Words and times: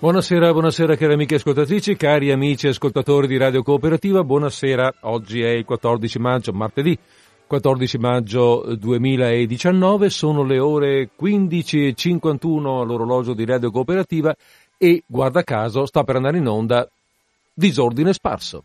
Buonasera, 0.00 0.50
buonasera 0.50 0.96
cari 0.96 1.12
amiche 1.12 1.34
ascoltatrici, 1.34 1.94
cari 1.94 2.32
amici 2.32 2.66
ascoltatori 2.66 3.26
di 3.26 3.36
Radio 3.36 3.62
Cooperativa, 3.62 4.24
buonasera, 4.24 4.94
oggi 5.00 5.42
è 5.42 5.50
il 5.50 5.66
14 5.66 6.18
maggio, 6.18 6.52
martedì 6.54 6.98
14 7.46 7.98
maggio 7.98 8.64
2019, 8.78 10.08
sono 10.08 10.42
le 10.42 10.58
ore 10.58 11.10
15.51 11.20 12.80
all'orologio 12.80 13.34
di 13.34 13.44
Radio 13.44 13.70
Cooperativa 13.70 14.34
e, 14.78 15.02
guarda 15.04 15.42
caso, 15.42 15.84
sta 15.84 16.02
per 16.02 16.16
andare 16.16 16.38
in 16.38 16.48
onda 16.48 16.88
Disordine 17.52 18.14
Sparso. 18.14 18.64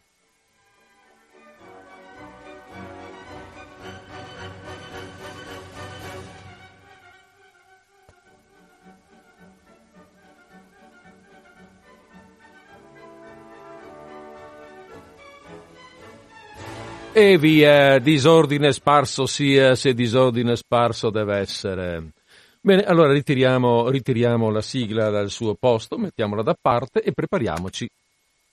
E 17.18 17.38
via, 17.38 17.98
disordine 18.00 18.74
sparso 18.74 19.26
sia 19.26 19.76
se 19.76 19.94
disordine 19.94 20.58
sparso 20.58 21.10
deve 21.10 21.38
essere. 21.38 22.12
Bene, 22.60 22.84
allora 22.84 23.14
ritiriamo, 23.14 23.88
ritiriamo 23.88 24.50
la 24.50 24.60
sigla 24.60 25.10
dal 25.10 25.30
suo 25.30 25.54
posto, 25.54 25.98
mettiamola 25.98 26.42
da 26.44 26.58
parte 26.62 27.02
e 27.02 27.14
prepariamoci 27.14 27.90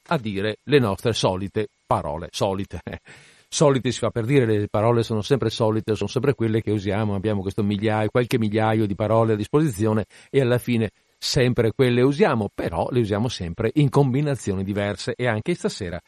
a 0.07 0.17
dire 0.17 0.59
le 0.63 0.79
nostre 0.79 1.13
solite 1.13 1.71
parole. 1.85 2.29
Solite. 2.31 2.83
Solite 3.49 3.91
si 3.91 3.99
fa 3.99 4.11
per 4.11 4.27
dire, 4.27 4.47
le 4.47 4.69
parole 4.69 5.03
sono 5.03 5.23
sempre 5.23 5.51
solite, 5.51 5.97
sono 5.97 6.09
sempre 6.09 6.35
quelle 6.35 6.63
che 6.63 6.71
usiamo, 6.71 7.17
abbiamo 7.17 7.43
questo 7.43 7.65
migliaio, 7.65 8.11
qualche 8.11 8.39
migliaio 8.39 8.87
di 8.87 8.95
parole 8.95 9.33
a 9.33 9.37
disposizione 9.37 10.05
e 10.31 10.41
alla 10.41 10.59
fine 10.59 10.91
sempre 11.19 11.73
quelle 11.73 12.03
usiamo, 12.03 12.49
però 12.55 12.87
le 12.93 13.01
usiamo 13.01 13.29
sempre 13.29 13.73
in 13.75 13.91
combinazioni 13.91 14.63
diverse 14.63 15.15
e 15.17 15.27
anche 15.27 15.53
stasera 15.55 16.01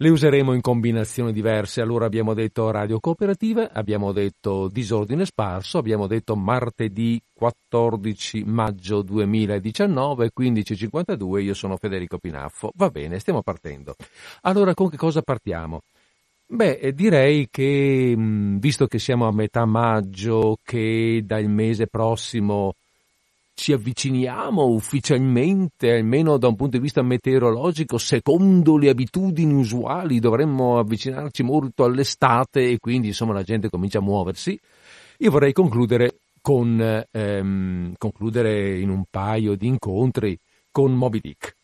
le 0.00 0.08
useremo 0.08 0.52
in 0.52 0.60
combinazioni 0.60 1.32
diverse. 1.32 1.80
Allora 1.80 2.06
abbiamo 2.06 2.34
detto 2.34 2.70
radio 2.70 3.00
cooperativa, 3.00 3.72
abbiamo 3.72 4.12
detto 4.12 4.68
disordine 4.68 5.24
sparso, 5.24 5.78
abbiamo 5.78 6.06
detto 6.06 6.36
martedì 6.36 7.20
14 7.32 8.44
maggio 8.44 9.02
2019, 9.02 10.30
15.52, 10.38 11.42
io 11.42 11.54
sono 11.54 11.76
Federico 11.76 12.18
Pinaffo. 12.18 12.72
Va 12.74 12.88
bene, 12.90 13.18
stiamo 13.18 13.42
partendo. 13.42 13.94
Allora 14.42 14.74
con 14.74 14.88
che 14.88 14.96
cosa 14.96 15.22
partiamo? 15.22 15.80
Beh, 16.50 16.92
direi 16.94 17.48
che, 17.50 18.14
visto 18.16 18.86
che 18.86 18.98
siamo 18.98 19.26
a 19.26 19.32
metà 19.32 19.66
maggio, 19.66 20.56
che 20.62 21.20
dal 21.22 21.44
mese 21.44 21.88
prossimo 21.88 22.74
ci 23.58 23.72
avviciniamo 23.72 24.66
ufficialmente, 24.66 25.90
almeno 25.90 26.38
da 26.38 26.46
un 26.46 26.54
punto 26.54 26.76
di 26.76 26.82
vista 26.82 27.02
meteorologico, 27.02 27.98
secondo 27.98 28.76
le 28.76 28.88
abitudini 28.88 29.52
usuali, 29.52 30.20
dovremmo 30.20 30.78
avvicinarci 30.78 31.42
molto 31.42 31.82
all'estate 31.82 32.70
e 32.70 32.78
quindi 32.78 33.08
insomma 33.08 33.32
la 33.32 33.42
gente 33.42 33.68
comincia 33.68 33.98
a 33.98 34.02
muoversi. 34.02 34.56
Io 35.18 35.30
vorrei 35.32 35.52
concludere 35.52 36.20
con 36.40 37.04
ehm, 37.10 37.94
concludere 37.98 38.78
in 38.78 38.90
un 38.90 39.02
paio 39.10 39.56
di 39.56 39.66
incontri 39.66 40.38
con 40.70 40.94
Moby 40.94 41.18
Dick, 41.18 41.56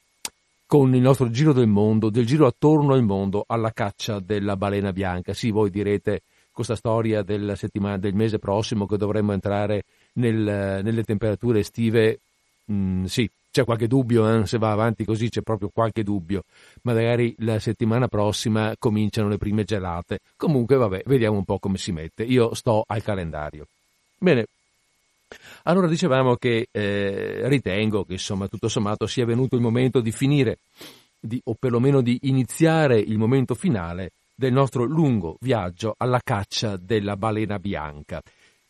con 0.66 0.96
il 0.96 1.00
nostro 1.00 1.30
giro 1.30 1.52
del 1.52 1.68
mondo, 1.68 2.10
del 2.10 2.26
giro 2.26 2.46
attorno 2.46 2.94
al 2.94 3.04
mondo 3.04 3.44
alla 3.46 3.70
caccia 3.70 4.18
della 4.18 4.56
balena 4.56 4.92
bianca. 4.92 5.32
Sì, 5.32 5.52
voi 5.52 5.70
direte 5.70 6.22
questa 6.50 6.74
storia 6.74 7.24
settimana, 7.54 7.98
del 7.98 8.14
mese 8.14 8.40
prossimo 8.40 8.84
che 8.86 8.96
dovremmo 8.96 9.32
entrare 9.32 9.84
nel, 10.14 10.80
nelle 10.82 11.04
temperature 11.04 11.60
estive, 11.60 12.18
mh, 12.64 12.74
mm, 12.74 13.04
sì, 13.04 13.30
c'è 13.54 13.64
qualche 13.64 13.86
dubbio, 13.86 14.28
eh? 14.28 14.46
se 14.46 14.58
va 14.58 14.72
avanti 14.72 15.04
così 15.04 15.28
c'è 15.28 15.40
proprio 15.42 15.70
qualche 15.72 16.02
dubbio. 16.02 16.42
Magari 16.82 17.36
la 17.38 17.60
settimana 17.60 18.08
prossima 18.08 18.74
cominciano 18.76 19.28
le 19.28 19.38
prime 19.38 19.62
gelate. 19.62 20.18
Comunque, 20.36 20.74
vabbè, 20.74 21.02
vediamo 21.06 21.36
un 21.36 21.44
po' 21.44 21.60
come 21.60 21.78
si 21.78 21.92
mette. 21.92 22.24
Io 22.24 22.52
sto 22.54 22.82
al 22.84 23.04
calendario. 23.04 23.68
Bene. 24.18 24.46
Allora 25.64 25.86
dicevamo 25.86 26.34
che 26.34 26.66
eh, 26.70 27.48
ritengo 27.48 28.04
che 28.04 28.14
insomma 28.14 28.48
tutto 28.48 28.68
sommato 28.68 29.06
sia 29.06 29.24
venuto 29.24 29.54
il 29.54 29.62
momento 29.62 30.00
di 30.00 30.10
finire, 30.10 30.58
di, 31.20 31.40
o 31.44 31.54
perlomeno 31.56 32.00
di 32.00 32.18
iniziare 32.22 32.98
il 32.98 33.18
momento 33.18 33.54
finale 33.54 34.10
del 34.34 34.52
nostro 34.52 34.82
lungo 34.82 35.36
viaggio 35.40 35.94
alla 35.96 36.20
caccia 36.22 36.76
della 36.76 37.16
balena 37.16 37.60
bianca. 37.60 38.20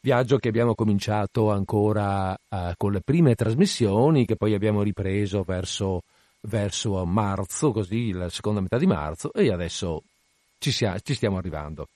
Viaggio 0.04 0.36
che 0.36 0.48
abbiamo 0.48 0.74
cominciato 0.74 1.50
ancora 1.50 2.32
uh, 2.32 2.72
con 2.76 2.92
le 2.92 3.00
prime 3.00 3.34
trasmissioni, 3.34 4.26
che 4.26 4.36
poi 4.36 4.52
abbiamo 4.52 4.82
ripreso 4.82 5.42
verso, 5.44 6.02
verso 6.42 7.06
marzo, 7.06 7.72
così 7.72 8.12
la 8.12 8.28
seconda 8.28 8.60
metà 8.60 8.76
di 8.76 8.84
marzo, 8.84 9.32
e 9.32 9.50
adesso 9.50 10.02
ci, 10.58 10.72
sia, 10.72 10.98
ci 10.98 11.14
stiamo 11.14 11.38
arrivando. 11.38 11.88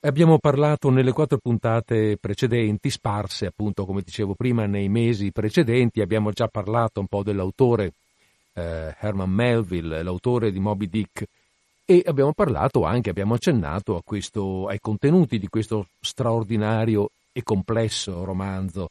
Abbiamo 0.00 0.36
parlato 0.38 0.90
nelle 0.90 1.12
quattro 1.12 1.38
puntate 1.38 2.18
precedenti, 2.20 2.90
sparse 2.90 3.46
appunto 3.46 3.86
come 3.86 4.02
dicevo 4.02 4.34
prima 4.34 4.66
nei 4.66 4.90
mesi 4.90 5.32
precedenti, 5.32 6.02
abbiamo 6.02 6.32
già 6.32 6.48
parlato 6.48 7.00
un 7.00 7.06
po' 7.06 7.22
dell'autore 7.22 7.94
eh, 8.52 8.94
Herman 9.00 9.30
Melville, 9.30 10.02
l'autore 10.02 10.52
di 10.52 10.60
Moby 10.60 10.90
Dick, 10.90 11.24
e 11.90 12.02
abbiamo 12.04 12.34
parlato 12.34 12.84
anche, 12.84 13.08
abbiamo 13.08 13.32
accennato 13.32 14.02
questo, 14.04 14.66
ai 14.66 14.78
contenuti 14.78 15.38
di 15.38 15.48
questo 15.48 15.86
straordinario 15.98 17.12
e 17.32 17.42
complesso 17.42 18.24
romanzo, 18.24 18.90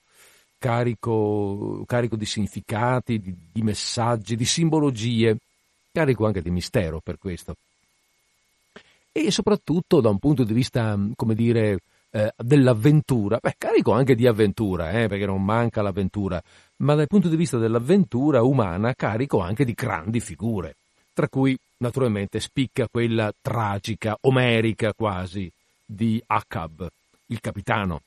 carico, 0.58 1.84
carico 1.86 2.16
di 2.16 2.26
significati, 2.26 3.20
di, 3.20 3.36
di, 3.52 3.62
messaggi, 3.62 4.36
di 4.36 4.46
simbologie, 4.46 5.38
carico 5.92 6.26
anche 6.26 6.42
di 6.42 6.50
mistero 6.50 7.00
per 7.00 7.20
questo. 7.20 7.54
E 9.12 9.30
soprattutto 9.30 10.02
da 10.02 10.10
un 10.10 10.18
punto 10.18 10.44
di 10.44 10.54
vista, 10.54 10.98
come 11.16 11.36
dire, 11.36 11.78
eh, 12.10 12.34
dell'avventura, 12.36 13.38
beh, 13.40 13.58
carico 13.60 13.92
anche 13.92 14.16
di 14.16 14.26
avventura, 14.26 14.90
eh, 14.90 15.08
perché 15.08 15.28
non 15.28 15.46
manca 15.46 15.84
l'avventura, 15.84 16.42
ma 16.78 16.96
dal 16.96 17.06
punto 17.06 17.30
di 17.30 17.36
vista 17.36 17.60
dell'avventura 17.60 18.42
umana 18.42 18.96
carico 18.96 19.40
anche 19.40 19.66
di 19.66 19.74
grandi 19.74 20.20
figure, 20.20 20.78
tra 21.18 21.28
cui 21.28 21.58
naturalmente 21.78 22.40
spicca 22.40 22.88
quella 22.88 23.34
tragica, 23.42 24.16
omerica 24.22 24.94
quasi, 24.94 25.52
di 25.84 26.22
Akab, 26.28 26.88
il 27.26 27.40
capitano, 27.42 28.04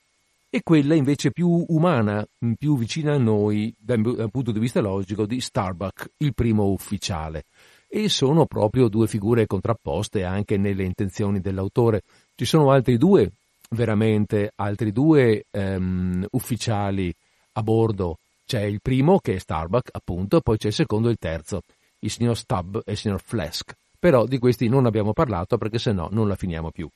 e 0.49 0.61
quella 0.63 0.95
invece 0.95 1.31
più 1.31 1.65
umana, 1.67 2.25
più 2.57 2.77
vicina 2.77 3.15
a 3.15 3.17
noi 3.17 3.73
dal, 3.77 4.29
punto 4.31 4.53
di 4.53 4.59
vista 4.59 4.79
logico 4.79 5.25
di 5.25 5.41
Starbuck, 5.41 6.09
il 6.19 6.33
primo 6.33 6.69
ufficiale. 6.69 7.43
E 7.89 8.07
sono 8.07 8.45
proprio 8.45 8.87
due 8.87 9.07
figure 9.07 9.45
contrapposte 9.45 10.23
anche 10.23 10.55
nelle 10.55 10.85
intenzioni 10.85 11.41
dell'autore. 11.41 12.03
Ci 12.33 12.45
sono 12.45 12.71
altri 12.71 12.97
due, 12.97 13.29
veramente, 13.71 14.53
altri 14.55 14.93
due 14.93 15.47
um, 15.51 16.25
ufficiali 16.31 17.13
a 17.53 17.61
bordo. 17.61 18.19
C'è 18.45 18.61
il 18.61 18.79
primo 18.81 19.19
che 19.19 19.33
è 19.33 19.37
Starbuck, 19.37 19.89
appunto, 19.91 20.39
poi 20.39 20.55
c'è 20.55 20.67
il 20.67 20.73
secondo 20.73 21.09
e 21.09 21.11
il 21.11 21.17
terzo 21.19 21.61
il 22.01 22.11
signor 22.11 22.37
Stubb 22.37 22.77
e 22.85 22.91
il 22.91 22.97
signor 22.97 23.21
Flask, 23.21 23.75
però 23.99 24.25
di 24.25 24.37
questi 24.37 24.67
non 24.67 24.85
abbiamo 24.85 25.13
parlato 25.13 25.57
perché 25.57 25.79
se 25.79 25.91
no 25.91 26.09
non 26.11 26.27
la 26.27 26.35
finiamo 26.35 26.71
più. 26.71 26.89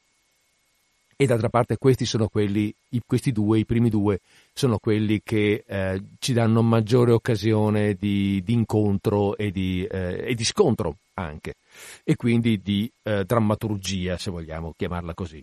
E 1.18 1.26
d'altra 1.26 1.48
parte 1.48 1.78
questi 1.78 2.06
sono 2.06 2.28
quelli, 2.28 2.74
questi 3.06 3.32
due, 3.32 3.60
i 3.60 3.66
primi 3.66 3.90
due, 3.90 4.20
sono 4.52 4.80
quelli 4.80 5.22
che 5.24 5.64
eh, 5.66 6.02
ci 6.20 6.34
danno 6.34 6.62
maggiore 6.62 7.14
occasione 7.14 7.94
di, 7.94 8.42
di 8.44 8.52
incontro 8.52 9.38
e 9.38 9.50
di, 9.50 9.88
eh, 9.90 10.26
e 10.28 10.36
di, 10.36 10.44
scontro 10.44 10.98
anche, 11.14 11.56
e 12.04 12.18
quindi 12.18 12.62
di 12.62 12.92
eh, 13.04 13.24
drammaturgia, 13.24 14.18
se 14.18 14.30
vogliamo 14.30 14.74
chiamarla 14.76 15.14
così. 15.14 15.42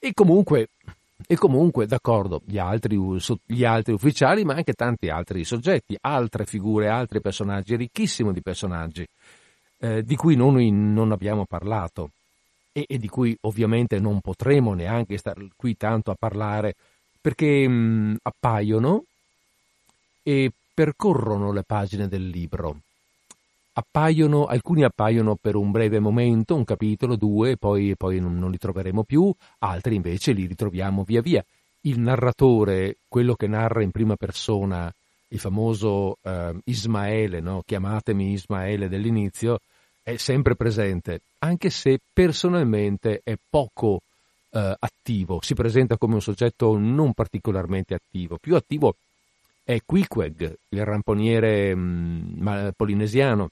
E 0.00 0.12
comunque 0.14 0.70
e 1.26 1.36
comunque, 1.36 1.86
d'accordo, 1.86 2.42
gli 2.44 2.58
altri, 2.58 2.98
gli 3.46 3.64
altri, 3.64 3.92
ufficiali, 3.92 4.44
ma 4.44 4.54
anche 4.54 4.74
tanti 4.74 5.08
altri 5.08 5.44
soggetti, 5.44 5.96
altre 6.00 6.44
figure, 6.44 6.88
altri 6.88 7.20
personaggi, 7.20 7.76
ricchissimo 7.76 8.32
di 8.32 8.42
personaggi, 8.42 9.06
eh, 9.78 10.02
di 10.02 10.16
cui 10.16 10.36
noi 10.36 10.70
non 10.70 11.12
abbiamo 11.12 11.46
parlato 11.46 12.10
e, 12.72 12.84
e, 12.86 12.98
di 12.98 13.08
cui 13.08 13.36
ovviamente 13.42 13.98
non 13.98 14.20
potremo 14.20 14.74
neanche 14.74 15.16
stare 15.16 15.48
qui 15.56 15.76
tanto 15.76 16.10
a 16.10 16.16
parlare, 16.18 16.74
perché 17.20 17.66
mh, 17.66 18.18
appaiono 18.22 19.04
e 20.22 20.52
percorrono 20.74 21.52
le 21.52 21.62
pagine 21.62 22.08
del 22.08 22.28
libro 22.28 22.80
appaiono, 23.78 24.46
alcuni 24.46 24.84
appaiono 24.84 25.36
per 25.36 25.54
un 25.54 25.70
breve 25.70 26.00
momento, 26.00 26.54
un 26.54 26.64
capitolo, 26.64 27.16
due, 27.16 27.56
poi, 27.56 27.94
poi 27.96 28.20
non, 28.20 28.38
non, 28.38 28.50
li 28.50 28.58
troveremo 28.58 29.04
più, 29.04 29.32
altri 29.58 29.96
invece 29.96 30.32
li 30.32 30.46
ritroviamo 30.46 31.04
via 31.04 31.20
via. 31.20 31.44
Il 31.82 32.00
narratore, 32.00 32.96
quello 33.06 33.34
che 33.34 33.46
narra 33.46 33.82
in 33.82 33.90
prima 33.90 34.16
persona, 34.16 34.92
il 35.28 35.38
famoso 35.38 36.16
eh, 36.22 36.54
Ismaele, 36.64 37.40
no? 37.40 37.62
chiamatemi 37.64 38.32
Ismaele 38.32 38.88
dell'inizio, 38.88 39.60
è 40.02 40.16
sempre 40.16 40.56
presente, 40.56 41.20
anche 41.40 41.68
se 41.68 41.98
personalmente 42.12 43.20
è 43.22 43.36
poco 43.48 44.00
eh, 44.50 44.74
attivo, 44.78 45.40
si 45.42 45.54
presenta 45.54 45.98
come 45.98 46.14
un 46.14 46.22
soggetto 46.22 46.78
non 46.78 47.12
particolarmente 47.12 47.94
attivo, 47.94 48.38
più 48.40 48.56
attivo 48.56 48.94
è 49.66 49.80
Queequeg, 49.84 50.58
il 50.68 50.84
ramponiere 50.84 51.74
mh, 51.74 52.38
mm, 52.40 52.68
polinesiano. 52.76 53.50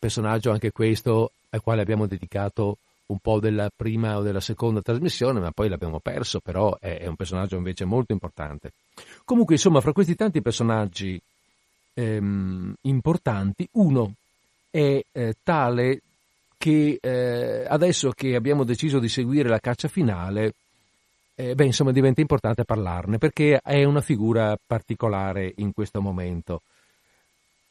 Personaggio 0.00 0.50
anche 0.50 0.72
questo 0.72 1.30
al 1.50 1.62
quale 1.62 1.82
abbiamo 1.82 2.06
dedicato 2.06 2.78
un 3.06 3.18
po' 3.18 3.38
della 3.38 3.70
prima 3.74 4.16
o 4.16 4.22
della 4.22 4.40
seconda 4.40 4.80
trasmissione, 4.80 5.40
ma 5.40 5.50
poi 5.50 5.68
l'abbiamo 5.68 5.98
perso, 6.00 6.40
però 6.40 6.76
è, 6.78 6.98
è 6.98 7.06
un 7.06 7.16
personaggio 7.16 7.56
invece 7.56 7.84
molto 7.84 8.12
importante. 8.12 8.72
Comunque, 9.24 9.54
insomma, 9.54 9.80
fra 9.80 9.92
questi 9.92 10.14
tanti 10.14 10.40
personaggi 10.40 11.20
ehm, 11.94 12.74
importanti, 12.82 13.68
uno 13.72 14.14
è 14.70 15.04
eh, 15.12 15.36
tale 15.42 16.00
che 16.56 16.98
eh, 17.00 17.64
adesso 17.66 18.10
che 18.10 18.34
abbiamo 18.34 18.64
deciso 18.64 18.98
di 18.98 19.08
seguire 19.08 19.48
la 19.48 19.60
caccia 19.60 19.88
finale, 19.88 20.54
eh, 21.34 21.54
beh, 21.54 21.64
insomma, 21.64 21.90
diventa 21.90 22.20
importante 22.20 22.64
parlarne 22.64 23.18
perché 23.18 23.60
è 23.62 23.82
una 23.84 24.02
figura 24.02 24.58
particolare 24.64 25.52
in 25.56 25.72
questo 25.72 26.00
momento. 26.02 26.62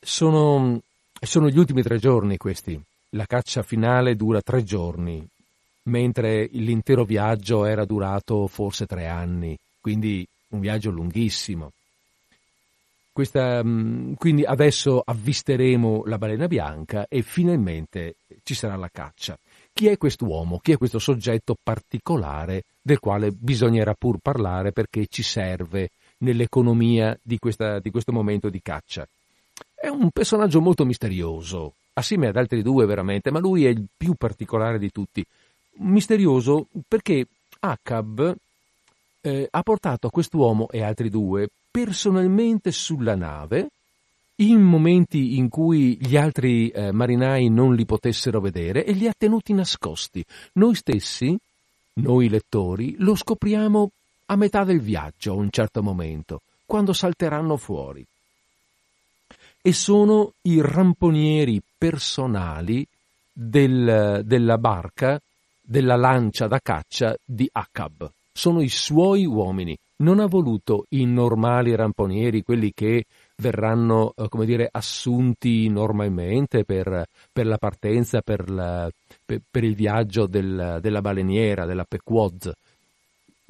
Sono, 0.02 0.82
sono 1.26 1.50
gli 1.50 1.58
ultimi 1.58 1.82
tre 1.82 1.98
giorni 1.98 2.38
questi. 2.38 2.80
La 3.12 3.26
caccia 3.26 3.64
finale 3.64 4.16
dura 4.16 4.42
tre 4.42 4.64
giorni, 4.64 5.26
mentre 5.84 6.48
l'intero 6.52 7.04
viaggio 7.04 7.66
era 7.66 7.86
durato 7.86 8.48
forse 8.48 8.86
tre 8.86 9.08
anni, 9.08 9.58
quindi 9.82 10.26
un 10.50 10.60
viaggio 10.60 10.92
lunghissimo. 10.92 11.72
Questa, 13.12 13.62
mm, 13.64 14.14
quindi 14.14 14.46
adesso 14.46 15.02
avvisteremo 15.04 16.04
la 16.06 16.18
balena 16.18 16.48
bianca 16.48 17.06
e 17.10 17.22
finalmente 17.22 18.16
ci 18.44 18.54
sarà 18.54 18.76
la 18.76 18.90
caccia. 18.90 19.38
Chi 19.74 19.88
è 19.88 19.98
quest'uomo? 19.98 20.60
Chi 20.60 20.72
è 20.72 20.78
questo 20.78 21.00
soggetto 21.00 21.56
particolare 21.62 22.64
del 22.82 23.00
quale 23.00 23.32
bisognerà 23.32 23.94
pur 23.94 24.20
parlare 24.22 24.72
perché 24.72 25.08
ci 25.08 25.24
serve 25.24 25.90
nell'economia 26.20 27.18
di, 27.22 27.38
questa, 27.40 27.80
di 27.80 27.90
questo 27.90 28.12
momento 28.12 28.50
di 28.50 28.62
caccia? 28.62 29.06
È 29.82 29.88
un 29.88 30.10
personaggio 30.12 30.60
molto 30.60 30.84
misterioso, 30.84 31.74
assieme 31.94 32.28
ad 32.28 32.36
altri 32.36 32.62
due 32.62 32.86
veramente, 32.86 33.32
ma 33.32 33.40
lui 33.40 33.66
è 33.66 33.70
il 33.70 33.86
più 33.96 34.14
particolare 34.16 34.78
di 34.78 34.92
tutti. 34.92 35.26
Misterioso 35.78 36.68
perché 36.86 37.26
Acab 37.62 38.36
eh, 39.22 39.48
ha 39.50 39.64
portato 39.64 40.10
quest'uomo 40.10 40.68
e 40.70 40.84
altri 40.84 41.10
due 41.10 41.50
personalmente 41.72 42.72
sulla 42.72 43.16
nave 43.16 43.70
in 44.40 44.62
momenti 44.62 45.38
in 45.38 45.48
cui 45.48 45.98
gli 45.98 46.18
altri 46.18 46.70
eh, 46.70 46.92
marinai 46.92 47.50
non 47.50 47.74
li 47.74 47.86
potessero 47.86 48.42
vedere 48.42 48.84
e 48.84 48.92
li 48.92 49.08
ha 49.08 49.14
tenuti 49.18 49.54
nascosti. 49.54 50.24
Noi 50.54 50.76
stessi, 50.76 51.38
noi 51.94 52.28
lettori, 52.28 52.96
lo 53.00 53.16
scopriamo 53.16 53.92
a 54.26 54.36
metà 54.36 54.66
del 54.66 54.82
viaggio 54.82 55.32
a 55.32 55.36
un 55.36 55.50
certo 55.50 55.82
momento, 55.82 56.42
quando 56.66 56.92
salteranno 56.92 57.56
fuori. 57.56 58.06
E 59.62 59.74
sono 59.74 60.34
i 60.44 60.62
ramponieri 60.62 61.62
personali 61.78 62.86
del, 63.32 64.22
della 64.26 64.58
barca, 64.58 65.20
della 65.62 65.96
lancia 65.96 66.48
da 66.48 66.60
caccia 66.60 67.16
di 67.24 67.48
Acab. 67.52 68.10
Sono 68.32 68.62
i 68.62 68.70
suoi 68.70 69.26
uomini. 69.26 69.78
Non 69.98 70.20
ha 70.20 70.28
voluto 70.28 70.86
i 70.90 71.06
normali 71.06 71.76
ramponieri, 71.76 72.42
quelli 72.42 72.72
che 72.74 73.06
verranno, 73.36 74.14
eh, 74.16 74.30
come 74.30 74.46
dire, 74.46 74.70
assunti 74.72 75.68
normalmente 75.68 76.64
per, 76.64 77.06
per 77.32 77.46
la 77.46 77.58
partenza, 77.58 78.22
per, 78.22 78.50
la, 78.50 78.90
per, 79.26 79.42
per 79.50 79.64
il 79.66 79.76
viaggio 79.76 80.26
del, 80.26 80.80
della 80.82 81.02
baleniera, 81.02 81.66
della 81.66 81.86
Pequoz. 81.88 82.50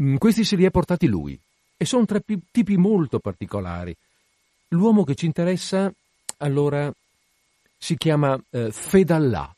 Mm, 0.01 0.15
questi 0.15 0.43
se 0.43 0.55
li 0.55 0.65
ha 0.65 0.71
portati 0.71 1.07
lui 1.07 1.39
e 1.77 1.85
sono 1.85 2.05
tre 2.05 2.21
tipi 2.51 2.77
molto 2.77 3.19
particolari. 3.19 3.95
L'uomo 4.69 5.03
che 5.03 5.15
ci 5.15 5.25
interessa, 5.25 5.91
allora, 6.37 6.91
si 7.77 7.97
chiama 7.97 8.39
eh, 8.51 8.71
Fedallah 8.71 9.55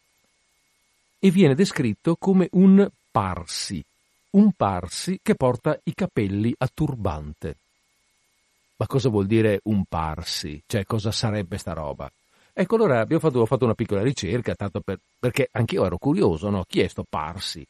e 1.19 1.31
viene 1.31 1.53
descritto 1.53 2.15
come 2.17 2.47
un 2.53 2.89
parsi, 3.11 3.83
un 4.31 4.51
parsi 4.53 5.19
che 5.21 5.35
porta 5.35 5.77
i 5.83 5.93
capelli 5.93 6.53
a 6.57 6.69
turbante. 6.73 7.55
Ma 8.77 8.87
cosa 8.87 9.09
vuol 9.09 9.27
dire 9.27 9.59
un 9.63 9.83
parsi? 9.87 10.61
Cioè, 10.65 10.85
cosa 10.85 11.11
sarebbe 11.11 11.57
sta 11.57 11.73
roba? 11.73 12.09
Ecco, 12.53 12.75
allora 12.75 12.99
abbiamo 12.99 13.21
fatto, 13.21 13.45
fatto 13.45 13.65
una 13.65 13.75
piccola 13.75 14.01
ricerca, 14.01 14.55
tanto 14.55 14.79
per, 14.79 14.99
perché 15.19 15.49
anch'io 15.51 15.85
ero 15.85 15.97
curioso, 15.97 16.49
no? 16.49 16.63
Chi 16.67 16.79
è 16.81 16.87
sto 16.87 17.05
parsi? 17.07 17.65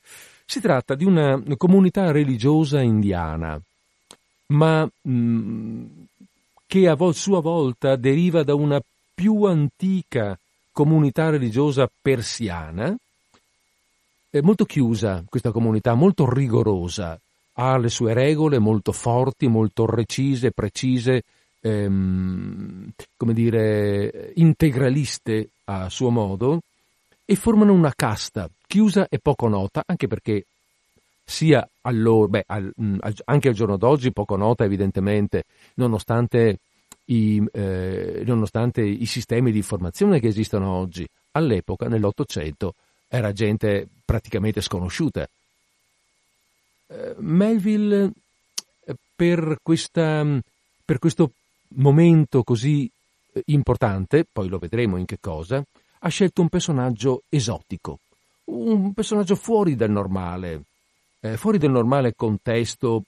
Si 0.45 0.59
tratta 0.59 0.95
di 0.95 1.05
una 1.05 1.41
comunità 1.57 2.11
religiosa 2.11 2.81
indiana, 2.81 3.59
ma 4.47 4.83
mh, 4.83 5.11
mm, 5.11 5.85
che 6.71 6.87
a 6.87 6.95
sua 7.11 7.41
volta 7.41 7.97
deriva 7.97 8.43
da 8.43 8.55
una 8.55 8.81
più 9.13 9.43
antica 9.43 10.39
comunità 10.71 11.29
religiosa 11.29 11.91
persiana, 12.01 12.95
è 14.29 14.39
molto 14.39 14.63
chiusa 14.63 15.21
questa 15.27 15.51
comunità, 15.51 15.95
molto 15.95 16.33
rigorosa, 16.33 17.19
ha 17.55 17.77
le 17.77 17.89
sue 17.89 18.13
regole 18.13 18.57
molto 18.57 18.93
forti, 18.93 19.47
molto 19.47 19.85
recise, 19.85 20.51
precise, 20.51 21.23
ehm, 21.59 22.89
come 23.17 23.33
dire, 23.33 24.31
integraliste 24.35 25.49
a 25.65 25.89
suo 25.89 26.09
modo, 26.09 26.61
e 27.25 27.35
formano 27.35 27.73
una 27.73 27.91
casta 27.93 28.49
chiusa 28.65 29.07
e 29.09 29.19
poco 29.19 29.49
nota, 29.49 29.83
anche 29.85 30.07
perché 30.07 30.45
sia 31.23 31.67
allora, 31.81 32.27
beh, 32.27 32.43
al, 32.47 32.73
anche 33.25 33.47
al 33.47 33.53
giorno 33.53 33.77
d'oggi 33.77 34.11
poco 34.11 34.35
nota 34.35 34.63
evidentemente, 34.63 35.45
nonostante 35.75 36.59
i, 37.05 37.43
eh, 37.51 38.23
nonostante 38.25 38.81
i 38.81 39.05
sistemi 39.05 39.51
di 39.51 39.57
informazione 39.57 40.19
che 40.19 40.27
esistono 40.27 40.69
oggi. 40.71 41.07
All'epoca, 41.31 41.87
nell'Ottocento, 41.87 42.75
era 43.07 43.31
gente 43.31 43.87
praticamente 44.05 44.61
sconosciuta 44.61 45.27
eh, 46.91 47.15
Melville 47.19 48.11
eh, 48.85 48.95
per, 49.15 49.59
questa, 49.61 50.25
per 50.83 50.99
questo 50.99 51.31
momento 51.75 52.43
così 52.43 52.89
eh, 53.31 53.43
importante, 53.45 54.25
poi 54.29 54.49
lo 54.49 54.57
vedremo 54.57 54.97
in 54.97 55.05
che 55.05 55.17
cosa, 55.19 55.63
ha 56.03 56.09
scelto 56.09 56.41
un 56.41 56.49
personaggio 56.49 57.23
esotico, 57.29 57.99
un 58.45 58.93
personaggio 58.93 59.35
fuori 59.35 59.75
dal 59.75 59.91
normale, 59.91 60.63
eh, 61.21 61.37
fuori 61.37 61.57
dal 61.57 61.71
normale 61.71 62.13
contesto, 62.15 63.03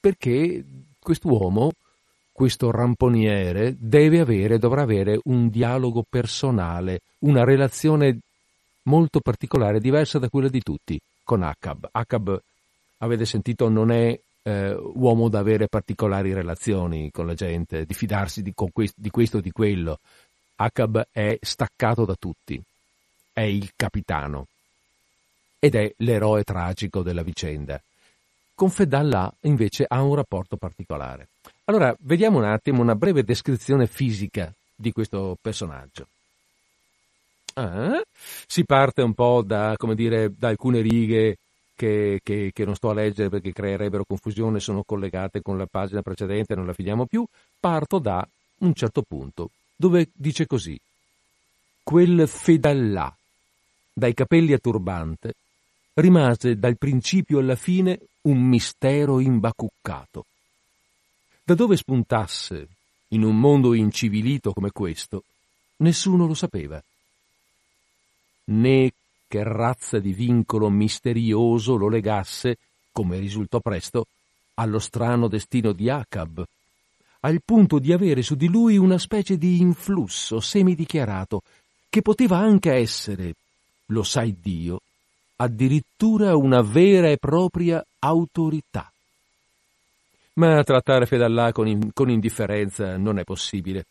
perché 0.00 0.64
quest'uomo, 0.98 1.72
questo 2.32 2.70
ramponiere, 2.70 3.74
deve 3.78 4.20
avere, 4.20 4.58
dovrà 4.58 4.82
avere 4.82 5.18
un 5.24 5.48
dialogo 5.48 6.04
personale, 6.08 7.00
una 7.20 7.44
relazione 7.44 8.18
molto 8.82 9.20
particolare, 9.20 9.80
diversa 9.80 10.18
da 10.18 10.28
quella 10.28 10.48
di 10.48 10.62
tutti, 10.62 11.00
con 11.24 11.42
Acab. 11.42 11.88
Acab 11.90 12.40
avete 12.98 13.24
sentito, 13.24 13.68
non 13.68 13.90
è 13.90 14.18
eh, 14.42 14.72
uomo 14.94 15.28
da 15.28 15.38
avere 15.40 15.68
particolari 15.68 16.32
relazioni 16.32 17.10
con 17.10 17.26
la 17.26 17.34
gente, 17.34 17.84
di 17.84 17.94
fidarsi 17.94 18.42
di, 18.42 18.52
questo, 18.54 19.00
di 19.00 19.10
questo 19.10 19.38
o 19.38 19.40
di 19.40 19.50
quello. 19.50 19.98
Acab 20.56 21.06
è 21.12 21.38
staccato 21.40 22.04
da 22.04 22.14
tutti, 22.18 22.60
è 23.32 23.42
il 23.42 23.70
capitano 23.76 24.46
ed 25.58 25.74
è 25.74 25.92
l'eroe 25.98 26.44
tragico 26.44 27.02
della 27.02 27.22
vicenda. 27.22 27.80
Con 28.54 28.70
Fedallah 28.70 29.32
invece 29.42 29.84
ha 29.86 30.02
un 30.02 30.14
rapporto 30.14 30.56
particolare. 30.56 31.28
Allora, 31.64 31.94
vediamo 32.00 32.38
un 32.38 32.44
attimo 32.44 32.82
una 32.82 32.94
breve 32.94 33.22
descrizione 33.22 33.86
fisica 33.86 34.52
di 34.74 34.92
questo 34.92 35.36
personaggio. 35.40 36.06
Ah, 37.54 38.00
si 38.46 38.64
parte 38.64 39.02
un 39.02 39.14
po' 39.14 39.42
da, 39.42 39.76
dire, 39.94 40.32
da 40.36 40.48
alcune 40.48 40.80
righe 40.80 41.36
che, 41.74 42.20
che, 42.22 42.50
che, 42.54 42.64
non 42.64 42.76
sto 42.76 42.90
a 42.90 42.94
leggere 42.94 43.28
perché 43.28 43.52
creerebbero 43.52 44.04
confusione, 44.04 44.60
sono 44.60 44.82
collegate 44.84 45.42
con 45.42 45.58
la 45.58 45.66
pagina 45.66 46.02
precedente, 46.02 46.54
non 46.54 46.66
la 46.66 46.72
finiamo 46.72 47.06
più, 47.06 47.24
parto 47.58 47.98
da 47.98 48.26
un 48.58 48.74
certo 48.74 49.02
punto, 49.02 49.50
dove 49.76 50.08
dice 50.12 50.46
così, 50.46 50.78
quel 51.82 52.26
fedallà, 52.28 53.14
dai 53.92 54.14
capelli 54.14 54.52
a 54.52 54.58
turbante, 54.58 55.34
rimase 56.00 56.56
dal 56.58 56.78
principio 56.78 57.38
alla 57.38 57.56
fine 57.56 57.98
un 58.22 58.40
mistero 58.40 59.20
imbacuccato. 59.20 60.24
Da 61.42 61.54
dove 61.54 61.76
spuntasse, 61.76 62.68
in 63.08 63.24
un 63.24 63.38
mondo 63.38 63.74
incivilito 63.74 64.52
come 64.52 64.70
questo, 64.70 65.24
nessuno 65.78 66.26
lo 66.26 66.34
sapeva. 66.34 66.82
Né 68.44 68.92
che 69.26 69.42
razza 69.42 69.98
di 69.98 70.12
vincolo 70.12 70.70
misterioso 70.70 71.76
lo 71.76 71.88
legasse, 71.88 72.58
come 72.92 73.18
risultò 73.18 73.60
presto, 73.60 74.06
allo 74.54 74.78
strano 74.78 75.28
destino 75.28 75.72
di 75.72 75.90
Acab, 75.90 76.44
al 77.20 77.42
punto 77.44 77.78
di 77.78 77.92
avere 77.92 78.22
su 78.22 78.36
di 78.36 78.46
lui 78.46 78.76
una 78.76 78.98
specie 78.98 79.36
di 79.36 79.60
influsso 79.60 80.40
semidichiarato, 80.40 81.42
che 81.88 82.02
poteva 82.02 82.38
anche 82.38 82.72
essere, 82.72 83.34
lo 83.86 84.02
sai 84.02 84.36
Dio, 84.40 84.80
addirittura 85.40 86.36
una 86.36 86.62
vera 86.62 87.08
e 87.08 87.16
propria 87.16 87.84
autorità. 88.00 88.90
ma 90.34 90.62
trattare 90.62 91.06
Fedallà 91.06 91.52
con, 91.52 91.90
con 91.92 92.10
indifferenza 92.10 92.96
non 92.96 93.18
è 93.18 93.24
possibile. 93.24 93.86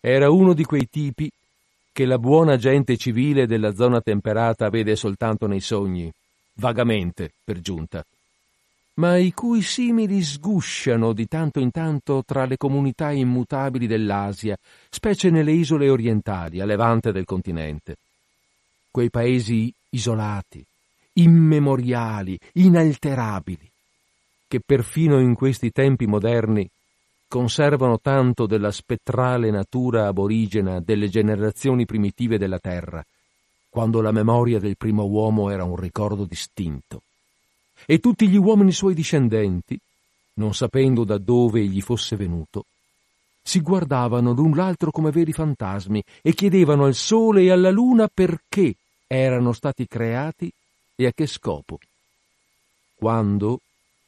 Era 0.00 0.30
uno 0.30 0.52
di 0.52 0.64
quei 0.64 0.88
tipi 0.90 1.30
che 1.92 2.04
la 2.06 2.18
buona 2.18 2.56
gente 2.56 2.96
civile 2.96 3.46
della 3.46 3.74
zona 3.74 4.00
temperata 4.00 4.68
vede 4.68 4.96
soltanto 4.96 5.46
nei 5.46 5.60
sogni, 5.60 6.12
vagamente 6.54 7.30
per 7.42 7.60
giunta, 7.60 8.04
ma 8.94 9.16
i 9.16 9.32
cui 9.32 9.62
simili 9.62 10.22
sgusciano 10.22 11.12
di 11.12 11.26
tanto 11.26 11.58
in 11.60 11.70
tanto 11.70 12.22
tra 12.24 12.44
le 12.44 12.56
comunità 12.56 13.12
immutabili 13.12 13.86
dell'Asia, 13.86 14.56
specie 14.90 15.30
nelle 15.30 15.52
isole 15.52 15.88
orientali, 15.88 16.60
a 16.60 16.64
levante 16.64 17.12
del 17.12 17.24
continente. 17.24 17.96
Quei 18.90 19.10
paesi 19.10 19.72
isolati, 19.94 20.64
immemoriali, 21.14 22.38
inalterabili, 22.54 23.70
che 24.46 24.60
perfino 24.64 25.20
in 25.20 25.34
questi 25.34 25.70
tempi 25.70 26.06
moderni 26.06 26.68
conservano 27.28 27.98
tanto 28.00 28.46
della 28.46 28.70
spettrale 28.70 29.50
natura 29.50 30.06
aborigena 30.06 30.80
delle 30.80 31.08
generazioni 31.08 31.84
primitive 31.84 32.38
della 32.38 32.58
Terra, 32.58 33.04
quando 33.68 34.00
la 34.00 34.12
memoria 34.12 34.60
del 34.60 34.76
primo 34.76 35.04
uomo 35.04 35.50
era 35.50 35.64
un 35.64 35.76
ricordo 35.76 36.24
distinto. 36.24 37.02
E 37.86 37.98
tutti 37.98 38.28
gli 38.28 38.36
uomini 38.36 38.70
suoi 38.70 38.94
discendenti, 38.94 39.78
non 40.34 40.54
sapendo 40.54 41.04
da 41.04 41.18
dove 41.18 41.60
egli 41.60 41.80
fosse 41.80 42.14
venuto, 42.14 42.66
si 43.42 43.60
guardavano 43.60 44.32
l'un 44.32 44.54
l'altro 44.54 44.90
come 44.90 45.10
veri 45.10 45.32
fantasmi 45.32 46.02
e 46.22 46.32
chiedevano 46.32 46.84
al 46.84 46.94
sole 46.94 47.42
e 47.42 47.50
alla 47.50 47.70
luna 47.70 48.08
perché 48.12 48.74
erano 49.14 49.52
stati 49.52 49.86
creati 49.86 50.52
e 50.94 51.06
a 51.06 51.12
che 51.12 51.26
scopo. 51.26 51.78
Quando, 52.94 53.60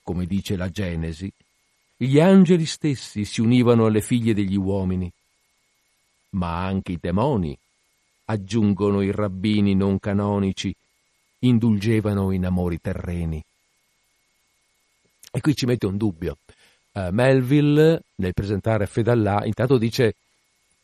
come 0.02 0.26
dice 0.26 0.56
la 0.56 0.68
Genesi, 0.70 1.32
gli 1.96 2.20
angeli 2.20 2.66
stessi 2.66 3.24
si 3.24 3.40
univano 3.40 3.86
alle 3.86 4.00
figlie 4.00 4.34
degli 4.34 4.56
uomini, 4.56 5.10
ma 6.30 6.64
anche 6.64 6.92
i 6.92 6.98
demoni, 7.00 7.56
aggiungono 8.26 9.00
i 9.02 9.10
rabbini 9.10 9.74
non 9.74 9.98
canonici, 9.98 10.74
indulgevano 11.40 12.32
in 12.32 12.44
amori 12.44 12.80
terreni. 12.80 13.42
E 15.30 15.40
qui 15.40 15.54
ci 15.54 15.66
mette 15.66 15.86
un 15.86 15.96
dubbio. 15.96 16.38
Uh, 16.92 17.08
Melville, 17.10 18.02
nel 18.16 18.32
presentare 18.32 18.86
Fedallà, 18.86 19.44
intanto 19.44 19.76
dice, 19.76 20.16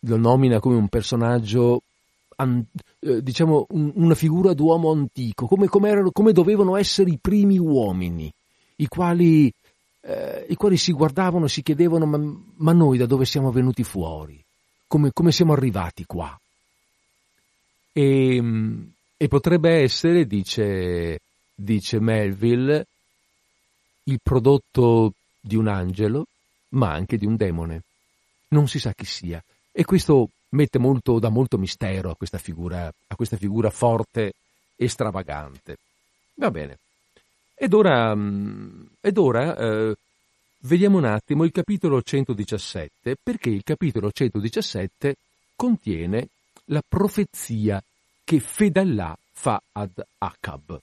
lo 0.00 0.16
nomina 0.16 0.60
come 0.60 0.76
un 0.76 0.88
personaggio, 0.88 1.82
an, 2.36 2.64
eh, 3.00 3.22
diciamo, 3.22 3.66
un, 3.70 3.92
una 3.94 4.14
figura 4.14 4.52
d'uomo 4.54 4.90
antico, 4.90 5.46
come, 5.46 5.66
come, 5.66 5.88
erano, 5.90 6.10
come 6.10 6.32
dovevano 6.32 6.76
essere 6.76 7.10
i 7.10 7.18
primi 7.20 7.58
uomini 7.58 8.32
i 8.82 8.88
quali, 8.88 9.52
eh, 10.00 10.46
i 10.48 10.54
quali 10.56 10.76
si 10.76 10.92
guardavano 10.92 11.46
e 11.46 11.48
si 11.48 11.62
chiedevano 11.62 12.06
ma, 12.06 12.18
ma, 12.56 12.72
noi 12.72 12.98
da 12.98 13.06
dove 13.06 13.24
siamo 13.24 13.50
venuti 13.50 13.84
fuori? 13.84 14.42
Come, 14.86 15.12
come 15.12 15.32
siamo 15.32 15.52
arrivati 15.52 16.04
qua? 16.04 16.38
E, 17.92 18.42
e 19.16 19.28
potrebbe 19.28 19.80
essere, 19.82 20.26
dice, 20.26 21.20
dice 21.54 22.00
Melville, 22.00 22.86
il 24.04 24.18
prodotto 24.22 25.14
di 25.40 25.56
un 25.56 25.68
angelo, 25.68 26.26
ma 26.70 26.92
anche 26.92 27.16
di 27.16 27.24
un 27.24 27.36
demone. 27.36 27.82
Non 28.48 28.68
si 28.68 28.78
sa 28.78 28.92
chi 28.92 29.04
sia. 29.04 29.42
E 29.70 29.84
questo 29.84 30.28
mette 30.52 30.78
molto, 30.78 31.18
dà 31.18 31.28
molto 31.28 31.58
mistero 31.58 32.10
a 32.10 32.16
questa 32.16 32.38
figura, 32.38 32.86
a 32.86 33.16
questa 33.16 33.36
figura 33.36 33.70
forte 33.70 34.32
e 34.76 34.88
stravagante. 34.88 35.76
Va 36.34 36.50
bene. 36.50 36.78
Ed 37.54 37.72
ora, 37.74 38.14
mm, 38.14 38.84
ed 39.00 39.18
ora 39.18 39.56
eh, 39.56 39.94
vediamo 40.60 40.98
un 40.98 41.04
attimo 41.04 41.44
il 41.44 41.52
capitolo 41.52 42.02
117, 42.02 43.16
perché 43.22 43.50
il 43.50 43.62
capitolo 43.62 44.10
117 44.10 45.16
contiene 45.54 46.28
la 46.66 46.82
profezia 46.86 47.82
che 48.24 48.40
Fedallà 48.40 49.16
fa 49.32 49.62
ad 49.72 49.90
Acab. 50.18 50.80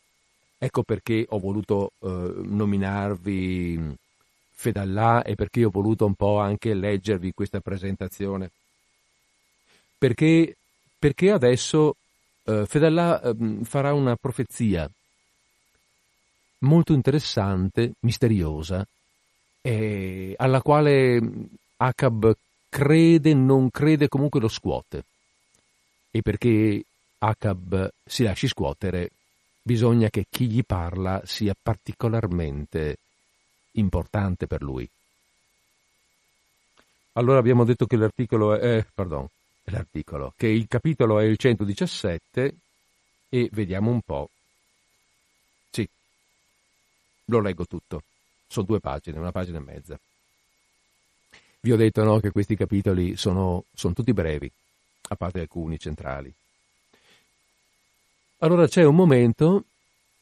Ecco 0.58 0.84
perché 0.84 1.26
ho 1.28 1.40
voluto 1.40 1.92
eh, 2.00 2.34
nominarvi 2.44 3.96
Fedallà 4.52 5.24
e 5.24 5.36
perché 5.36 5.64
ho 5.64 5.70
voluto 5.70 6.06
un 6.06 6.16
po' 6.16 6.40
anche 6.40 6.74
leggervi 6.74 7.32
questa 7.34 7.62
presentazione. 7.62 8.52
Perché, 10.00 10.56
perché 10.98 11.30
adesso 11.30 11.98
eh, 12.46 12.66
Fedallà 12.66 13.22
eh, 13.22 13.36
farà 13.64 13.94
una 13.94 14.16
profezia 14.16 14.90
molto 16.60 16.94
interessante, 16.94 17.92
misteriosa, 18.00 18.86
eh, 19.62 20.34
alla 20.38 20.62
quale 20.62 21.22
Acab 21.78 22.34
crede, 22.70 23.34
non 23.34 23.70
crede, 23.70 24.08
comunque 24.08 24.40
lo 24.40 24.48
scuote. 24.48 25.04
E 26.12 26.22
perché 26.22 26.82
Acab 27.20 27.92
si 28.06 28.24
lasci 28.24 28.48
scuotere, 28.48 29.12
bisogna 29.62 30.10
che 30.10 30.26
chi 30.30 30.48
gli 30.48 30.64
parla 30.66 31.22
sia 31.26 31.54
particolarmente 31.62 32.98
importante 33.74 34.48
per 34.48 34.62
lui. 34.62 34.90
Allora 37.14 37.40
abbiamo 37.40 37.66
detto 37.66 37.86
che 37.86 37.98
l'articolo 37.98 38.56
è, 38.56 38.78
eh, 38.78 38.86
pardon, 38.94 39.28
l'articolo, 39.72 40.34
che 40.36 40.48
il 40.48 40.68
capitolo 40.68 41.20
è 41.20 41.24
il 41.24 41.38
117 41.38 42.56
e 43.30 43.50
vediamo 43.52 43.92
un 43.92 44.02
po' 44.02 44.30
Lo 47.30 47.40
leggo 47.40 47.66
tutto. 47.66 48.04
Sono 48.48 48.66
due 48.66 48.80
pagine, 48.80 49.20
una 49.20 49.32
pagina 49.32 49.60
e 49.60 49.62
mezza. 49.62 50.00
Vi 51.62 51.72
ho 51.72 51.76
detto 51.76 52.04
no, 52.04 52.20
che 52.20 52.32
questi 52.32 52.56
capitoli 52.56 53.16
sono, 53.16 53.66
sono 53.74 53.94
tutti 53.94 54.14
brevi, 54.14 54.52
a 55.10 55.16
parte 55.16 55.42
alcuni 55.42 55.78
centrali. 55.78 56.34
Allora 58.40 58.68
c'è 58.68 58.84
un 58.84 58.96
momento 58.96 59.66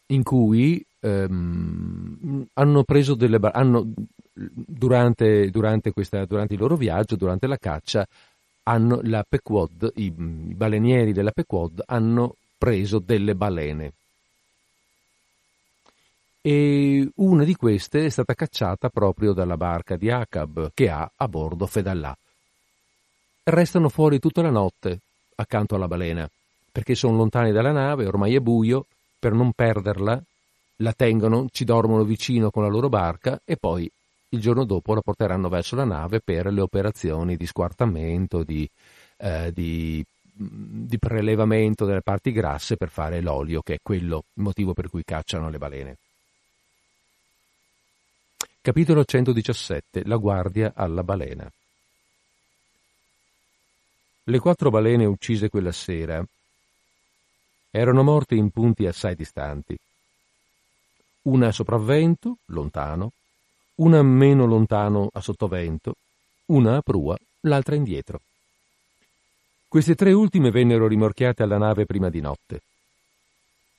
in 0.08 0.24
cui 0.24 0.84
ehm, 1.00 2.48
hanno 2.54 2.84
preso 2.84 3.14
delle 3.14 3.40
hanno, 3.54 3.94
durante, 4.34 5.50
durante, 5.50 5.92
questa, 5.94 6.26
durante, 6.26 6.56
il 6.56 6.60
loro 6.60 6.76
viaggio, 6.76 7.16
durante 7.16 7.48
la 7.48 7.58
caccia, 7.58 8.06
hanno 8.68 9.00
la 9.04 9.26
Pequod, 9.28 9.94
i, 9.96 10.12
balenieri 10.12 11.14
della 11.14 11.32
Pequod 11.32 11.84
hanno 11.86 12.36
preso 12.58 13.00
delle 13.00 13.34
balene 13.34 13.94
e 16.42 17.10
una 17.16 17.44
di 17.44 17.56
queste 17.56 18.06
è 18.06 18.10
stata 18.10 18.34
cacciata 18.34 18.90
proprio 18.90 19.34
dalla 19.34 19.58
barca 19.58 19.96
di 19.96 20.10
Acab 20.10 20.72
che 20.74 20.90
ha 20.90 21.10
a 21.16 21.28
bordo 21.28 21.66
Fedallà. 21.66 22.16
Restano 23.44 23.90
fuori 23.90 24.20
tutta 24.20 24.42
la 24.42 24.50
notte 24.50 25.00
accanto 25.36 25.76
alla 25.76 25.88
balena 25.88 26.30
perché 26.72 26.94
sono 26.94 27.18
lontani 27.18 27.52
dalla 27.52 27.72
nave, 27.72 28.06
ormai 28.06 28.36
è 28.36 28.40
buio, 28.40 28.86
per 29.18 29.34
non 29.34 29.52
perderla 29.54 30.22
la 30.82 30.94
tengono, 30.94 31.48
ci 31.52 31.64
dormono 31.64 32.04
vicino 32.04 32.52
con 32.52 32.64
la 32.64 32.70
loro 32.70 32.88
barca 32.90 33.42
e 33.44 33.58
poi 33.58 33.90
il 34.30 34.42
giorno 34.42 34.66
dopo 34.66 34.94
la 34.94 35.02
porteranno 35.02 35.50
verso 35.50 35.76
la 35.76 35.86
nave 35.86 36.20
per 36.20 36.48
le 36.48 36.62
operazioni 36.62 37.38
di 37.38 37.46
squartamento, 37.46 38.44
di, 38.44 38.70
eh, 39.18 39.52
di, 39.54 40.04
di 40.34 41.00
prelevamento 41.00 41.86
delle 41.86 42.02
parti 42.02 42.32
grasse 42.32 42.76
per 42.76 42.90
fare 42.90 43.22
l'olio, 43.22 43.62
che 43.62 43.76
è 43.76 43.80
quello 43.82 44.24
il 44.36 44.44
motivo 44.44 44.74
per 44.74 44.90
cui 44.90 45.04
cacciano 45.04 45.50
le 45.50 45.58
balene. 45.58 45.98
Capitolo 48.60 49.06
117 49.06 50.06
La 50.06 50.18
guardia 50.18 50.74
alla 50.76 51.02
balena 51.02 51.50
Le 54.24 54.40
quattro 54.40 54.70
balene 54.70 55.06
uccise 55.06 55.48
quella 55.48 55.72
sera 55.72 56.22
erano 57.72 58.04
morte 58.04 58.36
in 58.36 58.50
punti 58.50 58.86
assai 58.86 59.16
distanti. 59.16 59.78
Una 61.24 61.48
a 61.48 61.52
sopravvento, 61.52 62.40
lontano, 62.48 63.12
una 63.78 64.02
meno 64.02 64.46
lontano 64.46 65.10
a 65.12 65.22
sottovento, 65.22 65.96
una 66.48 66.78
a 66.78 66.82
prua, 66.82 67.16
l'altra 67.42 67.76
indietro. 67.76 68.22
Queste 69.68 69.94
tre 69.94 70.14
ultime 70.14 70.50
vennero 70.50 70.88
rimorchiate 70.88 71.44
alla 71.44 71.58
nave 71.58 71.86
prima 71.86 72.10
di 72.10 72.20
notte. 72.20 72.62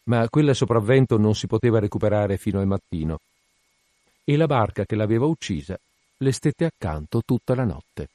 Ma 0.04 0.28
quella 0.28 0.54
sopravvento 0.54 1.18
non 1.18 1.34
si 1.34 1.46
poteva 1.46 1.80
recuperare 1.80 2.36
fino 2.36 2.60
al 2.60 2.66
mattino 2.66 3.18
e 4.22 4.36
la 4.36 4.46
barca 4.46 4.84
che 4.84 4.94
l'aveva 4.94 5.26
uccisa 5.26 5.78
le 6.18 6.32
stette 6.32 6.64
accanto 6.64 7.22
tutta 7.24 7.54
la 7.54 7.64
notte. 7.64 8.08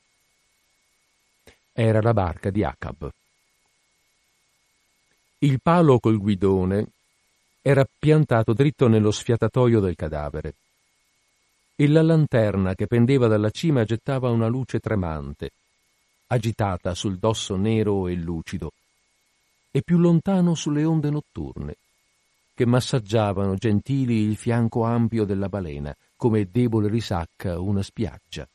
Era 1.73 2.01
la 2.01 2.13
barca 2.13 2.49
di 2.49 2.63
Acab. 2.63 3.11
Il 5.39 5.59
palo 5.61 5.99
col 5.99 6.17
guidone 6.17 6.87
era 7.61 7.85
piantato 7.97 8.53
dritto 8.53 8.87
nello 8.87 9.11
sfiatatoio 9.11 9.79
del 9.81 9.95
cadavere 9.95 10.55
e 11.75 11.87
la 11.87 12.03
lanterna 12.03 12.75
che 12.75 12.87
pendeva 12.87 13.27
dalla 13.27 13.49
cima 13.49 13.83
gettava 13.83 14.29
una 14.29 14.47
luce 14.47 14.79
tremante, 14.79 15.51
agitata 16.27 16.93
sul 16.93 17.17
dosso 17.17 17.55
nero 17.55 18.07
e 18.07 18.13
lucido, 18.13 18.71
e 19.71 19.81
più 19.81 19.97
lontano 19.97 20.53
sulle 20.53 20.83
onde 20.83 21.09
notturne, 21.09 21.75
che 22.53 22.65
massaggiavano 22.67 23.55
gentili 23.55 24.21
il 24.21 24.37
fianco 24.37 24.83
ampio 24.83 25.25
della 25.25 25.49
balena, 25.49 25.95
come 26.15 26.47
debole 26.51 26.87
risacca 26.89 27.59
una 27.59 27.81
spiaggia. 27.81 28.47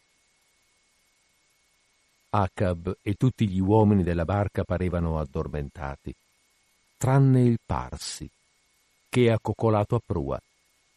Acab 2.30 2.98
e 3.02 3.14
tutti 3.14 3.48
gli 3.48 3.58
uomini 3.58 4.04
della 4.04 4.24
barca 4.24 4.62
parevano 4.62 5.18
addormentati, 5.18 6.14
tranne 6.96 7.42
il 7.42 7.58
Parsi, 7.64 8.30
che, 9.08 9.32
accoccolato 9.32 9.96
a 9.96 10.02
prua, 10.04 10.40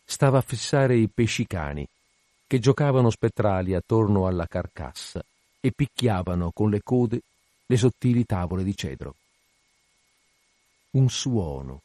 stava 0.03 0.37
a 0.37 0.41
fissare 0.41 0.97
i 0.97 1.09
pescicani 1.09 1.87
che 2.51 2.59
giocavano 2.59 3.09
spettrali 3.09 3.73
attorno 3.75 4.27
alla 4.27 4.45
carcassa 4.45 5.23
e 5.61 5.71
picchiavano 5.71 6.51
con 6.51 6.69
le 6.69 6.81
code 6.83 7.21
le 7.65 7.77
sottili 7.77 8.25
tavole 8.25 8.65
di 8.65 8.75
cedro. 8.75 9.15
Un 10.89 11.07
suono, 11.07 11.83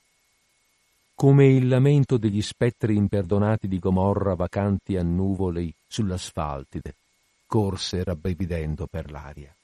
come 1.15 1.47
il 1.47 1.69
lamento 1.69 2.17
degli 2.17 2.43
spettri 2.43 2.97
imperdonati 2.97 3.69
di 3.69 3.79
Gomorra 3.79 4.35
vacanti 4.35 4.97
a 4.97 5.05
nuvole 5.05 5.71
sull'asfaltide, 5.87 6.97
corse 7.47 8.03
rabbrividendo 8.03 8.89
per 8.89 9.13
l'aria. 9.13 9.55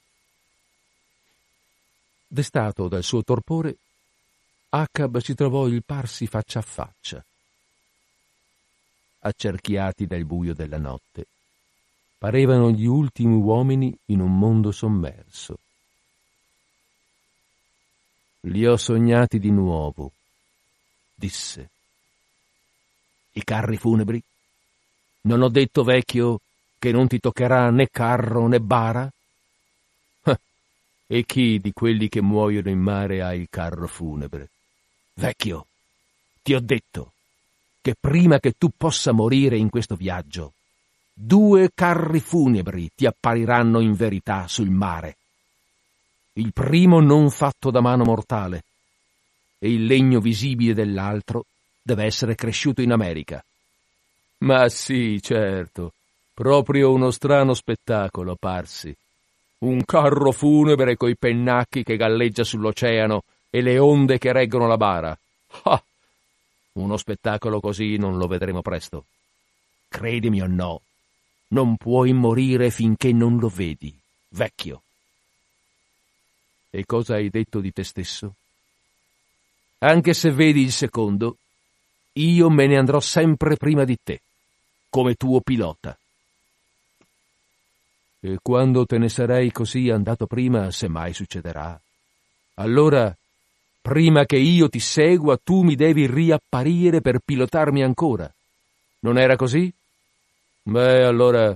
Destato 2.25 2.87
dal 2.87 3.03
suo 3.03 3.23
torpore, 3.23 3.75
Acab 4.69 5.17
si 5.17 5.33
trovò 5.33 5.67
il 5.67 5.83
parsi 5.83 6.27
faccia 6.27 6.59
a 6.59 6.61
faccia. 6.61 7.25
Accerchiati 9.25 10.05
dal 10.05 10.25
buio 10.25 10.53
della 10.53 10.77
notte, 10.77 11.27
parevano 12.17 12.71
gli 12.71 12.85
ultimi 12.85 13.35
uomini 13.35 13.97
in 14.07 14.19
un 14.19 14.37
mondo 14.37 14.73
sommerso. 14.73 15.59
Li 18.41 18.65
ho 18.65 18.75
sognati 18.75 19.39
di 19.39 19.49
nuovo, 19.49 20.11
disse. 21.15 21.69
I 23.31 23.43
carri 23.45 23.77
funebri? 23.77 24.21
Non 25.21 25.41
ho 25.41 25.47
detto, 25.47 25.83
vecchio, 25.83 26.41
che 26.77 26.91
non 26.91 27.07
ti 27.07 27.19
toccherà 27.19 27.69
né 27.69 27.87
carro 27.89 28.47
né 28.47 28.59
bara? 28.59 29.09
E 31.07 31.23
chi 31.23 31.59
di 31.59 31.71
quelli 31.71 32.09
che 32.09 32.21
muoiono 32.21 32.69
in 32.69 32.79
mare 32.79 33.21
ha 33.21 33.33
il 33.33 33.47
carro 33.49 33.87
funebre? 33.87 34.49
Vecchio, 35.13 35.67
ti 36.41 36.53
ho 36.53 36.59
detto 36.59 37.12
che 37.83 37.95
prima 37.99 38.39
che 38.39 38.53
tu 38.57 38.71
possa 38.77 39.11
morire 39.11 39.57
in 39.57 39.69
questo 39.69 39.95
viaggio, 39.95 40.53
due 41.13 41.69
carri 41.75 42.21
funebri 42.21 42.89
ti 42.95 43.05
appariranno 43.05 43.81
in 43.81 43.93
verità 43.93 44.47
sul 44.47 44.69
mare. 44.69 45.17
Il 46.35 46.53
primo 46.53 47.01
non 47.01 47.29
fatto 47.29 47.71
da 47.71 47.81
mano 47.81 48.05
mortale, 48.05 48.63
e 49.59 49.69
il 49.69 49.85
legno 49.85 50.21
visibile 50.21 50.73
dell'altro 50.73 51.43
deve 51.81 52.05
essere 52.05 52.35
cresciuto 52.35 52.81
in 52.81 52.93
America. 52.93 53.43
Ma 54.39 54.69
sì, 54.69 55.21
certo, 55.21 55.91
proprio 56.33 56.89
uno 56.89 57.11
strano 57.11 57.53
spettacolo, 57.53 58.37
parsi. 58.39 58.95
Un 59.59 59.83
carro 59.83 60.31
funebre 60.31 60.95
coi 60.95 61.17
pennacchi 61.17 61.83
che 61.83 61.97
galleggia 61.97 62.45
sull'oceano 62.45 63.23
e 63.49 63.61
le 63.61 63.77
onde 63.77 64.17
che 64.19 64.31
reggono 64.31 64.67
la 64.67 64.77
bara. 64.77 65.17
Ah! 65.63 65.83
Uno 66.73 66.97
spettacolo 66.97 67.59
così 67.59 67.97
non 67.97 68.17
lo 68.17 68.27
vedremo 68.27 68.61
presto. 68.61 69.05
Credimi 69.87 70.41
o 70.41 70.47
no, 70.47 70.81
non 71.49 71.77
puoi 71.77 72.13
morire 72.13 72.71
finché 72.71 73.11
non 73.11 73.37
lo 73.37 73.47
vedi, 73.47 73.95
vecchio. 74.29 74.81
E 76.71 76.85
cosa 76.85 77.15
hai 77.15 77.29
detto 77.29 77.59
di 77.59 77.71
te 77.71 77.83
stesso? 77.83 78.35
Anche 79.79 80.13
se 80.13 80.31
vedi 80.31 80.61
il 80.61 80.71
secondo, 80.71 81.37
io 82.13 82.49
me 82.49 82.65
ne 82.65 82.77
andrò 82.77 82.99
sempre 82.99 83.55
prima 83.57 83.83
di 83.83 83.97
te, 84.01 84.21
come 84.89 85.13
tuo 85.13 85.41
pilota. 85.41 85.95
E 88.19 88.39
quando 88.41 88.85
te 88.85 88.97
ne 88.97 89.09
sarei 89.09 89.51
così 89.51 89.89
andato 89.89 90.25
prima, 90.25 90.71
se 90.71 90.87
mai 90.87 91.13
succederà, 91.13 91.79
allora, 92.55 93.15
prima 93.83 94.25
che 94.25 94.37
io 94.37 94.69
ti 94.69 94.79
segua, 94.79 95.37
tu 95.37 95.61
mi 95.61 95.75
devi 95.75 96.07
riapparire 96.07 97.01
per 97.01 97.19
pilotarmi 97.19 97.83
ancora. 97.83 98.33
Non 98.99 99.17
era 99.17 99.35
così? 99.35 99.71
Beh, 100.63 101.03
allora, 101.03 101.53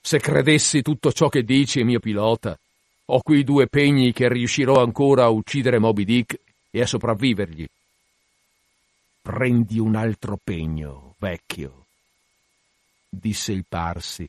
se 0.00 0.18
credessi 0.18 0.80
tutto 0.80 1.12
ciò 1.12 1.28
che 1.28 1.42
dici, 1.42 1.84
mio 1.84 2.00
pilota, 2.00 2.58
ho 3.04 3.20
qui 3.20 3.44
due 3.44 3.66
pegni 3.66 4.14
che 4.14 4.26
riuscirò 4.26 4.82
ancora 4.82 5.24
a 5.24 5.28
uccidere 5.28 5.78
Moby 5.78 6.04
Dick 6.04 6.40
e 6.70 6.80
a 6.80 6.86
sopravvivergli. 6.86 7.66
Prendi 9.20 9.78
un 9.78 9.96
altro 9.96 10.38
pegno, 10.42 11.14
vecchio, 11.18 11.84
disse 13.06 13.52
il 13.52 13.66
Parsi, 13.68 14.26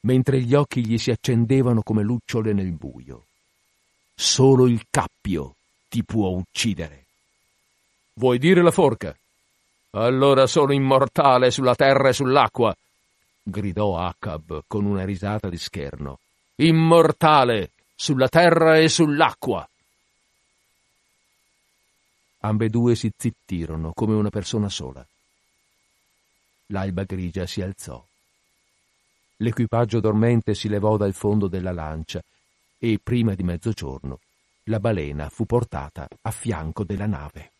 mentre 0.00 0.40
gli 0.40 0.54
occhi 0.54 0.86
gli 0.86 0.96
si 0.96 1.10
accendevano 1.10 1.82
come 1.82 2.02
lucciole 2.02 2.54
nel 2.54 2.72
buio. 2.72 3.26
Solo 4.14 4.66
il 4.66 4.86
cappio 4.88 5.56
ti 5.88 6.04
può 6.04 6.28
uccidere. 6.28 7.04
Vuoi 8.14 8.38
dire 8.38 8.62
la 8.62 8.70
forca? 8.70 9.16
Allora 9.90 10.46
sono 10.46 10.72
immortale 10.72 11.50
sulla 11.50 11.74
terra 11.74 12.08
e 12.08 12.12
sull'acqua, 12.12 12.74
gridò 13.42 13.98
Acab 13.98 14.62
con 14.66 14.84
una 14.84 15.04
risata 15.04 15.48
di 15.48 15.58
scherno. 15.58 16.18
Immortale 16.56 17.70
sulla 17.94 18.28
terra 18.28 18.78
e 18.78 18.88
sull'acqua 18.88 19.66
ambedue 22.46 22.94
si 22.94 23.10
zittirono 23.16 23.92
come 23.92 24.14
una 24.14 24.30
persona 24.30 24.68
sola. 24.68 25.06
L'alba 26.66 27.04
grigia 27.04 27.46
si 27.46 27.60
alzò. 27.60 28.04
L'equipaggio 29.38 30.00
dormente 30.00 30.54
si 30.54 30.68
levò 30.68 30.96
dal 30.96 31.12
fondo 31.12 31.48
della 31.48 31.72
lancia 31.72 32.22
e, 32.78 32.98
prima 33.02 33.34
di 33.34 33.42
mezzogiorno, 33.42 34.20
la 34.68 34.80
balena 34.80 35.28
fu 35.28 35.46
portata 35.46 36.08
a 36.22 36.30
fianco 36.30 36.84
della 36.84 37.06
nave. 37.06 37.55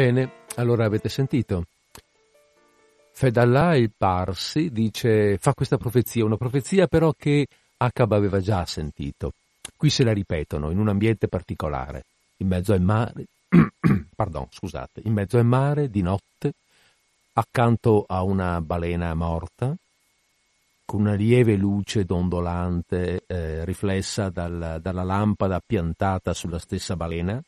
Bene, 0.00 0.30
allora 0.54 0.86
avete 0.86 1.10
sentito. 1.10 1.66
Fedallah 3.12 3.76
il 3.76 3.92
Parsi 3.94 4.70
dice, 4.70 5.36
fa 5.36 5.52
questa 5.52 5.76
profezia, 5.76 6.24
una 6.24 6.38
profezia 6.38 6.86
però 6.86 7.12
che 7.12 7.46
Acab 7.76 8.12
aveva 8.12 8.40
già 8.40 8.64
sentito. 8.64 9.34
Qui 9.76 9.90
se 9.90 10.02
la 10.02 10.14
ripetono 10.14 10.70
in 10.70 10.78
un 10.78 10.88
ambiente 10.88 11.28
particolare, 11.28 12.04
in 12.38 12.46
mezzo 12.46 12.72
al 12.72 12.80
mare, 12.80 13.26
pardon, 14.16 14.46
scusate, 14.48 15.02
in 15.04 15.12
mezzo 15.12 15.36
al 15.36 15.44
mare 15.44 15.90
di 15.90 16.00
notte, 16.00 16.54
accanto 17.34 18.06
a 18.08 18.22
una 18.22 18.58
balena 18.62 19.12
morta, 19.12 19.76
con 20.86 21.00
una 21.00 21.12
lieve 21.12 21.56
luce 21.56 22.06
dondolante 22.06 23.24
eh, 23.26 23.66
riflessa 23.66 24.30
dal, 24.30 24.78
dalla 24.80 25.02
lampada 25.02 25.60
piantata 25.60 26.32
sulla 26.32 26.58
stessa 26.58 26.96
balena, 26.96 27.38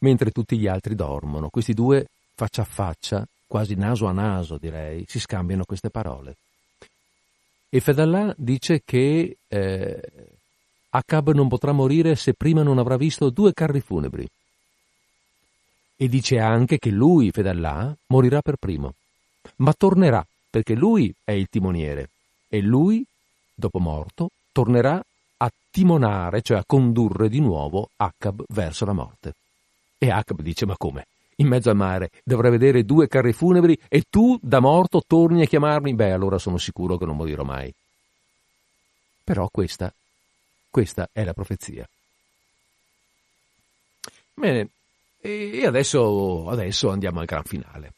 mentre 0.00 0.30
tutti 0.30 0.58
gli 0.58 0.66
altri 0.66 0.94
dormono. 0.94 1.48
Questi 1.48 1.72
due, 1.72 2.06
faccia 2.34 2.62
a 2.62 2.66
faccia, 2.66 3.26
quasi 3.46 3.74
naso 3.74 4.06
a 4.06 4.12
naso 4.12 4.58
direi, 4.58 5.04
si 5.08 5.18
scambiano 5.18 5.64
queste 5.64 5.90
parole. 5.90 6.36
E 7.68 7.80
Fedallah 7.80 8.34
dice 8.36 8.82
che 8.84 9.36
eh, 9.46 10.02
Acab 10.90 11.32
non 11.32 11.48
potrà 11.48 11.72
morire 11.72 12.16
se 12.16 12.34
prima 12.34 12.62
non 12.62 12.78
avrà 12.78 12.96
visto 12.96 13.30
due 13.30 13.52
carri 13.52 13.80
funebri. 13.80 14.28
E 15.96 16.08
dice 16.08 16.38
anche 16.38 16.78
che 16.78 16.90
lui, 16.90 17.30
Fedallah, 17.30 17.94
morirà 18.06 18.40
per 18.40 18.56
primo, 18.56 18.94
ma 19.56 19.72
tornerà 19.72 20.26
perché 20.48 20.74
lui 20.74 21.14
è 21.22 21.32
il 21.32 21.48
timoniere 21.48 22.10
e 22.48 22.60
lui, 22.60 23.04
dopo 23.54 23.78
morto, 23.78 24.30
tornerà 24.50 25.00
a 25.36 25.52
timonare, 25.70 26.42
cioè 26.42 26.58
a 26.58 26.64
condurre 26.66 27.28
di 27.28 27.40
nuovo 27.40 27.90
Acab 27.96 28.42
verso 28.48 28.84
la 28.84 28.92
morte. 28.92 29.34
E 30.02 30.10
Acab 30.10 30.40
dice: 30.40 30.64
Ma 30.64 30.78
come? 30.78 31.08
In 31.36 31.46
mezzo 31.46 31.68
al 31.68 31.76
mare 31.76 32.10
dovrei 32.24 32.50
vedere 32.50 32.84
due 32.84 33.06
carri 33.06 33.34
funebri 33.34 33.78
e 33.86 34.04
tu, 34.08 34.38
da 34.40 34.58
morto, 34.58 35.02
torni 35.06 35.42
a 35.42 35.46
chiamarmi? 35.46 35.94
Beh, 35.94 36.12
allora 36.12 36.38
sono 36.38 36.56
sicuro 36.56 36.96
che 36.96 37.04
non 37.04 37.16
morirò 37.16 37.42
mai. 37.42 37.72
Però 39.22 39.46
questa, 39.50 39.92
questa 40.70 41.10
è 41.12 41.22
la 41.22 41.34
profezia. 41.34 41.86
Bene, 44.32 44.68
e 45.20 45.66
adesso, 45.66 46.48
adesso 46.48 46.88
andiamo 46.88 47.20
al 47.20 47.26
gran 47.26 47.44
finale. 47.44 47.92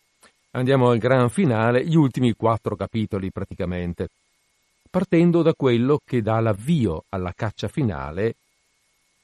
Andiamo 0.51 0.91
al 0.91 0.99
gran 0.99 1.31
finale, 1.31 1.87
gli 1.87 1.95
ultimi 1.95 2.33
quattro 2.33 2.75
capitoli 2.75 3.31
praticamente, 3.31 4.09
partendo 4.91 5.43
da 5.43 5.55
quello 5.55 6.01
che 6.05 6.21
dà 6.21 6.41
l'avvio 6.41 7.05
alla 7.11 7.33
caccia 7.33 7.69
finale 7.69 8.35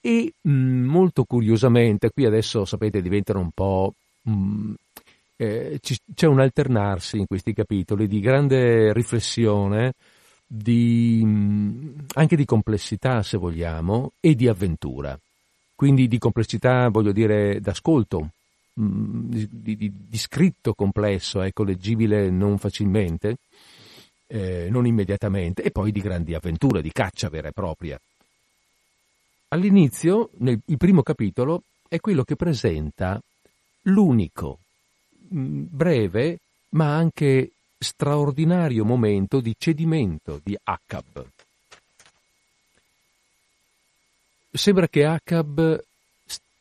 e 0.00 0.32
mh, 0.40 0.50
mm, 0.50 0.84
molto 0.86 1.24
curiosamente, 1.24 2.10
qui 2.10 2.26
adesso 2.26 2.64
sapete 2.64 3.02
diventano 3.02 3.40
un 3.40 3.50
po'... 3.52 3.94
Mh, 4.22 4.32
mm, 4.32 4.74
eh, 5.40 5.78
c'è 6.14 6.26
un 6.26 6.40
alternarsi 6.40 7.18
in 7.18 7.26
questi 7.26 7.52
capitoli 7.52 8.08
di 8.08 8.18
grande 8.20 8.92
riflessione, 8.92 9.94
di, 10.46 11.20
mm, 11.24 11.98
anche 12.14 12.36
di 12.36 12.44
complessità 12.44 13.22
se 13.22 13.36
vogliamo, 13.36 14.12
e 14.20 14.34
di 14.34 14.48
avventura. 14.48 15.18
Quindi 15.74 16.08
di 16.08 16.18
complessità 16.18 16.88
voglio 16.88 17.12
dire 17.12 17.60
d'ascolto, 17.60 18.30
di, 18.74 19.48
di, 19.50 19.76
di, 19.76 20.18
scritto 20.18 20.74
complesso, 20.74 21.40
ecco, 21.42 21.64
leggibile 21.64 22.30
non 22.30 22.58
facilmente, 22.58 23.36
eh, 24.26 24.68
non 24.70 24.86
immediatamente, 24.86 25.62
e 25.62 25.70
poi 25.70 25.92
di 25.92 26.00
grandi 26.00 26.34
avventure, 26.34 26.82
di 26.82 26.92
caccia 26.92 27.28
vera 27.28 27.48
e 27.48 27.52
propria. 27.52 27.98
All'inizio, 29.48 30.30
nel, 30.38 30.60
primo 30.76 31.02
capitolo, 31.02 31.62
è 31.88 32.00
quello 32.00 32.22
che 32.22 32.36
presenta 32.36 33.20
l'unico, 33.82 34.58
breve, 35.10 36.38
ma 36.70 36.94
anche 36.94 37.52
straordinario 37.78 38.84
momento 38.84 39.40
di 39.40 39.54
cedimento 39.58 40.40
di 40.42 40.56
Acab. 40.64 41.24
Sembra 44.50 44.86
che 44.88 45.04
Acab 45.06 45.82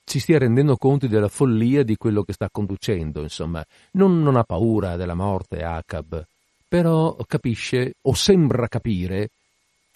si 0.06 0.20
stia 0.22 0.38
rendendo 0.38 0.78
conto 0.78 1.08
della 1.08 1.28
follia 1.28 1.84
di 1.84 1.98
quello 1.98 2.24
che 2.24 2.32
sta 2.32 2.48
conducendo, 2.50 3.22
insomma, 3.22 3.66
non, 3.92 4.22
non 4.22 4.38
ha 4.38 4.44
paura 4.44 4.96
della 4.96 5.16
morte 5.16 5.62
Acab, 5.62 6.26
però 6.66 7.18
capisce 7.28 7.96
o 8.04 8.14
sembra 8.14 8.70
capire 8.70 9.30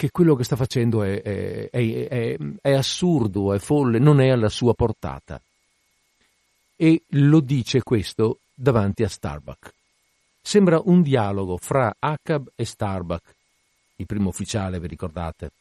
che 0.02 0.10
quello 0.10 0.34
che 0.34 0.44
sta 0.44 0.56
facendo 0.56 1.04
è, 1.04 1.22
è, 1.22 1.70
è, 1.70 2.38
è, 2.60 2.72
assurdo, 2.72 3.54
è 3.54 3.60
folle, 3.60 4.00
non 4.00 4.20
è 4.20 4.30
alla 4.30 4.50
sua 4.50 4.74
portata. 4.74 5.40
E 6.76 7.04
lo 7.10 7.40
dice 7.40 7.84
questo 7.84 8.40
davanti 8.52 9.04
a 9.04 9.08
Starbuck. 9.08 9.72
Sembra 10.42 10.82
un 10.84 11.04
dialogo 11.04 11.56
fra 11.58 11.96
Acab 12.00 12.50
e 12.56 12.66
Starbuck, 12.66 13.36
il 13.98 14.08
primo 14.08 14.30
ufficiale, 14.30 14.80
vi 14.80 14.88
ricordate? 14.88 15.52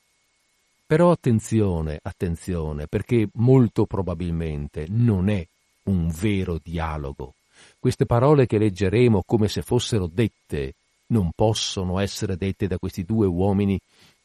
Però 0.87 1.11
attenzione, 1.11 1.99
attenzione, 2.01 2.87
perché 2.87 3.29
molto 3.35 3.85
probabilmente 3.85 4.87
non 4.89 5.29
è 5.29 5.47
un 5.83 6.11
vero 6.19 6.59
dialogo. 6.63 7.35
Queste 7.79 8.07
parole 8.07 8.47
che 8.47 8.57
leggeremo 8.57 9.23
come 9.27 9.49
se 9.49 9.61
fossero 9.61 10.07
dette 10.11 10.77
non 11.09 11.31
possono 11.35 11.99
essere 11.99 12.39
dette 12.39 12.67
da 12.67 12.79
questi 12.79 13.05
due 13.05 13.27
uomini 13.27 13.79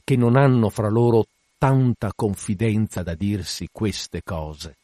che 0.06 0.16
non 0.16 0.38
hanno 0.38 0.70
fra 0.70 0.88
loro 0.88 1.26
tanta 1.58 2.14
confidenza 2.16 3.02
da 3.02 3.16
dirsi 3.16 3.68
queste 3.72 4.22
cose. 4.24 4.78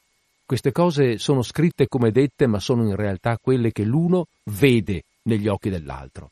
Queste 0.44 0.72
cose 0.74 1.18
sono 1.18 1.44
scritte 1.44 1.88
come 1.88 2.12
dette, 2.12 2.48
ma 2.48 2.60
sono 2.60 2.84
in 2.84 2.96
realtà 2.96 3.38
quelle 3.42 3.72
che 3.72 3.84
l'uno 3.84 4.26
vede 4.46 5.04
negli 5.24 5.48
occhi 5.48 5.70
dell'altro. 5.70 6.32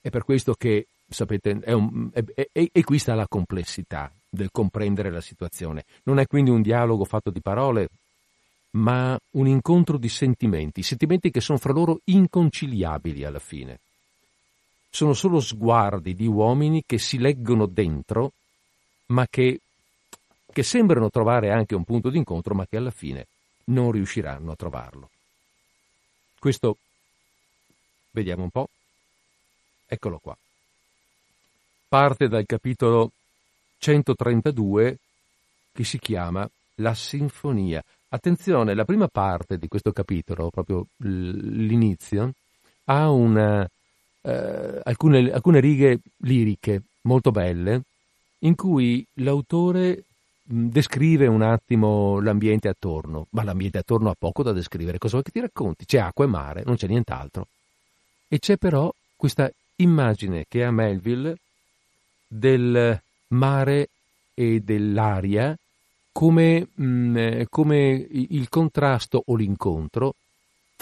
È 0.00 0.08
per 0.08 0.24
questo 0.24 0.54
che 0.54 0.86
sapete, 1.08 1.58
è 1.60 1.72
un, 1.72 2.10
è, 2.12 2.24
è, 2.52 2.68
e 2.72 2.84
qui 2.84 2.98
sta 2.98 3.14
la 3.14 3.28
complessità 3.28 4.10
del 4.28 4.50
comprendere 4.50 5.10
la 5.10 5.20
situazione. 5.20 5.84
Non 6.04 6.18
è 6.18 6.26
quindi 6.26 6.50
un 6.50 6.62
dialogo 6.62 7.04
fatto 7.04 7.30
di 7.30 7.40
parole, 7.40 7.88
ma 8.70 9.18
un 9.32 9.46
incontro 9.48 9.98
di 9.98 10.08
sentimenti, 10.08 10.82
sentimenti 10.82 11.30
che 11.30 11.40
sono 11.40 11.58
fra 11.58 11.72
loro 11.72 12.00
inconciliabili 12.04 13.24
alla 13.24 13.40
fine. 13.40 13.80
Sono 14.94 15.14
solo 15.14 15.40
sguardi 15.40 16.14
di 16.14 16.26
uomini 16.26 16.82
che 16.84 16.98
si 16.98 17.18
leggono 17.18 17.64
dentro, 17.64 18.32
ma 19.06 19.26
che, 19.26 19.60
che 20.52 20.62
sembrano 20.62 21.08
trovare 21.08 21.50
anche 21.50 21.74
un 21.74 21.84
punto 21.84 22.10
d'incontro, 22.10 22.54
ma 22.54 22.66
che 22.66 22.76
alla 22.76 22.90
fine 22.90 23.26
non 23.64 23.90
riusciranno 23.90 24.52
a 24.52 24.56
trovarlo. 24.56 25.08
Questo, 26.38 26.76
vediamo 28.10 28.42
un 28.42 28.50
po', 28.50 28.68
eccolo 29.86 30.18
qua 30.18 30.36
parte 31.92 32.26
dal 32.26 32.46
capitolo 32.46 33.10
132 33.76 34.96
che 35.74 35.84
si 35.84 35.98
chiama 35.98 36.48
La 36.76 36.94
Sinfonia. 36.94 37.84
Attenzione, 38.08 38.74
la 38.74 38.86
prima 38.86 39.08
parte 39.08 39.58
di 39.58 39.68
questo 39.68 39.92
capitolo, 39.92 40.48
proprio 40.48 40.86
l'inizio, 40.96 42.32
ha 42.84 43.10
una, 43.10 43.68
eh, 44.22 44.80
alcune, 44.82 45.30
alcune 45.32 45.60
righe 45.60 46.00
liriche 46.18 46.82
molto 47.02 47.30
belle 47.30 47.82
in 48.40 48.54
cui 48.54 49.04
l'autore 49.14 50.04
descrive 50.42 51.26
un 51.26 51.42
attimo 51.42 52.20
l'ambiente 52.20 52.68
attorno, 52.68 53.26
ma 53.30 53.44
l'ambiente 53.44 53.78
attorno 53.78 54.10
ha 54.10 54.16
poco 54.18 54.42
da 54.42 54.52
descrivere. 54.52 54.98
Cosa 54.98 55.12
vuoi 55.12 55.24
che 55.24 55.30
ti 55.30 55.40
racconti? 55.40 55.84
C'è 55.86 55.98
acqua 55.98 56.24
e 56.24 56.28
mare, 56.28 56.62
non 56.64 56.76
c'è 56.76 56.86
nient'altro. 56.88 57.46
E 58.28 58.38
c'è 58.38 58.56
però 58.56 58.92
questa 59.16 59.50
immagine 59.76 60.46
che 60.48 60.64
ha 60.64 60.70
Melville 60.70 61.36
del 62.26 63.00
mare 63.28 63.88
e 64.34 64.60
dell'aria 64.60 65.56
come, 66.10 66.68
come 67.48 68.06
il 68.10 68.48
contrasto 68.48 69.22
o 69.26 69.34
l'incontro 69.34 70.14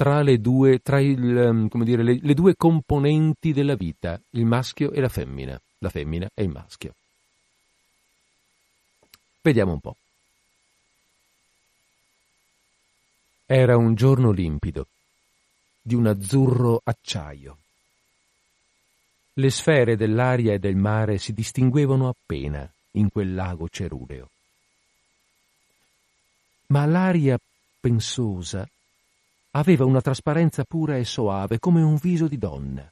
tra, 0.00 0.22
le 0.22 0.40
due, 0.40 0.78
tra 0.78 0.98
il, 0.98 1.20
mm, 1.20 1.82
dire, 1.82 2.02
le, 2.02 2.18
le 2.22 2.32
due 2.32 2.56
componenti 2.56 3.52
della 3.52 3.74
vita, 3.74 4.18
il 4.30 4.46
maschio 4.46 4.92
e 4.92 5.00
la 5.02 5.10
femmina, 5.10 5.60
la 5.76 5.90
femmina 5.90 6.26
e 6.32 6.42
il 6.42 6.48
maschio. 6.48 6.94
Vediamo 9.42 9.72
un 9.72 9.80
po'. 9.80 9.96
Era 13.44 13.76
un 13.76 13.94
giorno 13.94 14.30
limpido, 14.30 14.86
di 15.82 15.94
un 15.94 16.06
azzurro 16.06 16.80
acciaio. 16.82 17.58
Le 19.34 19.50
sfere 19.50 19.96
dell'aria 19.96 20.54
e 20.54 20.58
del 20.58 20.76
mare 20.76 21.18
si 21.18 21.34
distinguevano 21.34 22.08
appena 22.08 22.66
in 22.92 23.10
quel 23.10 23.34
lago 23.34 23.68
ceruleo. 23.68 24.30
Ma 26.68 26.86
l'aria 26.86 27.38
pensosa 27.78 28.66
aveva 29.52 29.84
una 29.84 30.00
trasparenza 30.00 30.64
pura 30.64 30.96
e 30.96 31.04
soave 31.04 31.58
come 31.58 31.82
un 31.82 31.96
viso 31.96 32.28
di 32.28 32.38
donna. 32.38 32.90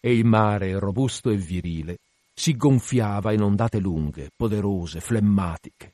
E 0.00 0.14
il 0.14 0.24
mare, 0.24 0.78
robusto 0.78 1.30
e 1.30 1.36
virile, 1.36 1.98
si 2.34 2.56
gonfiava 2.56 3.32
in 3.32 3.42
ondate 3.42 3.78
lunghe, 3.78 4.30
poderose, 4.34 5.00
flemmatiche, 5.00 5.92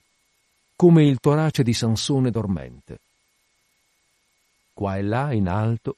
come 0.75 1.05
il 1.05 1.21
torace 1.21 1.63
di 1.63 1.75
Sansone 1.75 2.31
dormente. 2.31 2.99
Qua 4.73 4.97
e 4.97 5.03
là, 5.03 5.33
in 5.33 5.47
alto, 5.47 5.97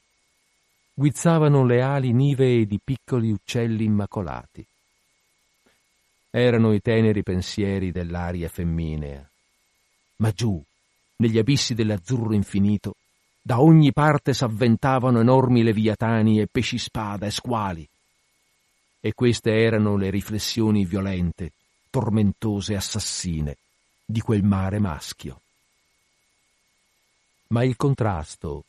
guizzavano 0.93 1.65
le 1.65 1.81
ali 1.81 2.11
nivee 2.11 2.65
di 2.65 2.79
piccoli 2.83 3.31
uccelli 3.31 3.85
immacolati. 3.85 4.65
Erano 6.29 6.73
i 6.73 6.81
teneri 6.81 7.23
pensieri 7.23 7.91
dell'aria 7.91 8.49
femminea. 8.49 9.27
Ma 10.17 10.31
giù, 10.31 10.61
negli 11.17 11.37
abissi 11.37 11.73
dell'azzurro 11.73 12.33
infinito, 12.33 12.95
da 13.45 13.59
ogni 13.59 13.91
parte 13.91 14.33
s'avventavano 14.33 15.19
enormi 15.19 15.63
leviatani 15.63 16.39
e 16.39 16.47
pesci 16.47 16.77
spada 16.77 17.25
e 17.25 17.31
squali. 17.31 17.85
E 19.01 19.13
queste 19.13 19.51
erano 19.51 19.97
le 19.97 20.09
riflessioni 20.09 20.85
violente, 20.85 21.51
tormentose 21.89 22.73
assassine 22.73 23.57
di 24.05 24.21
quel 24.21 24.43
mare 24.43 24.79
maschio. 24.79 25.41
Ma 27.47 27.65
il 27.65 27.75
contrasto 27.75 28.63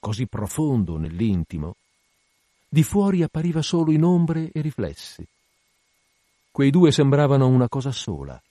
così 0.00 0.26
profondo 0.26 0.96
nell'intimo, 0.96 1.76
di 2.68 2.82
fuori 2.82 3.22
appariva 3.22 3.62
solo 3.62 3.92
in 3.92 4.02
ombre 4.02 4.50
e 4.52 4.60
riflessi. 4.60 5.24
Quei 6.50 6.70
due 6.70 6.90
sembravano 6.90 7.46
una 7.46 7.68
cosa 7.68 7.92
sola, 7.92 8.42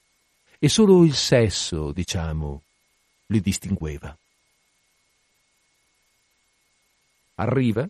e 0.58 0.70
solo 0.70 1.04
il 1.04 1.16
sesso, 1.16 1.92
diciamo, 1.92 2.62
li 3.28 3.42
distingueva. 3.42 4.16
Arriva, 7.40 7.88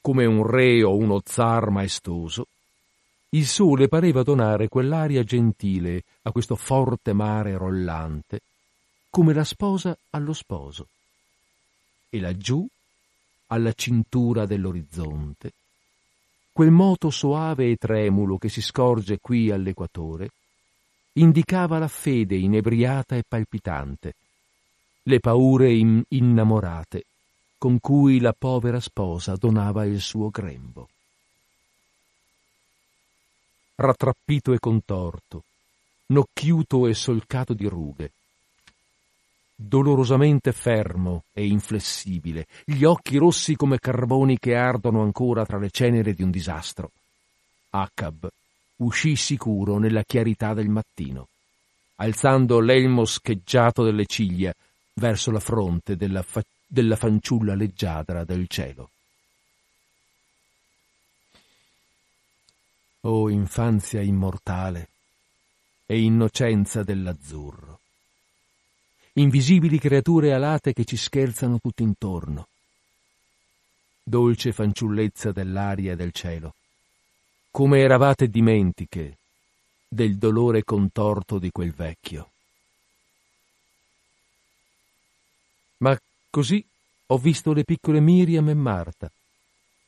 come 0.00 0.26
un 0.26 0.44
re 0.44 0.82
o 0.82 0.96
uno 0.96 1.22
zar 1.24 1.70
maestoso, 1.70 2.48
il 3.30 3.46
sole 3.46 3.86
pareva 3.86 4.24
donare 4.24 4.66
quell'aria 4.66 5.22
gentile 5.22 6.02
a 6.22 6.32
questo 6.32 6.56
forte 6.56 7.12
mare 7.12 7.56
rollante, 7.56 8.40
come 9.10 9.32
la 9.32 9.44
sposa 9.44 9.96
allo 10.10 10.32
sposo. 10.32 10.88
E 12.10 12.18
laggiù, 12.18 12.66
alla 13.46 13.72
cintura 13.74 14.44
dell'orizzonte, 14.44 15.52
quel 16.50 16.72
moto 16.72 17.10
soave 17.10 17.70
e 17.70 17.76
tremulo 17.76 18.38
che 18.38 18.48
si 18.48 18.60
scorge 18.60 19.20
qui 19.20 19.52
all'equatore, 19.52 20.30
indicava 21.12 21.78
la 21.78 21.88
fede 21.88 22.34
inebriata 22.34 23.14
e 23.14 23.22
palpitante, 23.26 24.14
le 25.04 25.20
paure 25.20 25.72
in- 25.72 26.02
innamorate 26.08 27.04
con 27.64 27.80
cui 27.80 28.20
la 28.20 28.34
povera 28.34 28.78
sposa 28.78 29.36
donava 29.36 29.86
il 29.86 29.98
suo 29.98 30.28
grembo. 30.28 30.86
Rattrappito 33.76 34.52
e 34.52 34.58
contorto, 34.58 35.44
nocchiuto 36.08 36.86
e 36.86 36.92
solcato 36.92 37.54
di 37.54 37.66
rughe, 37.66 38.10
dolorosamente 39.54 40.52
fermo 40.52 41.22
e 41.32 41.46
inflessibile, 41.46 42.48
gli 42.66 42.84
occhi 42.84 43.16
rossi 43.16 43.56
come 43.56 43.78
carboni 43.78 44.38
che 44.38 44.54
ardono 44.54 45.00
ancora 45.00 45.46
tra 45.46 45.56
le 45.56 45.70
cenere 45.70 46.12
di 46.12 46.22
un 46.22 46.30
disastro. 46.30 46.90
Acab 47.70 48.28
uscì 48.76 49.16
sicuro 49.16 49.78
nella 49.78 50.02
chiarità 50.02 50.52
del 50.52 50.68
mattino, 50.68 51.28
alzando 51.94 52.60
l'elmo 52.60 53.06
scheggiato 53.06 53.82
delle 53.82 54.04
ciglia 54.04 54.54
verso 54.92 55.30
la 55.30 55.40
fronte 55.40 55.96
della, 55.96 56.20
fa- 56.20 56.44
della 56.74 56.96
fanciulla 56.96 57.54
leggiadra 57.54 58.24
del 58.24 58.48
cielo. 58.48 58.90
O 63.02 63.30
infanzia 63.30 64.00
immortale 64.00 64.88
e 65.86 66.02
innocenza 66.02 66.82
dell'azzurro! 66.82 67.78
invisibili 69.16 69.78
creature 69.78 70.32
alate 70.32 70.72
che 70.72 70.84
ci 70.84 70.96
scherzano 70.96 71.60
tutto 71.60 71.84
intorno. 71.84 72.48
Dolce 74.02 74.50
fanciullezza 74.50 75.30
dell'aria 75.30 75.92
e 75.92 75.96
del 75.96 76.10
cielo, 76.10 76.56
come 77.52 77.78
eravate 77.78 78.26
dimentiche 78.26 79.18
del 79.86 80.16
dolore 80.16 80.64
contorto 80.64 81.38
di 81.38 81.52
quel 81.52 81.72
vecchio. 81.72 82.30
Ma 85.78 85.96
così 86.34 86.66
ho 87.06 87.16
visto 87.16 87.52
le 87.52 87.62
piccole 87.62 88.00
Miriam 88.00 88.48
e 88.48 88.54
Marta, 88.54 89.08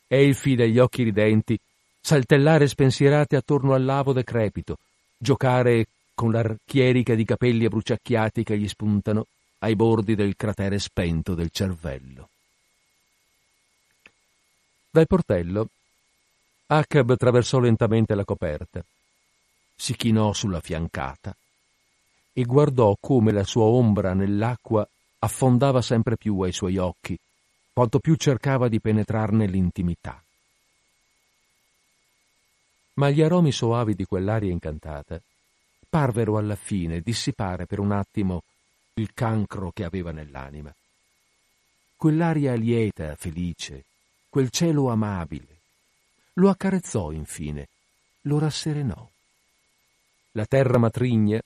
elfi 0.06 0.54
dagli 0.54 0.78
occhi 0.78 1.02
ridenti, 1.02 1.58
saltellare 2.00 2.68
spensierate 2.68 3.34
attorno 3.34 3.74
al 3.74 3.84
lavo 3.84 4.12
decrepito, 4.12 4.78
giocare 5.18 5.88
con 6.14 6.30
la 6.30 6.54
chierica 6.64 7.16
di 7.16 7.24
capelli 7.24 7.64
abbruciacchiati 7.64 8.44
che 8.44 8.56
gli 8.56 8.68
spuntano 8.68 9.26
ai 9.58 9.74
bordi 9.74 10.14
del 10.14 10.36
cratere 10.36 10.78
spento 10.78 11.34
del 11.34 11.50
cervello. 11.50 12.28
Dal 14.88 15.08
portello 15.08 15.68
Acab 16.68 17.10
attraversò 17.10 17.58
lentamente 17.58 18.14
la 18.14 18.24
coperta, 18.24 18.84
si 19.74 19.96
chinò 19.96 20.32
sulla 20.32 20.60
fiancata 20.60 21.36
e 22.32 22.44
guardò 22.44 22.96
come 23.00 23.32
la 23.32 23.42
sua 23.42 23.64
ombra 23.64 24.14
nell'acqua 24.14 24.88
affondava 25.26 25.82
sempre 25.82 26.16
più 26.16 26.40
ai 26.40 26.52
suoi 26.52 26.76
occhi, 26.76 27.18
quanto 27.72 27.98
più 27.98 28.14
cercava 28.14 28.68
di 28.68 28.80
penetrarne 28.80 29.46
l'intimità. 29.46 30.22
Ma 32.94 33.10
gli 33.10 33.20
aromi 33.20 33.52
soavi 33.52 33.94
di 33.94 34.04
quell'aria 34.04 34.50
incantata 34.50 35.20
parvero 35.88 36.38
alla 36.38 36.56
fine 36.56 37.00
dissipare 37.00 37.66
per 37.66 37.78
un 37.78 37.92
attimo 37.92 38.42
il 38.94 39.12
cancro 39.12 39.70
che 39.72 39.84
aveva 39.84 40.12
nell'anima. 40.12 40.74
Quell'aria 41.96 42.54
lieta, 42.54 43.14
felice, 43.16 43.84
quel 44.28 44.50
cielo 44.50 44.90
amabile, 44.90 45.60
lo 46.34 46.50
accarezzò 46.50 47.10
infine, 47.10 47.68
lo 48.22 48.38
rasserenò. 48.38 49.08
La 50.32 50.46
terra 50.46 50.78
matrigna, 50.78 51.40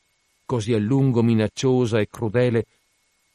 così 0.45 0.73
a 0.73 0.79
lungo 0.79 1.23
minacciosa 1.23 2.01
e 2.01 2.09
crudele, 2.09 2.67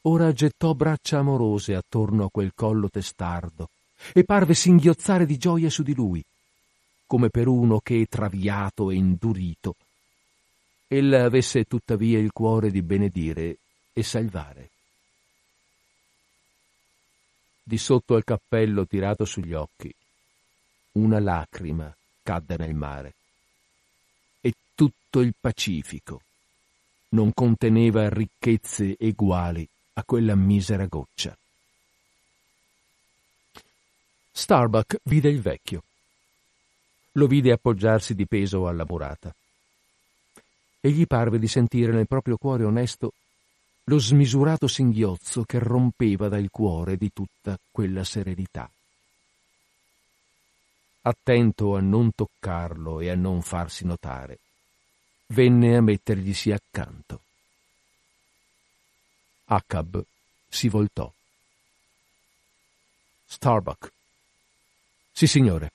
ora 0.07 0.31
gettò 0.31 0.73
braccia 0.73 1.19
amorose 1.19 1.75
attorno 1.75 2.25
a 2.25 2.29
quel 2.29 2.51
collo 2.53 2.89
testardo 2.89 3.69
e 4.13 4.23
parve 4.23 4.53
singhiozzare 4.53 5.25
di 5.25 5.37
gioia 5.37 5.69
su 5.69 5.81
di 5.83 5.93
lui, 5.93 6.23
come 7.07 7.29
per 7.29 7.47
uno 7.47 7.79
che, 7.79 8.05
traviato 8.07 8.91
e 8.91 8.95
indurito, 8.95 9.75
ella 10.87 11.23
avesse 11.23 11.63
tuttavia 11.63 12.19
il 12.19 12.31
cuore 12.31 12.69
di 12.69 12.81
benedire 12.83 13.57
e 13.93 14.03
salvare. 14.03 14.69
Di 17.63 17.77
sotto 17.79 18.15
al 18.15 18.23
cappello 18.23 18.85
tirato 18.85 19.25
sugli 19.25 19.53
occhi, 19.53 19.91
una 20.93 21.19
lacrima 21.19 21.93
cadde 22.21 22.57
nel 22.57 22.75
mare 22.75 23.15
e 24.39 24.53
tutto 24.75 25.21
il 25.21 25.33
Pacifico 25.39 26.21
non 27.09 27.33
conteneva 27.33 28.07
ricchezze 28.09 28.95
eguali 28.99 29.67
a 29.97 30.03
quella 30.03 30.35
misera 30.35 30.85
goccia. 30.85 31.37
Starbuck 34.31 34.99
vide 35.03 35.29
il 35.29 35.41
vecchio. 35.41 35.83
Lo 37.13 37.27
vide 37.27 37.51
appoggiarsi 37.51 38.13
di 38.13 38.27
peso 38.27 38.67
alla 38.67 38.85
murata 38.87 39.33
e 40.85 40.91
gli 40.91 41.07
parve 41.07 41.39
di 41.39 41.47
sentire 41.47 41.91
nel 41.91 42.07
proprio 42.07 42.37
cuore 42.37 42.63
onesto 42.63 43.13
lo 43.85 43.97
smisurato 43.97 44.67
singhiozzo 44.67 45.43
che 45.43 45.57
rompeva 45.57 46.27
dal 46.27 46.49
cuore 46.51 46.97
di 46.97 47.11
tutta 47.13 47.57
quella 47.71 48.03
serenità. 48.03 48.69
Attento 51.01 51.75
a 51.75 51.81
non 51.81 52.11
toccarlo 52.13 52.99
e 52.99 53.09
a 53.09 53.15
non 53.15 53.41
farsi 53.41 53.85
notare, 53.85 54.39
venne 55.27 55.77
a 55.77 55.81
metterglisi 55.81 56.51
accanto. 56.51 57.21
Acab 59.45 60.03
si 60.49 60.69
voltò. 60.69 61.11
Starbuck. 63.25 63.91
Sì, 65.11 65.27
signore. 65.27 65.71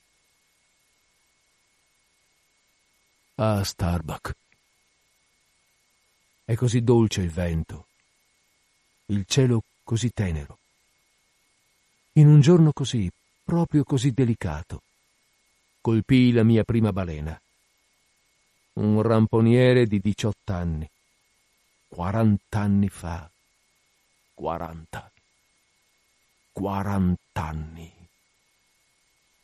Ah, 3.35 3.63
Starbuck. 3.63 4.35
È 6.43 6.55
così 6.55 6.81
dolce 6.81 7.21
il 7.21 7.31
vento, 7.31 7.87
il 9.05 9.23
cielo 9.25 9.63
così 9.83 10.11
tenero. 10.11 10.59
In 12.13 12.27
un 12.27 12.41
giorno 12.41 12.73
così, 12.73 13.09
proprio 13.41 13.85
così 13.85 14.11
delicato, 14.11 14.81
colpii 15.79 16.33
la 16.33 16.43
mia 16.43 16.65
prima 16.65 16.91
balena. 16.91 17.41
Un 18.73 19.01
ramponiere 19.01 19.87
di 19.87 19.99
diciott'anni, 20.01 20.89
quarant'anni 21.87 22.89
fa, 22.89 23.30
quaranta, 24.41 25.11
quarant'anni. 26.51 27.93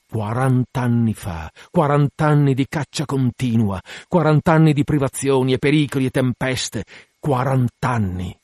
Quarant'anni 0.10 1.13
fa, 1.13 1.51
quarant'anni 1.69 2.55
di 2.55 2.65
caccia 2.67 3.05
continua, 3.05 3.79
quarant'anni 4.07 4.73
di 4.73 4.83
privazioni 4.83 5.53
e 5.53 5.60
pericoli 5.60 6.05
e 6.05 6.10
tempeste, 6.10 6.83
quarant'anni 7.19 8.36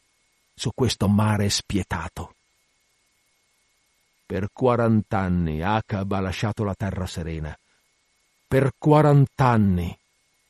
su 0.53 0.69
questo 0.75 1.07
mare 1.07 1.49
spietato. 1.49 2.35
Per 4.27 4.49
quarant'anni 4.53 5.63
Acab 5.63 6.11
ha 6.11 6.19
lasciato 6.19 6.63
la 6.63 6.75
terra 6.75 7.07
serena. 7.07 7.57
Per 8.47 8.73
quarant'anni 8.77 9.97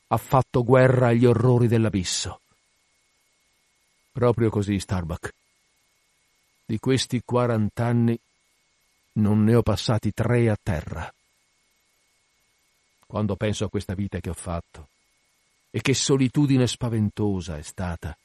ha 0.08 0.16
fatto 0.18 0.64
guerra 0.64 1.08
agli 1.08 1.24
orrori 1.24 1.66
dell'abisso. 1.66 2.40
Proprio 4.12 4.50
così, 4.50 4.78
Starbuck. 4.78 5.32
Di 6.66 6.78
questi 6.78 7.22
quarant'anni 7.24 8.18
non 9.14 9.44
ne 9.44 9.54
ho 9.54 9.62
passati 9.62 10.12
tre 10.12 10.48
a 10.48 10.56
terra. 10.60 11.12
Quando 13.06 13.36
penso 13.36 13.64
a 13.64 13.68
questa 13.68 13.94
vita 13.94 14.18
che 14.18 14.30
ho 14.30 14.34
fatto, 14.34 14.88
e 15.70 15.80
che 15.80 15.92
solitudine 15.92 16.66
spaventosa 16.66 17.58
è 17.58 17.62
stata. 17.62 18.16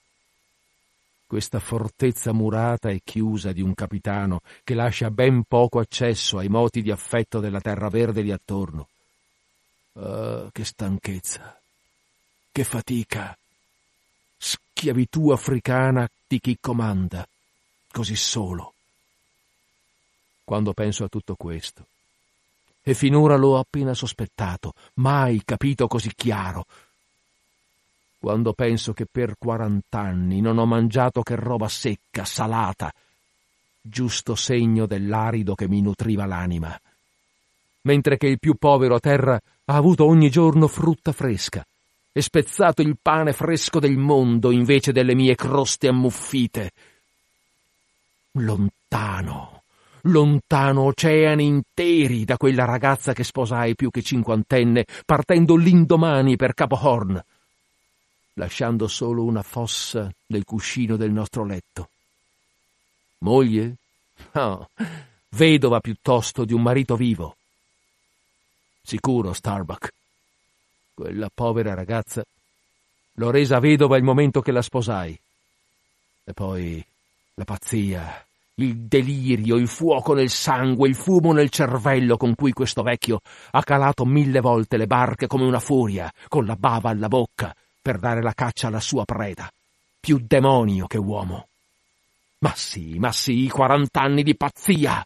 Questa 1.25 1.59
fortezza 1.59 2.31
murata 2.31 2.89
e 2.89 3.01
chiusa 3.03 3.51
di 3.51 3.61
un 3.61 3.73
capitano 3.73 4.41
che 4.63 4.73
lascia 4.73 5.11
ben 5.11 5.43
poco 5.47 5.79
accesso 5.79 6.37
ai 6.37 6.47
moti 6.47 6.81
di 6.81 6.91
affetto 6.91 7.39
della 7.39 7.59
terra 7.59 7.89
verde 7.89 8.21
lì 8.21 8.31
attorno. 8.31 8.87
Ah, 9.93 10.47
che 10.51 10.63
stanchezza, 10.63 11.59
che 12.51 12.63
fatica, 12.63 13.37
schiavitù 14.37 15.29
africana 15.29 16.07
di 16.27 16.39
chi 16.39 16.57
comanda, 16.59 17.27
così 17.91 18.15
solo 18.15 18.73
quando 20.43 20.73
penso 20.73 21.03
a 21.03 21.09
tutto 21.09 21.35
questo 21.35 21.85
e 22.81 22.95
finora 22.95 23.35
l'ho 23.35 23.59
appena 23.59 23.93
sospettato, 23.93 24.73
mai 24.95 25.43
capito 25.45 25.87
così 25.87 26.11
chiaro. 26.15 26.65
Quando 28.17 28.53
penso 28.53 28.93
che 28.93 29.05
per 29.05 29.35
quarant'anni 29.37 30.41
non 30.41 30.57
ho 30.57 30.65
mangiato 30.65 31.21
che 31.21 31.35
roba 31.35 31.67
secca, 31.67 32.25
salata, 32.25 32.91
giusto 33.79 34.33
segno 34.33 34.87
dell'arido 34.87 35.53
che 35.53 35.67
mi 35.67 35.81
nutriva 35.81 36.25
l'anima, 36.25 36.75
mentre 37.81 38.17
che 38.17 38.27
il 38.27 38.39
più 38.39 38.55
povero 38.55 38.95
a 38.95 38.99
terra 38.99 39.35
ha 39.35 39.75
avuto 39.75 40.05
ogni 40.05 40.31
giorno 40.31 40.67
frutta 40.67 41.11
fresca 41.11 41.63
e 42.11 42.21
spezzato 42.21 42.81
il 42.81 42.97
pane 42.99 43.33
fresco 43.33 43.79
del 43.79 43.97
mondo 43.97 44.49
invece 44.49 44.91
delle 44.91 45.13
mie 45.13 45.35
croste 45.35 45.87
ammuffite. 45.87 46.71
Lontano, 48.39 49.63
lontano 50.03 50.83
oceani 50.83 51.45
interi 51.45 52.23
da 52.23 52.37
quella 52.37 52.63
ragazza 52.63 53.11
che 53.11 53.25
sposai 53.25 53.75
più 53.75 53.89
che 53.89 54.01
cinquantenne, 54.01 54.85
partendo 55.05 55.57
l'indomani 55.57 56.37
per 56.37 56.53
Capo 56.53 56.79
Horn, 56.81 57.21
lasciando 58.35 58.87
solo 58.87 59.23
una 59.23 59.41
fossa 59.43 60.09
nel 60.27 60.45
cuscino 60.45 60.95
del 60.95 61.11
nostro 61.11 61.43
letto. 61.43 61.89
Moglie? 63.19 63.75
No, 64.31 64.69
vedova 65.29 65.81
piuttosto 65.81 66.45
di 66.45 66.53
un 66.53 66.61
marito 66.61 66.95
vivo. 66.95 67.35
Sicuro, 68.81 69.33
Starbuck. 69.33 69.91
Quella 70.93 71.29
povera 71.33 71.73
ragazza 71.73 72.23
l'ho 73.13 73.31
resa 73.31 73.59
vedova 73.59 73.97
il 73.97 74.03
momento 74.03 74.41
che 74.41 74.51
la 74.53 74.61
sposai. 74.61 75.19
E 76.23 76.33
poi 76.33 76.85
la 77.35 77.43
pazzia, 77.43 78.25
il 78.61 78.75
delirio, 78.87 79.55
il 79.55 79.67
fuoco 79.67 80.13
nel 80.13 80.29
sangue, 80.29 80.87
il 80.87 80.95
fumo 80.95 81.33
nel 81.33 81.49
cervello 81.49 82.17
con 82.17 82.35
cui 82.35 82.53
questo 82.53 82.81
vecchio 82.81 83.21
ha 83.51 83.63
calato 83.63 84.05
mille 84.05 84.39
volte 84.39 84.77
le 84.77 84.87
barche 84.87 85.27
come 85.27 85.45
una 85.45 85.59
furia, 85.59 86.11
con 86.27 86.45
la 86.45 86.55
bava 86.55 86.89
alla 86.89 87.07
bocca, 87.07 87.55
per 87.81 87.99
dare 87.99 88.21
la 88.21 88.33
caccia 88.33 88.67
alla 88.67 88.79
sua 88.79 89.05
preda. 89.05 89.51
Più 89.99 90.19
demonio 90.25 90.87
che 90.87 90.97
uomo. 90.97 91.47
Ma 92.39 92.53
sì, 92.55 92.97
ma 92.99 93.11
sì, 93.11 93.49
quarant'anni 93.51 94.23
di 94.23 94.35
pazzia. 94.35 95.05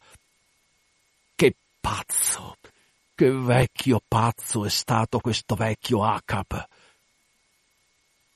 Che 1.35 1.55
pazzo, 1.79 2.57
che 3.15 3.31
vecchio 3.31 4.01
pazzo 4.07 4.65
è 4.65 4.69
stato 4.69 5.19
questo 5.19 5.55
vecchio 5.55 6.03
Acap. 6.03 6.67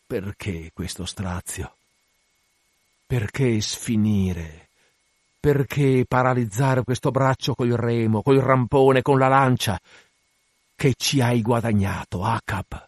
Perché 0.08 0.72
questo 0.74 1.06
strazio? 1.06 1.76
Perché 3.06 3.62
sfinire? 3.62 4.67
Perché 5.40 6.06
paralizzare 6.08 6.84
questo 6.84 7.12
braccio 7.12 7.54
col 7.54 7.72
remo, 7.72 8.22
col 8.22 8.40
rampone, 8.40 9.02
con 9.02 9.18
la 9.18 9.28
lancia? 9.28 9.80
Che 10.76 10.94
ci 10.98 11.22
hai 11.22 11.42
guadagnato, 11.42 12.24
Acap? 12.24 12.88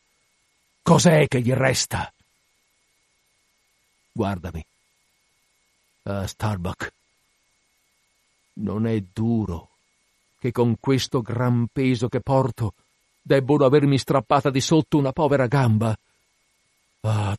Cos'è 0.82 1.28
che 1.28 1.42
gli 1.42 1.52
resta? 1.54 2.12
Guardami. 4.12 4.66
Ah, 6.04 6.26
Starbuck. 6.26 6.92
Non 8.54 8.88
è 8.88 9.00
duro 9.14 9.70
che 10.40 10.52
con 10.52 10.76
questo 10.80 11.22
gran 11.22 11.68
peso 11.72 12.08
che 12.08 12.22
porto 12.22 12.74
debbono 13.22 13.66
avermi 13.66 13.98
strappata 13.98 14.50
di 14.50 14.62
sotto 14.62 14.98
una 14.98 15.12
povera 15.12 15.48
gamba. 15.48 15.96
Ah, 17.02 17.38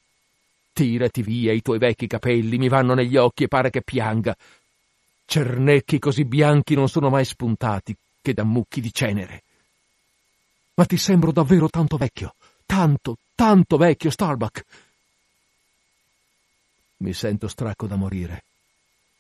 tirati 0.73 1.23
via 1.23 1.53
i 1.53 1.63
tuoi 1.63 1.79
vecchi 1.79 2.07
capelli, 2.07 2.59
mi 2.59 2.69
vanno 2.69 2.95
negli 2.95 3.17
occhi 3.17 3.45
e 3.45 3.49
pare 3.49 3.71
che 3.71 3.83
pianga. 3.83 4.37
Cernecchi 5.31 6.01
così 6.01 6.25
bianchi 6.25 6.75
non 6.75 6.89
sono 6.89 7.09
mai 7.09 7.25
spuntati 7.25 7.95
che 8.21 8.35
da 8.35 8.43
mucchi 8.43 8.81
di 8.81 8.93
cenere. 8.93 9.45
Ma 10.75 10.85
ti 10.85 10.97
sembro 10.97 11.31
davvero 11.31 11.69
tanto 11.69 11.97
vecchio, 11.97 12.35
tanto, 12.67 13.17
tanto 13.37 13.77
vecchio, 13.77 14.11
Starbuck. 14.11 14.65
Mi 16.97 17.13
sento 17.13 17.47
stracco 17.47 17.87
da 17.87 17.95
morire, 17.95 18.43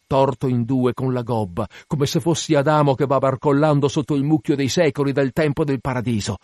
torto 0.08 0.48
in 0.48 0.64
due 0.64 0.94
con 0.94 1.12
la 1.12 1.22
gobba, 1.22 1.68
come 1.86 2.06
se 2.06 2.18
fossi 2.18 2.56
Adamo 2.56 2.96
che 2.96 3.06
va 3.06 3.18
barcollando 3.18 3.86
sotto 3.86 4.16
il 4.16 4.24
mucchio 4.24 4.56
dei 4.56 4.68
secoli 4.68 5.12
del 5.12 5.30
tempo 5.30 5.62
del 5.62 5.80
paradiso. 5.80 6.38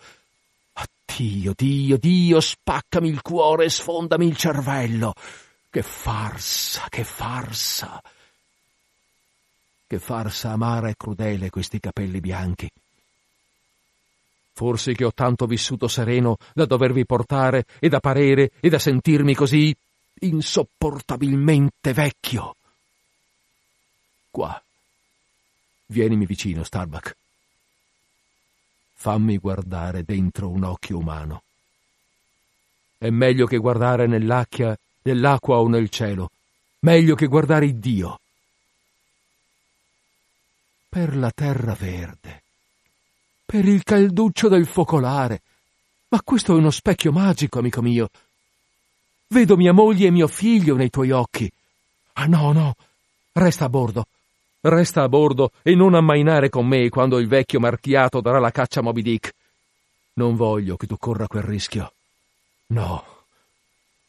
Dio, 1.13 1.51
Dio, 1.53 1.97
Dio, 1.97 2.39
spaccami 2.39 3.09
il 3.09 3.21
cuore 3.21 3.65
e 3.65 3.69
sfondami 3.69 4.25
il 4.25 4.37
cervello. 4.37 5.11
Che 5.69 5.81
farsa, 5.81 6.85
che 6.87 7.03
farsa. 7.03 8.01
Che 9.87 9.99
farsa 9.99 10.51
amara 10.51 10.89
e 10.89 10.95
crudele 10.97 11.49
questi 11.49 11.79
capelli 11.79 12.19
bianchi. 12.19 12.69
Forse 14.51 14.93
che 14.93 15.05
ho 15.05 15.13
tanto 15.13 15.45
vissuto 15.45 15.87
sereno 15.87 16.35
da 16.53 16.65
dovervi 16.65 17.05
portare 17.05 17.65
e 17.79 17.87
da 17.87 18.01
parere 18.01 18.51
e 18.59 18.67
da 18.67 18.79
sentirmi 18.79 19.33
così 19.33 19.73
insopportabilmente 20.19 21.93
vecchio. 21.93 22.55
Qua. 24.29 24.61
Vienimi 25.85 26.25
vicino, 26.25 26.63
Starbuck. 26.63 27.15
Fammi 28.95 29.37
guardare 29.37 30.03
dentro 30.03 30.49
un 30.49 30.63
occhio 30.63 30.97
umano. 30.97 31.43
È 32.97 33.09
meglio 33.09 33.45
che 33.45 33.57
guardare 33.57 34.05
nell'acqua, 34.05 34.75
nell'acqua 35.03 35.59
o 35.59 35.67
nel 35.69 35.89
cielo. 35.89 36.31
Meglio 36.79 37.15
che 37.15 37.27
guardare 37.27 37.79
Dio. 37.79 38.19
Per 40.97 41.15
la 41.15 41.29
terra 41.29 41.75
verde. 41.75 42.41
Per 43.45 43.63
il 43.63 43.83
calduccio 43.83 44.47
del 44.47 44.65
focolare. 44.65 45.41
Ma 46.07 46.19
questo 46.23 46.55
è 46.55 46.57
uno 46.57 46.71
specchio 46.71 47.11
magico, 47.11 47.59
amico 47.59 47.83
mio. 47.83 48.09
Vedo 49.27 49.55
mia 49.57 49.73
moglie 49.73 50.07
e 50.07 50.09
mio 50.09 50.27
figlio 50.27 50.75
nei 50.75 50.89
tuoi 50.89 51.11
occhi. 51.11 51.51
Ah 52.13 52.25
no, 52.25 52.51
no. 52.51 52.73
Resta 53.31 53.65
a 53.65 53.69
bordo. 53.69 54.07
Resta 54.61 55.03
a 55.03 55.07
bordo 55.07 55.51
e 55.61 55.75
non 55.75 55.93
ammainare 55.93 56.49
con 56.49 56.65
me 56.65 56.89
quando 56.89 57.19
il 57.19 57.27
vecchio 57.27 57.59
marchiato 57.59 58.19
darà 58.19 58.39
la 58.39 58.49
caccia 58.49 58.79
a 58.79 58.83
Moby 58.83 59.03
Dick. 59.03 59.33
Non 60.13 60.35
voglio 60.35 60.77
che 60.77 60.87
tu 60.87 60.97
corra 60.97 61.27
quel 61.27 61.43
rischio. 61.43 61.93
No, 62.69 63.05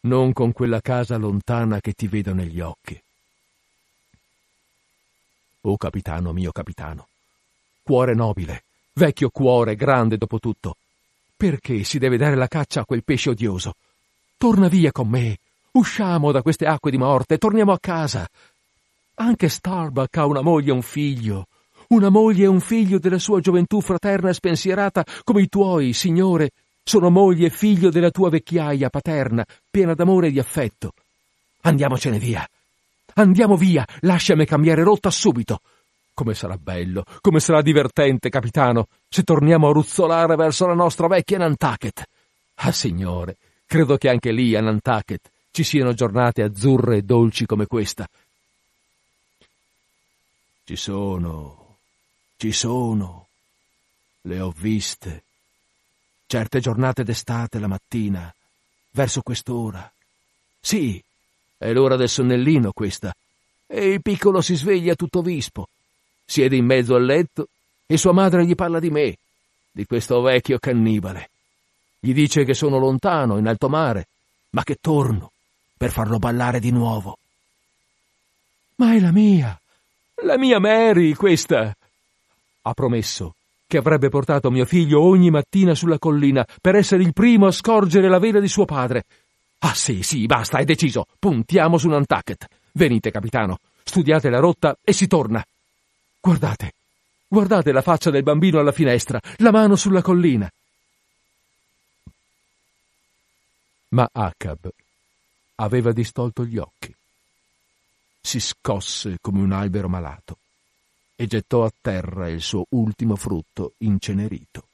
non 0.07 0.33
con 0.33 0.53
quella 0.53 0.81
casa 0.81 1.19
lontana 1.19 1.83
che 1.83 1.93
ti 1.93 2.09
vedo 2.09 2.33
negli 2.33 2.61
occhi. 2.61 2.99
Oh 5.69 5.77
capitano, 5.77 6.33
mio 6.33 6.51
capitano, 6.51 7.09
cuore 7.83 8.15
nobile, 8.15 8.63
vecchio 8.95 9.29
cuore, 9.29 9.77
grande 9.77 10.17
dopo 10.17 10.39
tutto, 10.39 10.77
perché 11.37 11.85
si 11.85 11.99
deve 11.99 12.17
dare 12.17 12.37
la 12.37 12.49
caccia 12.49 12.81
a 12.81 12.85
quel 12.87 13.05
pesce 13.05 13.29
odioso? 13.29 13.75
Torna 14.39 14.69
via 14.69 14.93
con 14.93 15.09
me, 15.09 15.37
usciamo 15.73 16.33
da 16.33 16.41
queste 16.41 16.65
acque 16.65 16.91
di 16.91 16.97
morte, 16.97 17.37
torniamo 17.37 17.73
a 17.73 17.79
casa. 17.79 18.27
Anche 19.17 19.51
Starbuck 19.51 20.17
ha 20.17 20.25
una 20.25 20.41
moglie 20.41 20.71
e 20.71 20.75
un 20.75 20.81
figlio. 20.81 21.49
Una 21.89 22.09
moglie 22.09 22.45
e 22.45 22.49
un 22.49 22.61
figlio 22.61 22.99
della 22.99 23.19
sua 23.19 23.41
gioventù 23.41 23.83
fraterna 23.83 24.31
e 24.31 24.35
spensierata 24.35 25.05
come 25.23 25.43
i 25.43 25.49
tuoi, 25.51 25.93
signore, 25.93 26.53
sono 26.83 27.11
moglie 27.11 27.49
e 27.49 27.51
figlio 27.51 27.91
della 27.91 28.11
tua 28.11 28.31
vecchiaia 28.31 28.89
paterna, 28.89 29.45
piena 29.71 29.93
d'amore 29.93 30.29
e 30.29 30.31
di 30.31 30.39
affetto. 30.39 30.93
Andiamocene 31.61 32.19
via. 32.19 32.49
Andiamo 33.15 33.57
via, 33.57 33.85
lasciami 34.01 34.45
cambiare 34.47 34.83
rotta 34.83 35.11
subito. 35.11 35.61
Come 36.15 36.35
sarà 36.35 36.57
bello, 36.57 37.05
come 37.21 37.41
sarà 37.41 37.63
divertente, 37.63 38.29
capitano, 38.29 38.89
se 39.09 39.23
torniamo 39.23 39.69
a 39.69 39.73
ruzzolare 39.73 40.37
verso 40.37 40.67
la 40.67 40.75
nostra 40.75 41.07
vecchia 41.07 41.39
Nantucket. 41.39 42.05
Ah, 42.57 42.73
signore, 42.73 43.37
credo 43.67 43.97
che 43.97 44.09
anche 44.09 44.33
lì 44.33 44.55
a 44.57 44.61
Nantucket 44.61 45.31
ci 45.51 45.63
siano 45.63 45.93
giornate 45.93 46.43
azzurre 46.43 46.99
e 46.99 47.03
dolci 47.03 47.47
come 47.47 47.67
questa, 47.67 48.09
ci 50.69 50.77
sono, 50.77 51.79
ci 52.37 52.53
sono. 52.53 53.29
Le 54.21 54.39
ho 54.39 54.51
viste. 54.51 55.25
Certe 56.27 56.61
giornate 56.61 57.05
d'estate 57.05 57.59
la 57.59 57.69
mattina, 57.69 58.31
verso 58.91 59.23
quest'ora. 59.23 59.91
Sì, 60.61 61.03
è 61.59 61.73
l'ora 61.73 61.97
del 61.97 62.09
sonnellino 62.09 62.73
questa. 62.73 63.13
E 63.67 63.89
il 63.89 64.01
piccolo 64.03 64.41
si 64.41 64.55
sveglia 64.55 64.95
tutto 64.95 65.21
vispo. 65.21 65.69
Siede 66.25 66.57
in 66.57 66.65
mezzo 66.65 66.95
al 66.95 67.05
letto 67.05 67.49
e 67.87 67.97
sua 67.99 68.13
madre 68.13 68.47
gli 68.47 68.55
parla 68.55 68.79
di 68.79 68.91
me, 68.91 69.17
di 69.71 69.85
questo 69.85 70.21
vecchio 70.23 70.59
cannibale. 70.59 71.31
Gli 71.99 72.15
dice 72.15 72.45
che 72.45 72.55
sono 72.55 72.79
lontano, 72.79 73.39
in 73.39 73.49
alto 73.49 73.69
mare, 73.69 74.07
ma 74.51 74.63
che 74.63 74.77
torno 74.81 75.33
per 75.77 75.91
farlo 75.91 76.19
ballare 76.19 76.61
di 76.61 76.71
nuovo. 76.71 77.19
Ma 78.77 78.95
è 78.95 79.01
la 79.01 79.11
mia, 79.11 79.61
la 80.23 80.39
mia 80.39 80.61
Mary, 80.61 81.15
questa. 81.15 81.75
Ha 82.63 82.73
promesso 82.75 83.35
che 83.67 83.77
avrebbe 83.77 84.09
portato 84.09 84.51
mio 84.51 84.65
figlio 84.65 85.03
ogni 85.03 85.31
mattina 85.31 85.75
sulla 85.75 85.99
collina 85.99 86.47
per 86.61 86.75
essere 86.75 87.03
il 87.03 87.13
primo 87.13 87.47
a 87.47 87.53
scorgere 87.53 88.09
la 88.09 88.19
vela 88.19 88.41
di 88.41 88.49
suo 88.49 88.65
padre. 88.65 89.05
Ah 89.59 89.75
sì, 89.75 90.03
sì, 90.03 90.27
basta, 90.27 90.59
è 90.59 90.65
deciso. 90.65 91.07
Puntiamo 91.19 91.79
su 91.79 91.89
Nantucket. 91.89 92.47
Venite, 92.73 93.11
capitano. 93.11 93.59
Studiate 93.83 94.31
la 94.31 94.39
rotta 94.39 94.77
e 94.83 94.93
si 94.93 95.07
torna. 95.07 95.45
Guardate, 96.21 96.73
Guardate 97.31 97.73
la 97.73 97.83
faccia 97.83 98.11
del 98.11 98.23
bambino 98.23 98.59
alla 98.59 98.73
finestra, 98.73 99.21
la 99.39 99.51
mano 99.51 99.77
sulla 99.77 100.01
collina. 100.01 100.51
Ma 103.91 104.09
Acab 104.11 104.71
aveva 105.57 105.93
distolto 105.93 106.47
gli 106.47 106.57
occhi. 106.57 106.95
Si 108.23 108.41
scosse 108.41 109.19
come 109.21 109.43
un 109.43 109.53
albero 109.53 109.91
malato 109.91 110.39
e 111.17 111.27
gettò 111.27 111.65
a 111.67 111.73
terra 111.79 112.31
il 112.31 112.41
suo 112.41 112.65
ultimo 112.71 113.15
frutto 113.15 113.75
incenerito. 113.79 114.67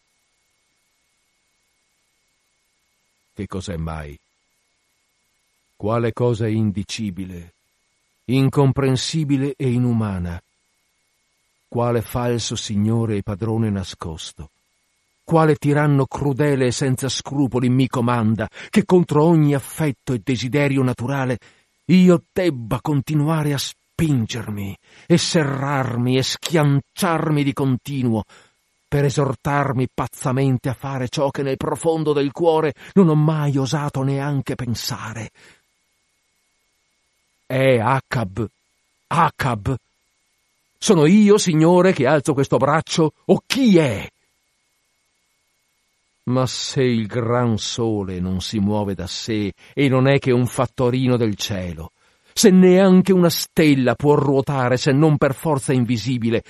Che 3.35 3.47
cos'è 3.49 3.77
mai? 3.77 4.17
Quale 5.77 6.13
cosa 6.13 6.47
indicibile, 6.47 7.55
incomprensibile 8.27 9.55
e 9.57 9.71
inumana? 9.71 10.41
Quale 11.69 12.01
falso 12.01 12.55
signore 12.55 13.17
e 13.17 13.23
padrone 13.23 13.71
nascosto? 13.71 14.51
Quale 15.25 15.57
tiranno 15.57 16.07
crudele 16.07 16.67
e 16.67 16.71
senza 16.71 17.09
scrupoli 17.09 17.69
mi 17.69 17.89
comanda 17.89 18.49
che 18.71 18.85
contro 18.85 19.25
ogni 19.25 19.55
affetto 19.55 20.13
e 20.13 20.21
desiderio 20.23 20.83
naturale 20.83 21.39
io 21.87 22.23
debba 22.33 22.79
continuare 22.81 23.53
a 23.53 23.59
spingermi 23.59 24.77
e 25.07 25.19
serrarmi 25.19 26.17
e 26.17 26.23
schianciarmi 26.23 27.43
di 27.43 27.53
continuo 27.53 28.23
per 28.87 29.07
esortarmi 29.07 29.89
pazzamente 29.93 30.69
a 30.69 30.75
fare 30.75 31.09
ciò 31.09 31.31
che 31.31 31.43
nel 31.43 31.57
profondo 31.57 32.13
del 32.13 32.31
cuore 32.31 32.75
non 32.93 33.09
ho 33.09 33.17
mai 33.17 33.57
osato 33.59 34.03
neanche 34.05 34.55
pensare. 34.55 35.31
È 37.55 37.79
Acab, 37.79 38.45
Acab. 39.07 39.77
Sono 40.77 41.07
io, 41.07 41.39
Signore, 41.39 41.93
che 41.93 42.05
alzo 42.05 42.35
questo 42.35 42.57
braccio, 42.57 43.13
o 43.27 43.43
chi 43.47 43.79
è? 43.79 44.11
Ma 46.25 46.49
se 46.49 46.83
il 46.83 47.07
gran 47.07 47.57
sole 47.57 48.19
non 48.19 48.41
si 48.41 48.59
muove 48.59 48.97
da 48.97 49.07
sé 49.07 49.53
e 49.73 49.89
non 49.89 50.09
è 50.09 50.19
che 50.19 50.33
un 50.33 50.47
fattorino 50.47 51.17
del 51.17 51.37
cielo, 51.37 51.93
se 52.33 52.51
neanche 52.51 53.13
una 53.13 53.31
stella 53.31 53.95
può 53.95 54.17
ruotare 54.17 54.77
se 54.77 54.91
non 54.91 55.17
per 55.17 55.37
forza 55.37 55.73
invisibile, 55.73 56.43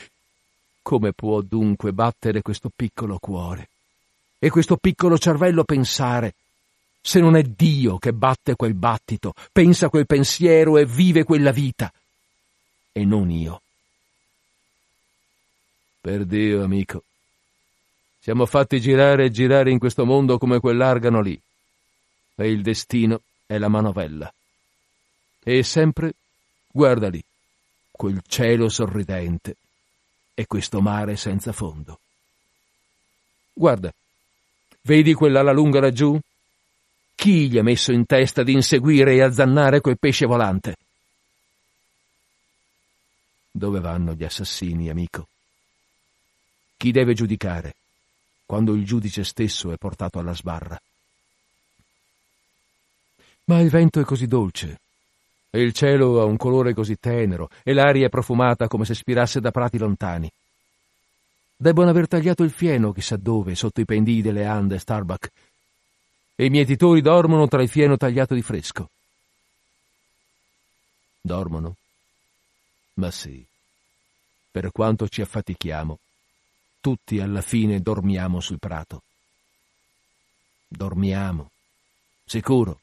come 0.80 1.12
può 1.12 1.42
dunque 1.42 1.92
battere 1.92 2.40
questo 2.40 2.70
piccolo 2.74 3.18
cuore? 3.18 3.68
E 4.38 4.48
questo 4.48 4.78
piccolo 4.78 5.18
cervello 5.18 5.64
pensare, 5.64 6.32
se 7.06 7.20
non 7.20 7.36
è 7.36 7.42
Dio 7.42 7.98
che 7.98 8.14
batte 8.14 8.56
quel 8.56 8.72
battito, 8.72 9.34
pensa 9.52 9.90
quel 9.90 10.06
pensiero 10.06 10.78
e 10.78 10.86
vive 10.86 11.22
quella 11.22 11.52
vita, 11.52 11.92
e 12.92 13.04
non 13.04 13.30
io. 13.30 13.60
Per 16.00 16.24
Dio, 16.24 16.64
amico, 16.64 17.02
siamo 18.18 18.46
fatti 18.46 18.80
girare 18.80 19.26
e 19.26 19.30
girare 19.30 19.70
in 19.70 19.78
questo 19.78 20.06
mondo 20.06 20.38
come 20.38 20.60
quell'argano 20.60 21.20
lì. 21.20 21.38
E 22.36 22.48
il 22.50 22.62
destino 22.62 23.20
è 23.44 23.58
la 23.58 23.68
manovella. 23.68 24.32
E 25.42 25.62
sempre, 25.62 26.14
guarda 26.70 27.10
lì, 27.10 27.22
quel 27.90 28.22
cielo 28.26 28.70
sorridente 28.70 29.56
e 30.32 30.46
questo 30.46 30.80
mare 30.80 31.16
senza 31.16 31.52
fondo. 31.52 32.00
Guarda, 33.52 33.92
vedi 34.80 35.12
quell'ala 35.12 35.52
lunga 35.52 35.80
laggiù? 35.80 36.18
Chi 37.14 37.48
gli 37.48 37.58
ha 37.58 37.62
messo 37.62 37.92
in 37.92 38.06
testa 38.06 38.42
di 38.42 38.52
inseguire 38.52 39.14
e 39.14 39.22
azzannare 39.22 39.80
quel 39.80 39.98
pesce 39.98 40.26
volante? 40.26 40.76
Dove 43.50 43.80
vanno 43.80 44.14
gli 44.14 44.24
assassini, 44.24 44.90
amico? 44.90 45.28
Chi 46.76 46.90
deve 46.90 47.14
giudicare? 47.14 47.74
quando 48.46 48.74
il 48.74 48.84
giudice 48.84 49.24
stesso 49.24 49.72
è 49.72 49.76
portato 49.76 50.18
alla 50.18 50.34
sbarra. 50.34 50.78
Ma 53.46 53.60
il 53.60 53.68
vento 53.68 54.00
è 54.00 54.04
così 54.04 54.26
dolce, 54.26 54.80
e 55.50 55.60
il 55.60 55.72
cielo 55.72 56.20
ha 56.20 56.24
un 56.24 56.36
colore 56.36 56.74
così 56.74 56.96
tenero, 56.98 57.48
e 57.62 57.72
l'aria 57.72 58.06
è 58.06 58.10
profumata 58.10 58.68
come 58.68 58.84
se 58.84 58.94
spirasse 58.94 59.40
da 59.40 59.50
prati 59.50 59.78
lontani. 59.78 60.30
Debbono 61.56 61.90
aver 61.90 62.08
tagliato 62.08 62.42
il 62.42 62.50
fieno 62.50 62.92
chissà 62.92 63.16
dove, 63.16 63.54
sotto 63.54 63.80
i 63.80 63.84
pendii 63.84 64.22
delle 64.22 64.44
Ande 64.44 64.78
Starbuck, 64.78 65.30
e 66.34 66.46
i 66.46 66.50
mietitori 66.50 67.00
dormono 67.00 67.46
tra 67.46 67.62
il 67.62 67.68
fieno 67.68 67.96
tagliato 67.96 68.34
di 68.34 68.42
fresco. 68.42 68.90
Dormono? 71.20 71.76
Ma 72.94 73.10
sì, 73.10 73.44
per 74.50 74.70
quanto 74.70 75.08
ci 75.08 75.20
affatichiamo, 75.20 75.98
tutti 76.80 77.18
alla 77.18 77.40
fine 77.40 77.80
dormiamo 77.80 78.40
sul 78.40 78.58
prato. 78.58 79.02
Dormiamo, 80.68 81.50
sicuro, 82.24 82.80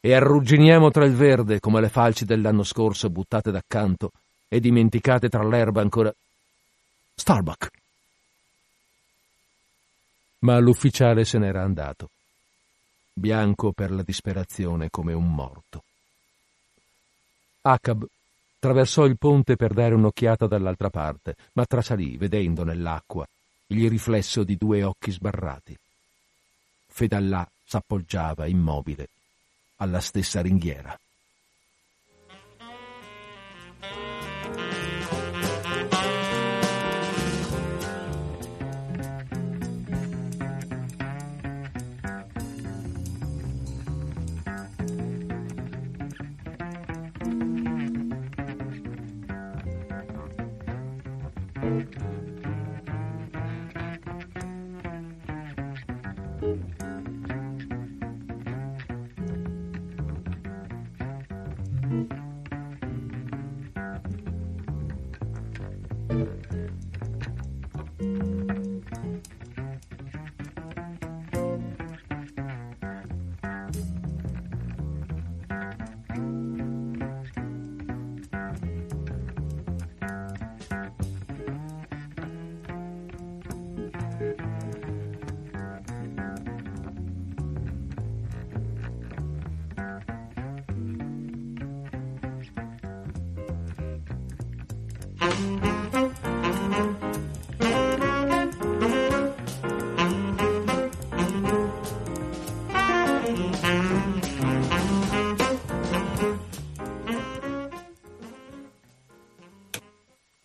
e 0.00 0.14
arrugginiamo 0.14 0.90
tra 0.90 1.04
il 1.04 1.14
verde 1.14 1.60
come 1.60 1.80
le 1.80 1.88
falci 1.88 2.24
dell'anno 2.24 2.62
scorso 2.62 3.10
buttate 3.10 3.50
d'accanto 3.50 4.12
e 4.48 4.60
dimenticate 4.60 5.28
tra 5.28 5.44
l'erba 5.44 5.80
ancora. 5.80 6.12
Starbuck! 7.14 7.70
Ma 10.40 10.58
l'ufficiale 10.58 11.24
se 11.24 11.38
n'era 11.38 11.62
andato, 11.62 12.10
bianco 13.18 13.72
per 13.72 13.90
la 13.90 14.02
disperazione 14.02 14.90
come 14.90 15.12
un 15.12 15.32
morto. 15.32 15.82
Acab 17.62 18.06
Attraversò 18.66 19.04
il 19.04 19.16
ponte 19.16 19.54
per 19.54 19.72
dare 19.72 19.94
un'occhiata 19.94 20.48
dall'altra 20.48 20.90
parte, 20.90 21.36
ma 21.52 21.64
trasalì, 21.66 22.16
vedendo 22.16 22.64
nell'acqua 22.64 23.24
il 23.68 23.88
riflesso 23.88 24.42
di 24.42 24.56
due 24.56 24.82
occhi 24.82 25.12
sbarrati. 25.12 25.78
Fedallà 26.88 27.48
s'appoggiava 27.64 28.46
immobile 28.46 29.08
alla 29.76 30.00
stessa 30.00 30.40
ringhiera. 30.40 30.98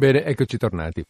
Bene, 0.02 0.24
eccoci 0.24 0.58
tornati. 0.58 1.06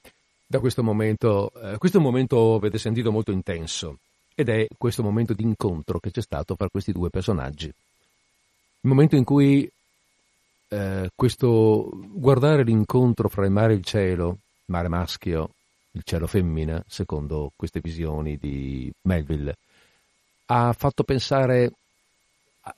Da 0.45 0.59
questo 0.59 0.83
momento, 0.83 1.49
eh, 1.61 1.77
questo 1.77 1.95
è 1.95 2.01
un 2.01 2.07
momento, 2.07 2.55
avete 2.55 2.77
sentito, 2.77 3.09
molto 3.09 3.31
intenso 3.31 3.99
ed 4.35 4.49
è 4.49 4.67
questo 4.77 5.01
momento 5.01 5.31
di 5.31 5.43
incontro 5.43 5.97
che 5.97 6.11
c'è 6.11 6.21
stato 6.21 6.55
fra 6.57 6.67
questi 6.67 6.91
due 6.91 7.09
personaggi. 7.09 7.67
Il 7.67 8.89
momento 8.89 9.15
in 9.15 9.23
cui 9.23 9.65
eh, 10.67 11.09
questo 11.15 11.89
guardare 11.89 12.65
l'incontro 12.65 13.29
fra 13.29 13.45
il 13.45 13.51
mare 13.51 13.71
e 13.71 13.75
il 13.77 13.85
cielo, 13.85 14.39
mare 14.65 14.89
maschio, 14.89 15.51
il 15.91 16.01
cielo 16.03 16.27
femmina, 16.27 16.83
secondo 16.85 17.53
queste 17.55 17.79
visioni 17.79 18.35
di 18.35 18.91
Melville, 19.03 19.55
ha 20.47 20.73
fatto 20.73 21.05
pensare 21.05 21.71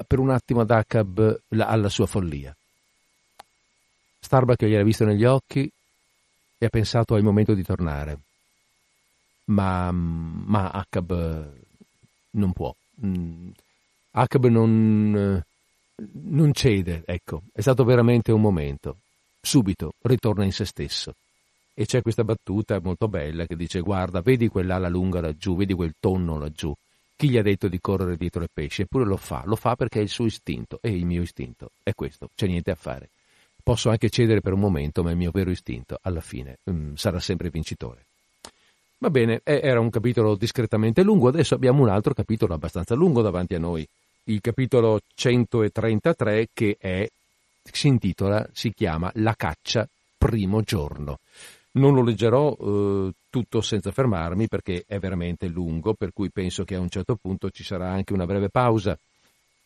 per 0.06 0.20
un 0.20 0.30
attimo 0.30 0.62
ad 0.62 0.70
Acab 0.70 1.40
alla 1.58 1.90
sua 1.90 2.06
follia. 2.06 2.56
Starbuck 4.20 4.64
gliel'ha 4.64 4.84
visto 4.84 5.06
negli 5.06 5.26
occhi, 5.26 5.68
e 6.64 6.68
ha 6.68 6.70
pensato 6.70 7.16
al 7.16 7.24
momento 7.24 7.54
di 7.54 7.64
tornare. 7.64 8.20
Ma, 9.46 9.92
ma 9.92 10.70
Acab 10.70 11.52
non 12.32 12.54
può. 12.54 12.74
Mm, 13.06 13.50
Acab 14.12 14.48
non, 14.48 15.44
non 15.96 16.54
cede, 16.54 17.04
ecco, 17.06 17.42
è 17.52 17.60
stato 17.60 17.84
veramente 17.84 18.32
un 18.32 18.40
momento. 18.40 19.00
Subito 19.42 19.96
ritorna 20.04 20.46
in 20.46 20.54
se 20.54 20.64
stesso. 20.64 21.16
E 21.74 21.86
c'è 21.86 22.02
questa 22.02 22.24
battuta 22.24 22.80
molto 22.82 23.10
bella 23.10 23.46
che 23.46 23.58
dice 23.58 23.82
guarda, 23.82 24.22
vedi 24.22 24.48
quell'ala 24.48 24.88
lunga 24.88 25.20
laggiù, 25.20 25.58
vedi 25.58 25.74
quel 25.74 25.96
tonno 26.00 26.40
laggiù. 26.40 26.74
Chi 27.18 27.30
gli 27.30 27.38
ha 27.38 27.42
detto 27.42 27.68
di 27.68 27.80
correre 27.82 28.16
dietro 28.16 28.40
le 28.40 28.48
pesci? 28.52 28.84
Eppure 28.84 29.04
lo 29.04 29.18
fa, 29.18 29.44
lo 29.46 29.58
fa 29.58 29.76
perché 29.76 30.00
è 30.00 30.04
il 30.04 30.10
suo 30.10 30.26
istinto 30.26 30.80
e 30.82 30.96
il 30.96 31.06
mio 31.06 31.24
istinto 31.24 31.72
è 31.84 31.94
questo, 31.94 32.30
c'è 32.36 32.48
niente 32.48 32.72
a 32.72 32.76
fare. 32.76 33.10
Posso 33.64 33.90
anche 33.90 34.10
cedere 34.10 34.42
per 34.42 34.54
un 34.54 34.60
momento, 34.60 35.04
ma 35.04 35.12
il 35.12 35.18
mio 35.18 35.32
vero 35.32 35.50
istinto 35.50 35.98
alla 36.02 36.20
fine 36.20 36.58
mm, 36.70 36.96
sarà 36.96 37.20
sempre 37.20 37.50
vincitore. 37.50 38.06
Va 38.98 39.10
bene, 39.10 39.42
era 39.44 39.80
un 39.80 39.90
capitolo 39.90 40.36
discretamente 40.36 41.02
lungo, 41.02 41.30
adesso 41.30 41.56
abbiamo 41.56 41.82
un 41.82 41.90
altro 41.90 42.14
capitolo 42.14 42.54
abbastanza 42.54 42.96
lungo 42.96 43.22
davanti 43.22 43.56
a 43.56 43.60
noi, 43.60 43.88
il 44.26 44.40
capitolo 44.40 45.02
133 45.14 46.50
che 46.54 46.78
è, 46.80 47.10
si 47.64 47.88
intitola, 47.88 48.48
si 48.54 48.74
chiama 48.74 49.12
La 49.16 49.36
caccia 49.36 49.88
primo 50.18 50.62
giorno. 50.62 51.20
Non 51.72 51.94
lo 51.94 52.04
leggerò 52.04 52.56
eh, 52.58 53.12
tutto 53.30 53.62
senza 53.62 53.92
fermarmi 53.92 54.48
perché 54.48 54.86
è 54.88 55.00
veramente 55.00 55.48
lungo, 55.48 55.94
per 55.94 56.14
cui 56.14 56.30
penso 56.30 56.64
che 56.64 56.76
a 56.76 56.80
un 56.80 56.90
certo 56.90 57.16
punto 57.16 57.50
ci 57.50 57.64
sarà 57.64 57.90
anche 57.90 58.14
una 58.14 58.26
breve 58.26 58.48
pausa. 58.48 58.98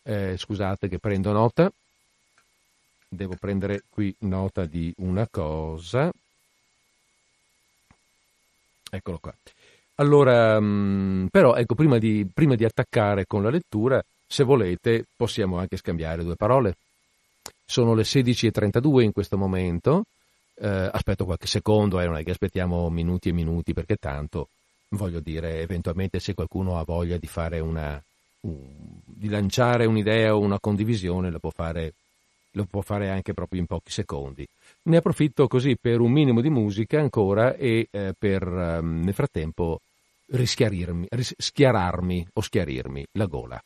Eh, 0.02 0.36
scusate 0.36 0.88
che 0.88 0.98
prendo 0.98 1.30
nota. 1.32 1.70
Devo 3.08 3.36
prendere 3.38 3.84
qui 3.88 4.14
nota 4.20 4.66
di 4.66 4.92
una 4.98 5.26
cosa. 5.30 6.12
Eccolo 8.90 9.18
qua. 9.18 9.34
Allora, 9.96 10.60
mm, 10.60 11.26
però, 11.26 11.54
ecco, 11.54 11.74
prima 11.74 11.98
di, 11.98 12.26
prima 12.32 12.54
di 12.54 12.64
attaccare 12.64 13.26
con 13.26 13.42
la 13.42 13.50
lettura, 13.50 14.02
se 14.26 14.44
volete, 14.44 15.06
possiamo 15.16 15.58
anche 15.58 15.76
scambiare 15.76 16.22
due 16.22 16.36
parole. 16.36 16.76
Sono 17.64 17.94
le 17.94 18.02
16.32 18.02 19.02
in 19.02 19.12
questo 19.12 19.36
momento 19.36 20.04
eh, 20.60 20.90
aspetto 20.92 21.24
qualche 21.24 21.46
secondo, 21.46 22.00
eh, 22.00 22.06
non 22.06 22.16
è 22.16 22.24
che 22.24 22.32
aspettiamo 22.32 22.88
minuti 22.90 23.28
e 23.28 23.32
minuti 23.32 23.72
perché 23.72 23.96
tanto, 23.96 24.48
voglio 24.90 25.20
dire, 25.20 25.60
eventualmente 25.60 26.18
se 26.18 26.34
qualcuno 26.34 26.78
ha 26.78 26.84
voglia 26.84 27.16
di 27.16 27.26
fare 27.26 27.60
una, 27.60 28.02
un, 28.40 28.66
di 29.04 29.28
lanciare 29.28 29.86
un'idea 29.86 30.34
o 30.34 30.40
una 30.40 30.58
condivisione 30.58 31.30
lo 31.30 31.38
può 31.38 31.50
fare 31.50 31.94
lo 32.52 32.64
può 32.64 32.80
fare 32.80 33.10
anche 33.10 33.34
proprio 33.34 33.60
in 33.60 33.66
pochi 33.66 33.90
secondi. 33.90 34.46
Ne 34.84 34.96
approfitto 34.96 35.46
così 35.46 35.76
per 35.80 36.00
un 36.00 36.10
minimo 36.10 36.40
di 36.40 36.50
musica 36.50 37.00
ancora 37.00 37.54
e 37.54 37.88
eh, 37.90 38.14
per 38.18 38.46
um, 38.46 39.00
nel 39.00 39.14
frattempo 39.14 39.80
rischiarirmi, 40.30 41.06
rischiararmi 41.10 42.26
o 42.34 42.40
schiarirmi 42.40 43.06
la 43.12 43.26
gola. 43.26 43.62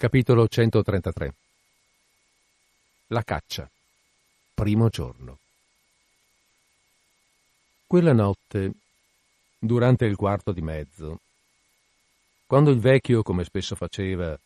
Capitolo 0.00 0.46
133 0.46 1.34
La 3.08 3.24
caccia. 3.24 3.68
Primo 4.54 4.88
giorno. 4.90 5.38
Quella 7.84 8.12
notte, 8.12 8.74
durante 9.58 10.04
il 10.04 10.14
quarto 10.14 10.52
di 10.52 10.62
mezzo, 10.62 11.18
quando 12.46 12.70
il 12.70 12.78
vecchio, 12.78 13.24
come 13.24 13.42
spesso 13.42 13.74
faceva, 13.74 14.38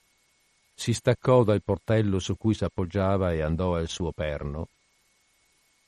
si 0.74 0.94
staccò 0.94 1.44
dal 1.44 1.62
portello 1.62 2.18
su 2.18 2.38
cui 2.38 2.54
s'appoggiava 2.54 3.34
e 3.34 3.42
andò 3.42 3.74
al 3.74 3.88
suo 3.88 4.10
perno, 4.10 4.68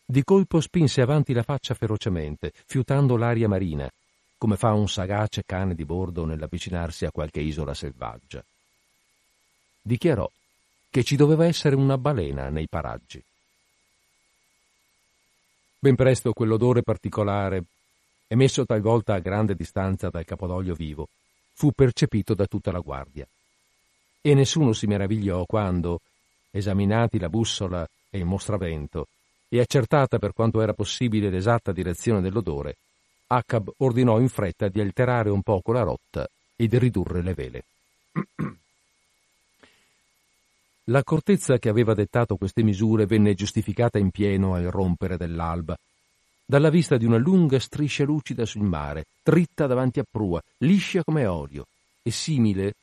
di 0.05 0.23
colpo 0.25 0.61
spinse 0.61 1.01
avanti 1.01 1.33
la 1.33 1.43
faccia 1.43 1.73
ferocemente, 1.73 2.53
fiutando 2.67 3.17
l'aria 3.17 3.49
marina, 3.49 3.91
come 4.37 4.59
fa 4.59 4.75
un 4.75 4.91
sagace 4.91 5.43
cane 5.47 5.75
di 5.75 5.87
bordo 5.87 6.27
nell'avvicinarsi 6.27 7.07
a 7.07 7.11
qualche 7.11 7.41
isola 7.41 7.73
selvaggia 7.73 8.45
dichiarò 9.85 10.29
che 10.89 11.05
ci 11.05 11.15
doveva 11.15 11.45
essere 11.45 11.77
una 11.77 11.99
balena 11.99 12.49
nei 12.49 12.69
paraggi. 12.69 13.23
Ben 15.79 15.95
presto 15.95 16.33
quell'odore 16.33 16.83
particolare, 16.83 17.65
emesso 18.27 18.65
talvolta 18.65 19.15
a 19.15 19.19
grande 19.19 19.55
distanza 19.55 20.09
dal 20.09 20.25
capodoglio 20.25 20.75
vivo, 20.75 21.09
fu 21.53 21.73
percepito 21.73 22.35
da 22.35 22.47
tutta 22.47 22.73
la 22.73 22.79
guardia. 22.79 23.29
E 24.23 24.35
nessuno 24.35 24.73
si 24.73 24.87
meravigliò 24.87 25.45
quando, 25.45 26.01
esaminati 26.51 27.19
la 27.19 27.29
bussola 27.29 27.87
e 28.09 28.17
il 28.17 28.25
mostravento, 28.25 29.09
e 29.49 29.61
accertata 29.61 30.19
per 30.19 30.33
quanto 30.33 30.63
era 30.63 30.73
possibile 30.73 31.29
l'esatta 31.29 31.73
direzione 31.73 32.23
dell'odore, 32.23 32.77
Acab 33.27 33.71
ordinò 33.79 34.21
in 34.21 34.29
fretta 34.29 34.69
di 34.69 34.81
alterare 34.81 35.29
un 35.29 35.43
poco 35.43 35.73
la 35.73 35.83
rotta 35.83 36.27
e 36.57 36.67
di 36.67 36.79
ridurre 36.79 37.23
le 37.23 37.35
vele. 37.35 37.65
L'accortezza 40.89 41.59
che 41.59 41.71
aveva 41.71 41.95
dettato 41.95 42.37
queste 42.37 42.63
misure 42.63 43.07
venne 43.07 43.35
giustificata 43.35 43.99
in 43.99 44.11
pieno 44.11 44.55
al 44.55 44.65
rompere 44.65 45.17
dell'alba, 45.17 45.77
dalla 46.45 46.69
vista 46.69 46.99
di 46.99 47.07
una 47.07 47.17
lunga 47.17 47.59
striscia 47.59 48.05
lucida 48.05 48.45
sul 48.45 48.65
mare, 48.65 49.07
dritta 49.23 49.67
davanti 49.67 49.99
a 49.99 50.05
prua, 50.09 50.43
liscia 50.59 51.03
come 51.03 51.25
olio, 51.25 51.67
e 52.03 52.11
simile, 52.11 52.75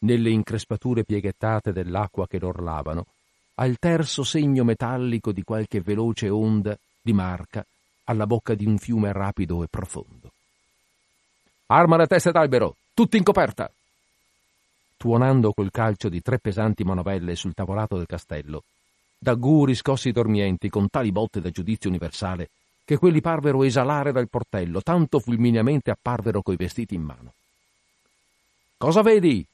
nelle 0.00 0.28
increspature 0.28 1.04
pieghettate 1.04 1.72
dell'acqua 1.72 2.26
che 2.26 2.38
l'orlavano, 2.38 3.06
al 3.54 3.78
terzo 3.78 4.22
segno 4.22 4.62
metallico 4.64 5.32
di 5.32 5.42
qualche 5.42 5.80
veloce 5.80 6.28
onda 6.28 6.76
di 7.00 7.14
marca 7.14 7.64
alla 8.04 8.26
bocca 8.26 8.54
di 8.54 8.66
un 8.66 8.76
fiume 8.76 9.12
rapido 9.12 9.62
e 9.62 9.66
profondo. 9.68 10.30
Arma 11.68 11.96
le 11.96 12.06
teste 12.06 12.30
d'albero, 12.32 12.76
tutti 12.92 13.16
in 13.16 13.22
coperta! 13.22 13.70
Tuonando 14.96 15.52
col 15.52 15.70
calcio 15.70 16.08
di 16.08 16.20
tre 16.22 16.38
pesanti 16.38 16.84
manovelle 16.84 17.34
sul 17.36 17.54
tavolato 17.54 17.96
del 17.96 18.06
castello, 18.06 18.62
da 19.18 19.34
guri 19.34 19.74
scossi 19.74 20.12
dormienti 20.12 20.68
con 20.68 20.88
tali 20.88 21.12
botte 21.12 21.40
da 21.40 21.50
giudizio 21.50 21.88
universale 21.88 22.50
che 22.86 22.98
quelli 22.98 23.20
parvero 23.20 23.64
esalare 23.64 24.12
dal 24.12 24.28
portello, 24.28 24.80
tanto 24.80 25.18
fulmineamente 25.18 25.90
apparvero 25.90 26.40
coi 26.40 26.54
vestiti 26.54 26.94
in 26.94 27.02
mano. 27.02 27.32
Cosa 28.76 29.02
vedi? 29.02 29.44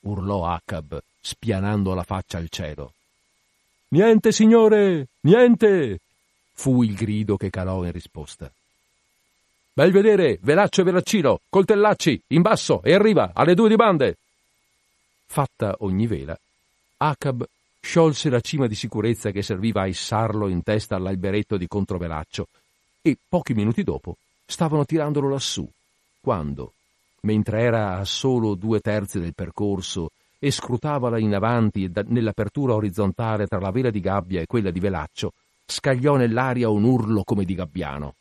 urlò 0.00 0.46
Acab, 0.46 0.98
spianando 1.20 1.92
la 1.92 2.02
faccia 2.02 2.38
al 2.38 2.48
cielo. 2.48 2.94
Niente, 3.88 4.32
signore, 4.32 5.08
niente! 5.20 5.98
fu 6.52 6.82
il 6.82 6.94
grido 6.94 7.36
che 7.36 7.50
calò 7.50 7.84
in 7.84 7.92
risposta. 7.92 8.50
Bel 9.74 9.92
vedere, 9.92 10.38
velaccio 10.40 10.80
e 10.80 10.84
velaccino, 10.84 11.40
coltellacci, 11.50 12.22
in 12.28 12.40
basso 12.40 12.82
e 12.82 12.94
arriva, 12.94 13.32
alle 13.34 13.54
due 13.54 13.68
di 13.68 13.76
bande! 13.76 14.16
Fatta 15.26 15.76
ogni 15.80 16.06
vela, 16.06 16.38
Acab 16.98 17.46
sciolse 17.80 18.30
la 18.30 18.40
cima 18.40 18.66
di 18.66 18.74
sicurezza 18.74 19.30
che 19.30 19.42
serviva 19.42 19.82
a 19.82 19.86
issarlo 19.86 20.48
in 20.48 20.62
testa 20.62 20.96
all'alberetto 20.96 21.56
di 21.56 21.68
controvelaccio 21.68 22.48
e 23.02 23.16
pochi 23.28 23.54
minuti 23.54 23.82
dopo 23.84 24.16
stavano 24.44 24.84
tirandolo 24.84 25.28
lassù, 25.28 25.68
quando, 26.20 26.72
mentre 27.20 27.60
era 27.60 27.98
a 27.98 28.04
solo 28.04 28.54
due 28.54 28.80
terzi 28.80 29.20
del 29.20 29.34
percorso 29.34 30.10
e 30.38 30.50
scrutavala 30.50 31.18
in 31.18 31.34
avanti 31.34 31.90
nell'apertura 32.06 32.74
orizzontale 32.74 33.46
tra 33.46 33.60
la 33.60 33.70
vela 33.70 33.90
di 33.90 34.00
gabbia 34.00 34.40
e 34.40 34.46
quella 34.46 34.70
di 34.70 34.80
velaccio, 34.80 35.32
scagliò 35.64 36.16
nell'aria 36.16 36.68
un 36.68 36.84
urlo 36.84 37.24
come 37.24 37.44
di 37.44 37.54
gabbiano. 37.54 38.14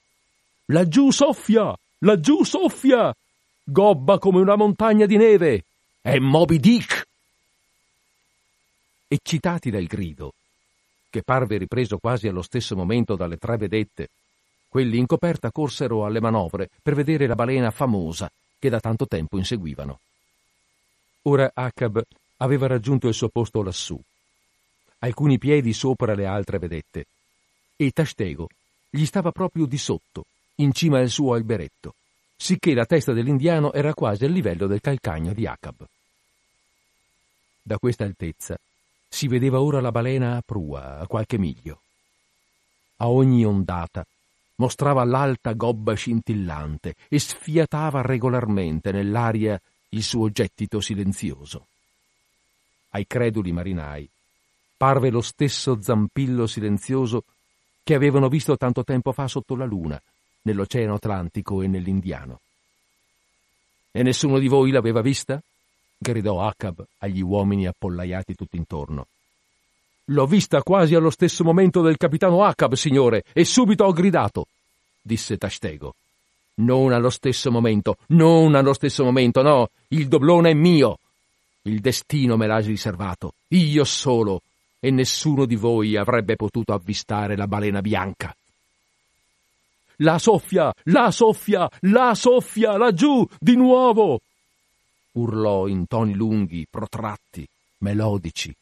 Laggiù 0.66 1.12
soffia! 1.12 1.76
Laggiù 2.00 2.44
soffia! 2.44 3.16
Gobba 3.64 4.20
come 4.20 4.40
una 4.40 4.56
montagna 4.56 5.06
di 5.06 5.18
neve! 5.18 5.64
È 6.06 6.20
Moby 6.20 6.60
Dick! 6.60 7.04
Eccitati 9.08 9.72
dal 9.72 9.86
grido, 9.86 10.36
che 11.10 11.24
parve 11.24 11.58
ripreso 11.58 11.98
quasi 11.98 12.28
allo 12.28 12.44
stesso 12.44 12.76
momento 12.76 13.16
dalle 13.16 13.38
tre 13.38 13.58
vedette, 13.58 14.10
quelli 14.68 15.00
in 15.00 15.08
coperta 15.08 15.50
corsero 15.50 16.06
alle 16.06 16.22
manovre 16.22 16.70
per 16.80 16.94
vedere 16.94 17.26
la 17.26 17.34
balena 17.34 17.72
famosa 17.72 18.32
che 18.60 18.70
da 18.70 18.80
tanto 18.80 19.08
tempo 19.08 19.40
inseguivano. 19.40 20.00
Ora 21.24 21.50
Acab 21.52 22.00
aveva 22.38 22.68
raggiunto 22.68 23.08
il 23.08 23.16
suo 23.16 23.30
posto 23.30 23.64
lassù. 23.64 24.00
alcuni 25.00 25.40
piedi 25.40 25.74
sopra 25.74 26.14
le 26.14 26.28
altre 26.28 26.60
vedette, 26.60 27.08
e 27.76 27.90
Tastego 27.90 28.48
gli 28.92 29.06
stava 29.06 29.32
proprio 29.32 29.66
di 29.66 29.80
sotto, 29.80 30.28
in 30.58 30.72
cima 30.72 31.00
al 31.00 31.10
suo 31.10 31.34
alberetto, 31.34 31.96
sicché 32.38 32.76
la 32.76 32.86
testa 32.86 33.12
dell'indiano 33.12 33.74
era 33.74 33.96
quasi 33.96 34.26
al 34.26 34.32
livello 34.32 34.68
del 34.68 34.82
calcagno 34.82 35.34
di 35.34 35.48
Acab. 35.48 35.84
Da 37.68 37.80
questa 37.80 38.04
altezza 38.04 38.56
si 39.08 39.28
vedeva 39.28 39.60
ora 39.60 39.82
la 39.82 39.90
balena 39.90 40.38
a 40.38 40.44
prua, 40.46 41.00
a 41.00 41.08
qualche 41.08 41.40
miglio. 41.40 41.82
A 42.98 43.10
ogni 43.10 43.44
ondata 43.44 44.06
mostrava 44.58 45.04
l'alta 45.04 45.54
gobba 45.54 45.96
scintillante 45.96 46.94
e 47.10 47.18
sfiatava 47.18 48.04
regolarmente 48.04 48.92
nell'aria 48.92 49.60
il 49.90 50.04
suo 50.04 50.30
gettito 50.30 50.80
silenzioso. 50.80 51.66
Ai 52.90 53.08
creduli 53.08 53.52
marinai 53.52 54.08
parve 54.78 55.10
lo 55.10 55.22
stesso 55.22 55.82
zampillo 55.82 56.46
silenzioso 56.46 57.24
che 57.84 57.96
avevano 57.96 58.30
visto 58.30 58.58
tanto 58.58 58.84
tempo 58.84 59.12
fa 59.12 59.28
sotto 59.28 59.56
la 59.56 59.66
luna, 59.66 60.00
nell'Oceano 60.44 60.94
Atlantico 60.94 61.64
e 61.64 61.68
nell'Indiano. 61.68 62.42
E 63.90 64.04
nessuno 64.04 64.38
di 64.38 64.48
voi 64.48 64.70
l'aveva 64.70 65.02
vista? 65.02 65.42
Gridò 65.98 66.46
Acab 66.46 66.84
agli 67.00 67.22
uomini 67.22 67.68
appollaiati 67.68 68.36
tutt'intorno. 68.36 69.08
L'ho 70.10 70.26
vista 70.28 70.62
quasi 70.62 70.94
allo 70.94 71.10
stesso 71.10 71.44
momento 71.44 71.82
del 71.82 71.98
capitano 71.98 72.44
Acab, 72.44 72.74
signore, 72.74 73.24
e 73.34 73.44
subito 73.44 73.86
ho 73.86 73.92
gridato, 73.92 74.48
disse 75.02 75.38
Tastego. 75.38 75.96
Non 76.58 76.94
allo 76.94 77.10
stesso 77.10 77.52
momento, 77.52 77.98
non 78.08 78.56
allo 78.56 78.74
stesso 78.74 79.04
momento, 79.04 79.42
no, 79.42 79.70
il 79.90 80.08
doblone 80.08 80.52
è 80.52 80.54
mio. 80.54 81.00
Il 81.64 81.80
destino 81.80 82.38
me 82.38 82.46
l'ha 82.46 82.60
riservato, 82.60 83.34
io 83.50 83.84
solo, 83.84 84.42
e 84.80 84.92
nessuno 84.92 85.46
di 85.46 85.56
voi 85.56 85.98
avrebbe 85.98 86.36
potuto 86.36 86.74
avvistare 86.74 87.36
la 87.36 87.48
balena 87.48 87.82
bianca. 87.82 88.36
La 90.00 90.20
soffia, 90.20 90.72
la 90.84 91.10
soffia, 91.10 91.70
la 91.82 92.14
soffia, 92.14 92.78
laggiù, 92.78 93.28
di 93.40 93.56
nuovo! 93.56 94.20
Urlò 95.16 95.68
in 95.68 95.88
toni 95.88 96.14
lunghi, 96.14 96.66
protratti, 96.70 97.48
melodici, 97.80 98.56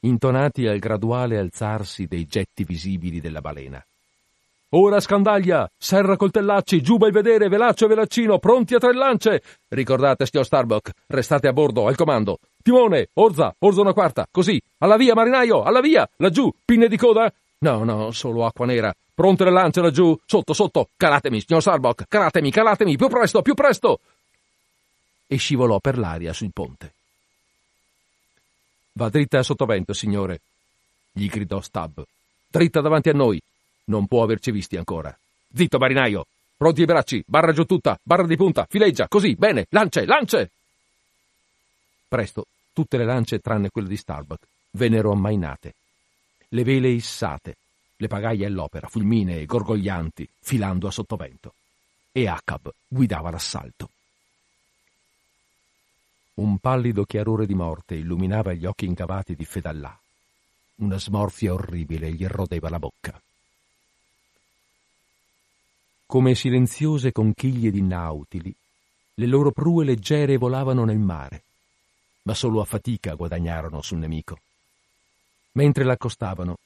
intonati 0.00 0.66
al 0.66 0.78
graduale 0.78 1.38
alzarsi 1.38 2.06
dei 2.06 2.26
getti 2.26 2.64
visibili 2.64 3.20
della 3.20 3.40
balena. 3.40 3.84
Ora 4.76 4.98
scandaglia! 4.98 5.70
Serra 5.78 6.16
coltellacci, 6.16 6.82
giù 6.82 6.96
bel 6.96 7.12
vedere, 7.12 7.48
velaccio 7.48 7.84
e 7.84 7.88
velaccino, 7.88 8.40
pronti 8.40 8.74
a 8.74 8.78
tre 8.78 8.92
lance! 8.92 9.40
Ricordate, 9.68 10.26
signor 10.26 10.46
Starbuck, 10.46 10.90
restate 11.06 11.46
a 11.46 11.52
bordo, 11.52 11.86
al 11.86 11.94
comando. 11.94 12.38
Timone, 12.60 13.10
orza, 13.14 13.54
orza 13.60 13.80
una 13.82 13.92
quarta, 13.92 14.26
così. 14.28 14.60
Alla 14.78 14.96
via, 14.96 15.14
marinaio, 15.14 15.62
alla 15.62 15.80
via! 15.80 16.08
Laggiù, 16.16 16.50
pinne 16.64 16.88
di 16.88 16.96
coda? 16.96 17.32
No, 17.58 17.84
no, 17.84 18.10
solo 18.10 18.44
acqua 18.44 18.66
nera. 18.66 18.92
Pronte 19.14 19.44
le 19.44 19.52
lance 19.52 19.80
laggiù, 19.80 20.18
sotto, 20.26 20.52
sotto. 20.52 20.88
Calatemi, 20.96 21.40
signor 21.40 21.62
Starbuck, 21.62 22.06
calatemi, 22.08 22.50
calatemi, 22.50 22.96
più 22.96 23.06
presto, 23.06 23.42
più 23.42 23.54
presto! 23.54 24.00
E 25.26 25.36
scivolò 25.36 25.78
per 25.80 25.98
l'aria 25.98 26.32
sul 26.32 26.52
ponte. 26.52 26.92
Va 28.92 29.08
dritta 29.08 29.42
sottovento, 29.42 29.92
signore, 29.92 30.40
gli 31.16 31.28
gridò 31.28 31.60
Stab. 31.60 32.04
Dritta 32.48 32.80
davanti 32.80 33.08
a 33.08 33.12
noi. 33.12 33.40
Non 33.84 34.06
può 34.06 34.22
averci 34.22 34.50
visti 34.50 34.76
ancora. 34.76 35.16
Zitto, 35.54 35.78
marinaio! 35.78 36.26
Pronti 36.56 36.82
i 36.82 36.84
bracci, 36.84 37.22
barra 37.26 37.52
giù 37.52 37.64
tutta, 37.64 37.98
barra 38.02 38.26
di 38.26 38.36
punta, 38.36 38.66
fileggia, 38.68 39.06
così, 39.06 39.34
bene, 39.34 39.66
lance, 39.70 40.06
lance! 40.06 40.50
Presto, 42.08 42.46
tutte 42.72 42.96
le 42.96 43.04
lance, 43.04 43.38
tranne 43.38 43.70
quelle 43.70 43.88
di 43.88 43.96
Starbuck, 43.96 44.46
vennero 44.72 45.12
ammainate. 45.12 45.74
Le 46.48 46.62
vele 46.64 46.88
issate, 46.88 47.56
le 47.96 48.08
pagaie 48.08 48.46
all'opera, 48.46 48.88
fulminee 48.88 49.46
gorgoglianti, 49.46 50.28
filando 50.40 50.88
a 50.88 50.90
sottovento. 50.90 51.54
E 52.10 52.26
Acab 52.26 52.72
guidava 52.86 53.30
l'assalto. 53.30 53.90
Un 56.34 56.58
pallido 56.58 57.04
chiarore 57.04 57.46
di 57.46 57.54
morte 57.54 57.94
illuminava 57.94 58.52
gli 58.54 58.66
occhi 58.66 58.86
incavati 58.86 59.36
di 59.36 59.44
Fedallà. 59.44 59.96
Una 60.76 60.98
smorfia 60.98 61.52
orribile 61.52 62.10
gli 62.10 62.26
rodeva 62.26 62.68
la 62.68 62.80
bocca. 62.80 63.22
Come 66.06 66.34
silenziose 66.34 67.12
conchiglie 67.12 67.70
di 67.70 67.82
nautili, 67.82 68.52
le 69.14 69.26
loro 69.26 69.52
prue 69.52 69.84
leggere 69.84 70.36
volavano 70.36 70.84
nel 70.84 70.98
mare, 70.98 71.44
ma 72.22 72.34
solo 72.34 72.60
a 72.60 72.64
fatica 72.64 73.14
guadagnarono 73.14 73.80
sul 73.80 73.98
nemico. 73.98 74.40
Mentre 75.52 75.84
l'accostavano, 75.84 76.56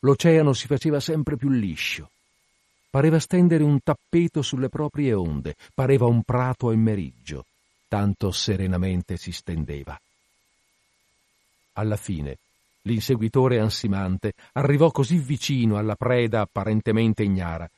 l'oceano 0.00 0.52
si 0.52 0.66
faceva 0.66 0.98
sempre 0.98 1.36
più 1.36 1.50
liscio. 1.50 2.10
Pareva 2.90 3.20
stendere 3.20 3.62
un 3.62 3.78
tappeto 3.80 4.42
sulle 4.42 4.68
proprie 4.68 5.12
onde, 5.12 5.54
pareva 5.72 6.06
un 6.06 6.24
prato 6.24 6.70
al 6.70 6.78
meriggio, 6.78 7.44
tanto 7.88 8.30
serenamente 8.30 9.16
si 9.16 9.32
stendeva. 9.32 9.98
Alla 11.72 11.96
fine, 11.96 12.38
l'inseguitore 12.82 13.58
ansimante 13.58 14.34
arrivò 14.52 14.90
così 14.90 15.16
vicino 15.16 15.76
alla 15.76 15.96
preda 15.96 16.42
apparentemente 16.42 17.22
ignara 17.22 17.68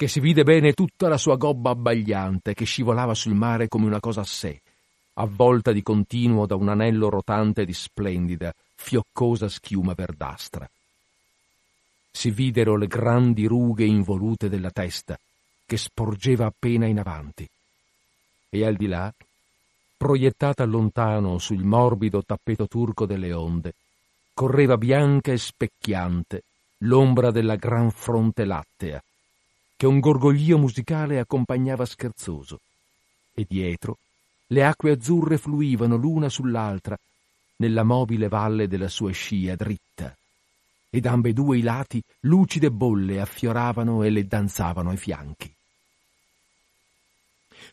che 0.00 0.08
si 0.08 0.18
vide 0.18 0.44
bene 0.44 0.72
tutta 0.72 1.08
la 1.08 1.18
sua 1.18 1.36
gobba 1.36 1.72
abbagliante 1.72 2.54
che 2.54 2.64
scivolava 2.64 3.12
sul 3.12 3.34
mare 3.34 3.68
come 3.68 3.84
una 3.84 4.00
cosa 4.00 4.22
a 4.22 4.24
sé, 4.24 4.62
avvolta 5.16 5.72
di 5.72 5.82
continuo 5.82 6.46
da 6.46 6.54
un 6.54 6.70
anello 6.70 7.10
rotante 7.10 7.66
di 7.66 7.74
splendida, 7.74 8.50
fioccosa 8.76 9.46
schiuma 9.50 9.92
verdastra. 9.92 10.66
Si 12.10 12.30
videro 12.30 12.78
le 12.78 12.86
grandi 12.86 13.44
rughe 13.44 13.84
involute 13.84 14.48
della 14.48 14.70
testa, 14.70 15.18
che 15.66 15.76
sporgeva 15.76 16.46
appena 16.46 16.86
in 16.86 16.98
avanti, 16.98 17.46
e 18.48 18.64
al 18.64 18.76
di 18.76 18.86
là 18.86 19.12
proiettata 20.00 20.64
lontano 20.64 21.36
sul 21.36 21.62
morbido 21.62 22.22
tappeto 22.24 22.66
turco 22.66 23.04
delle 23.04 23.34
onde, 23.34 23.74
correva 24.32 24.78
bianca 24.78 25.30
e 25.30 25.36
specchiante 25.36 26.44
l'ombra 26.84 27.30
della 27.30 27.56
gran 27.56 27.90
fronte 27.90 28.46
lattea, 28.46 29.04
che 29.76 29.86
un 29.86 30.00
gorgoglio 30.00 30.56
musicale 30.56 31.18
accompagnava 31.18 31.84
scherzoso, 31.84 32.60
e 33.34 33.44
dietro 33.46 33.98
le 34.46 34.64
acque 34.64 34.92
azzurre 34.92 35.36
fluivano 35.36 35.96
l'una 35.96 36.30
sull'altra 36.30 36.98
nella 37.56 37.82
mobile 37.82 38.28
valle 38.28 38.68
della 38.68 38.88
sua 38.88 39.10
scia 39.10 39.54
dritta, 39.54 40.16
ed 40.88 41.04
ambedue 41.04 41.58
i 41.58 41.62
lati 41.62 42.02
lucide 42.20 42.70
bolle 42.70 43.20
affioravano 43.20 44.02
e 44.02 44.08
le 44.08 44.26
danzavano 44.26 44.88
ai 44.88 44.96
fianchi 44.96 45.54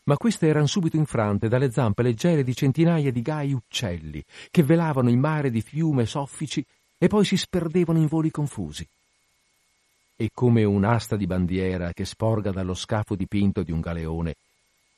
ma 0.08 0.16
queste 0.16 0.46
erano 0.46 0.66
subito 0.66 0.96
infrante 0.96 1.48
dalle 1.48 1.70
zampe 1.70 2.02
leggere 2.02 2.42
di 2.42 2.54
centinaia 2.54 3.12
di 3.12 3.20
gai 3.20 3.52
uccelli 3.52 4.24
che 4.50 4.62
velavano 4.62 5.10
il 5.10 5.18
mare 5.18 5.50
di 5.50 5.60
fiume 5.60 6.06
soffici 6.06 6.64
e 6.96 7.08
poi 7.08 7.26
si 7.26 7.36
sperdevano 7.36 7.98
in 7.98 8.06
voli 8.06 8.30
confusi. 8.30 8.88
E 10.16 10.30
come 10.32 10.64
un'asta 10.64 11.14
di 11.14 11.26
bandiera 11.26 11.92
che 11.92 12.06
sporga 12.06 12.50
dallo 12.50 12.72
scafo 12.72 13.14
dipinto 13.16 13.62
di 13.62 13.70
un 13.70 13.80
galeone, 13.80 14.34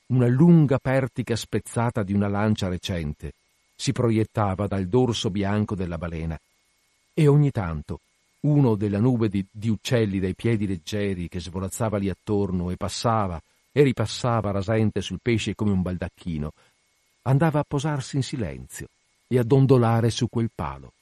una 0.07 0.29
lunga 0.29 0.79
pertica 0.79 1.35
spezzata 1.35 2.05
di 2.05 2.13
una 2.13 2.29
lancia 2.29 2.69
recente 2.69 3.33
si 3.75 3.91
proiettava 3.91 4.69
dal 4.69 4.87
dorso 4.87 5.29
bianco 5.29 5.75
della 5.75 5.99
balena 5.99 6.39
e 7.13 7.27
ogni 7.27 7.51
tanto 7.51 7.99
uno 8.43 8.77
della 8.77 9.01
nube 9.01 9.29
di, 9.29 9.45
di 9.51 9.69
uccelli 9.69 10.21
dai 10.21 10.35
piedi 10.37 10.69
leggeri 10.69 11.29
che 11.29 11.41
svolazzava 11.41 11.99
lì 11.99 12.09
attorno 12.09 12.71
e 12.71 12.77
passava 12.77 13.43
e 13.81 13.83
ripassava 13.83 14.51
rasente 14.51 15.01
sul 15.01 15.21
pesce 15.23 15.55
come 15.55 15.73
un 15.73 15.81
baldacchino, 15.81 16.53
andava 17.23 17.61
a 17.61 17.65
posarsi 17.67 18.17
in 18.17 18.23
silenzio 18.23 18.89
e 19.27 19.39
a 19.39 19.43
dondolare 19.43 20.11
su 20.11 20.29
quel 20.29 20.51
palo, 20.55 20.93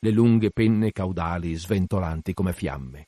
le 0.00 0.10
lunghe 0.10 0.50
penne 0.50 0.92
caudali 0.92 1.54
sventolanti 1.54 2.34
come 2.34 2.52
fiamme. 2.52 3.06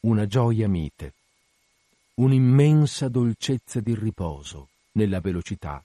Una 0.00 0.26
gioia 0.26 0.68
mite, 0.68 1.14
un'immensa 2.14 3.08
dolcezza 3.08 3.80
di 3.80 3.94
riposo 3.94 4.68
nella 4.92 5.20
velocità 5.20 5.82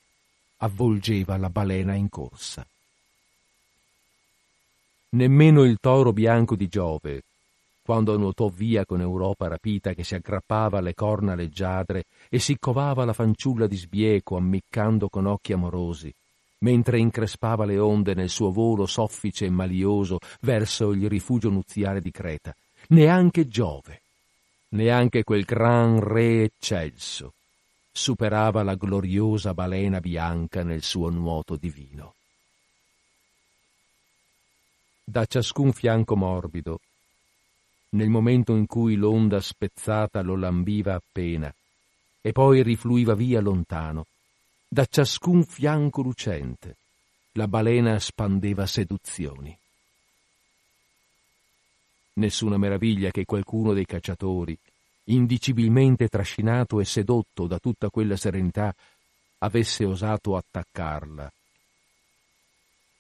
avvolgeva 0.57 1.37
la 1.37 1.49
balena 1.49 1.93
in 1.93 2.09
corsa. 2.09 2.67
Nemmeno 5.09 5.63
il 5.63 5.77
toro 5.79 6.11
bianco 6.11 6.57
di 6.57 6.67
Giove, 6.67 7.21
quando 7.87 8.17
nuotò 8.17 8.49
via 8.49 8.83
con 8.83 8.99
Europa 8.99 9.47
rapita 9.47 9.93
che 9.93 10.03
si 10.03 10.13
aggrappava 10.13 10.79
alle 10.79 10.93
corna 10.93 11.35
leggiadre 11.35 12.03
e 12.27 12.37
si 12.37 12.57
covava 12.59 13.05
la 13.05 13.13
fanciulla 13.13 13.65
di 13.65 13.77
sbieco 13.77 14.35
ammiccando 14.35 15.07
con 15.07 15.25
occhi 15.25 15.53
amorosi, 15.53 16.13
mentre 16.59 16.99
increspava 16.99 17.63
le 17.63 17.79
onde 17.79 18.13
nel 18.13 18.27
suo 18.27 18.51
volo 18.51 18.87
soffice 18.87 19.45
e 19.45 19.49
malioso 19.49 20.19
verso 20.41 20.91
il 20.91 21.07
rifugio 21.07 21.49
nuziale 21.49 22.01
di 22.01 22.11
Creta. 22.11 22.53
Neanche 22.89 23.47
Giove, 23.47 24.01
neanche 24.71 25.23
quel 25.23 25.45
gran 25.45 26.01
re 26.01 26.43
eccelso, 26.43 27.31
superava 27.89 28.63
la 28.63 28.75
gloriosa 28.75 29.53
balena 29.53 30.01
bianca 30.01 30.61
nel 30.61 30.83
suo 30.83 31.09
nuoto 31.09 31.55
divino. 31.55 32.15
da 35.09 35.23
ciascun 35.25 35.71
fianco 35.71 36.17
morbido, 36.17 36.81
nel 37.89 38.09
momento 38.09 38.53
in 38.55 38.65
cui 38.65 38.95
l'onda 38.95 39.39
spezzata 39.39 40.21
lo 40.21 40.35
lambiva 40.35 40.95
appena 40.95 41.53
e 42.21 42.31
poi 42.33 42.61
rifluiva 42.61 43.13
via 43.13 43.39
lontano, 43.39 44.07
da 44.67 44.85
ciascun 44.85 45.45
fianco 45.45 46.01
lucente, 46.01 46.75
la 47.33 47.47
balena 47.47 47.97
spandeva 47.99 48.65
seduzioni. 48.65 49.57
Nessuna 52.13 52.57
meraviglia 52.57 53.11
che 53.11 53.23
qualcuno 53.23 53.73
dei 53.73 53.85
cacciatori, 53.85 54.57
indicibilmente 55.05 56.09
trascinato 56.09 56.81
e 56.81 56.85
sedotto 56.85 57.47
da 57.47 57.59
tutta 57.59 57.89
quella 57.89 58.17
serenità, 58.17 58.75
avesse 59.37 59.85
osato 59.85 60.35
attaccarla. 60.35 61.31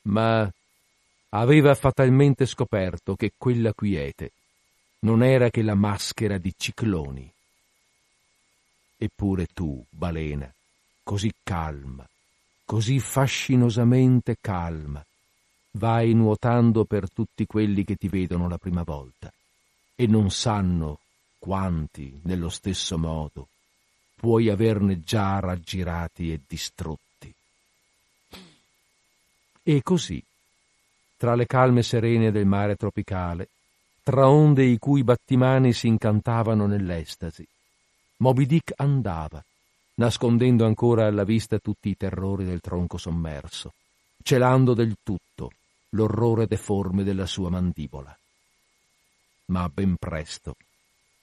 Ma 0.03 0.49
aveva 1.29 1.75
fatalmente 1.75 2.45
scoperto 2.45 3.15
che 3.15 3.33
quella 3.37 3.73
quiete 3.73 4.31
non 4.99 5.23
era 5.23 5.49
che 5.49 5.61
la 5.61 5.75
maschera 5.75 6.37
di 6.37 6.53
cicloni. 6.55 7.31
Eppure 8.97 9.47
tu, 9.53 9.83
balena, 9.89 10.51
così 11.03 11.31
calma, 11.43 12.07
così 12.65 12.99
fascinosamente 12.99 14.37
calma, 14.41 15.05
vai 15.71 16.13
nuotando 16.13 16.85
per 16.85 17.11
tutti 17.11 17.45
quelli 17.45 17.83
che 17.83 17.95
ti 17.95 18.07
vedono 18.07 18.49
la 18.49 18.57
prima 18.57 18.83
volta 18.83 19.31
e 19.95 20.07
non 20.07 20.31
sanno 20.31 20.99
quanti, 21.37 22.19
nello 22.23 22.49
stesso 22.49 22.97
modo, 22.97 23.49
puoi 24.15 24.49
averne 24.49 24.99
già 25.01 25.39
raggirati 25.39 26.31
e 26.31 26.41
distrutti. 26.45 27.33
E 29.63 29.81
così, 29.83 30.23
tra 31.17 31.35
le 31.35 31.45
calme 31.45 31.83
serene 31.83 32.31
del 32.31 32.45
mare 32.45 32.75
tropicale, 32.75 33.49
tra 34.07 34.29
onde 34.29 34.63
i 34.63 34.77
cui 34.77 35.03
battimani 35.03 35.73
si 35.73 35.87
incantavano 35.87 36.65
nell'estasi, 36.65 37.45
Moby 38.19 38.45
Dick 38.45 38.71
andava, 38.77 39.43
nascondendo 39.95 40.65
ancora 40.65 41.07
alla 41.07 41.25
vista 41.25 41.59
tutti 41.59 41.89
i 41.89 41.97
terrori 41.97 42.45
del 42.45 42.61
tronco 42.61 42.97
sommerso, 42.97 43.73
celando 44.23 44.73
del 44.73 44.95
tutto 45.03 45.51
l'orrore 45.89 46.47
deforme 46.47 47.03
della 47.03 47.25
sua 47.25 47.49
mandibola. 47.49 48.17
Ma 49.47 49.67
ben 49.67 49.97
presto 49.97 50.55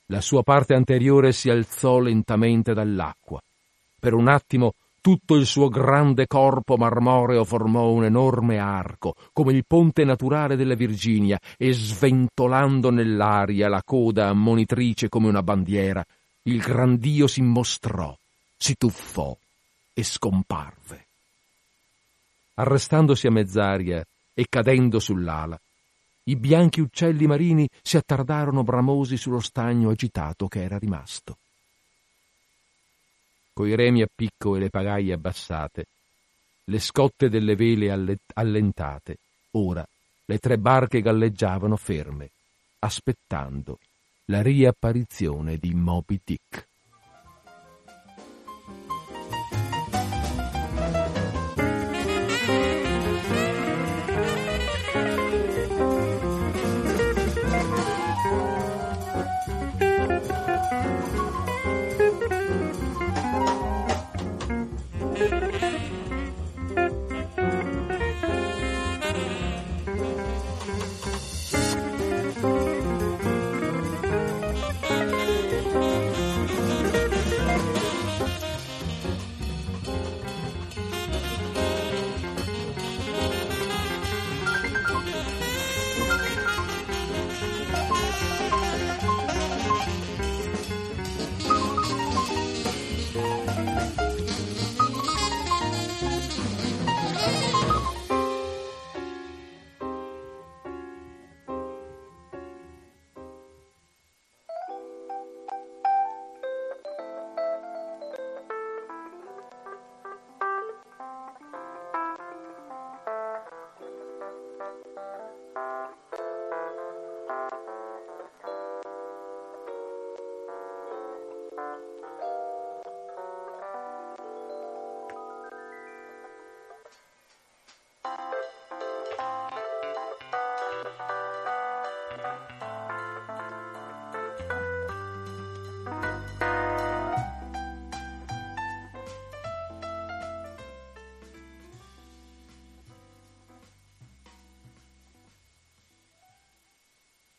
la 0.08 0.20
sua 0.20 0.42
parte 0.42 0.74
anteriore 0.74 1.32
si 1.32 1.48
alzò 1.48 2.00
lentamente 2.00 2.74
dall'acqua. 2.74 3.40
Per 3.98 4.12
un 4.12 4.28
attimo 4.28 4.74
tutto 5.04 5.34
il 5.34 5.44
suo 5.44 5.68
grande 5.68 6.26
corpo 6.26 6.78
marmoreo 6.78 7.44
formò 7.44 7.90
un 7.90 8.06
enorme 8.06 8.56
arco, 8.56 9.14
come 9.34 9.52
il 9.52 9.66
ponte 9.66 10.02
naturale 10.02 10.56
della 10.56 10.72
Virginia, 10.72 11.38
e 11.58 11.74
sventolando 11.74 12.88
nell'aria 12.88 13.68
la 13.68 13.82
coda 13.84 14.28
ammonitrice 14.28 15.10
come 15.10 15.28
una 15.28 15.42
bandiera, 15.42 16.02
il 16.44 16.58
grandio 16.58 17.26
si 17.26 17.42
mostrò, 17.42 18.16
si 18.56 18.76
tuffò 18.78 19.36
e 19.92 20.02
scomparve. 20.02 21.04
Arrestandosi 22.54 23.26
a 23.26 23.30
mezz'aria 23.30 24.02
e 24.32 24.46
cadendo 24.48 25.00
sull'ala, 25.00 25.60
i 26.28 26.36
bianchi 26.36 26.80
uccelli 26.80 27.26
marini 27.26 27.68
si 27.82 27.98
attardarono 27.98 28.62
bramosi 28.62 29.18
sullo 29.18 29.40
stagno 29.40 29.90
agitato 29.90 30.48
che 30.48 30.62
era 30.62 30.78
rimasto. 30.78 31.36
Coi 33.54 33.74
remi 33.76 34.02
a 34.02 34.08
picco 34.12 34.56
e 34.56 34.58
le 34.58 34.68
pagaie 34.68 35.12
abbassate, 35.12 35.86
le 36.64 36.78
scotte 36.80 37.28
delle 37.28 37.54
vele 37.54 38.18
allentate, 38.34 39.18
ora 39.52 39.86
le 40.26 40.38
tre 40.38 40.58
barche 40.58 41.00
galleggiavano 41.00 41.76
ferme, 41.76 42.30
aspettando 42.80 43.78
la 44.26 44.42
riapparizione 44.42 45.58
di 45.58 45.72
Moby 45.72 46.20
Dick. 46.24 46.66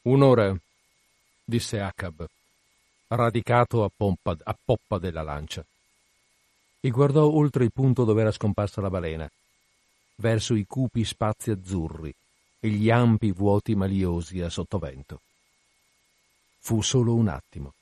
Un'ora, 0.06 0.56
disse 1.44 1.80
Acab, 1.80 2.28
radicato 3.08 3.84
a, 3.84 3.90
pompa, 3.90 4.38
a 4.44 4.56
poppa 4.64 5.00
della 5.00 5.24
lancia, 5.24 5.66
e 6.80 6.90
guardò 6.92 7.28
oltre 7.28 7.64
il 7.64 7.72
punto 7.72 8.04
dove 8.04 8.22
era 8.22 8.30
scomparsa 8.30 8.82
la 8.82 8.92
balena, 8.92 9.28
verso 10.18 10.54
i 10.54 10.66
cupi 10.68 11.04
spazi 11.04 11.50
azzurri 11.50 12.14
e 12.60 12.70
gli 12.70 12.92
ampi 12.92 13.32
vuoti 13.32 13.74
maliosi 13.74 14.42
a 14.42 14.50
sottovento. 14.50 15.22
Fu 16.60 16.84
solo 16.84 17.16
un 17.16 17.28
attimo, 17.28 17.74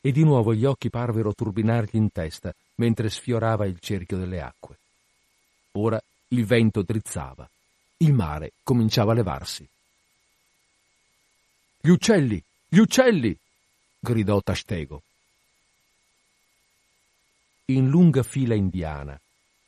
e 0.00 0.12
di 0.12 0.24
nuovo 0.24 0.54
gli 0.54 0.64
occhi 0.64 0.88
parvero 0.88 1.34
turbinargli 1.34 1.96
in 1.96 2.10
testa 2.10 2.54
mentre 2.76 3.10
sfiorava 3.10 3.66
il 3.66 3.78
cerchio 3.80 4.16
delle 4.16 4.40
acque. 4.40 4.78
Ora 5.72 6.00
il 6.28 6.46
vento 6.46 6.80
drizzava, 6.80 7.46
il 7.98 8.14
mare 8.14 8.52
cominciava 8.62 9.12
a 9.12 9.14
levarsi. 9.14 9.68
Gli 11.86 11.90
uccelli! 11.90 12.42
Gli 12.66 12.78
uccelli! 12.78 13.38
gridò 13.98 14.40
Tastego. 14.40 15.02
In 17.66 17.90
lunga 17.90 18.22
fila 18.22 18.54
indiana, 18.54 19.20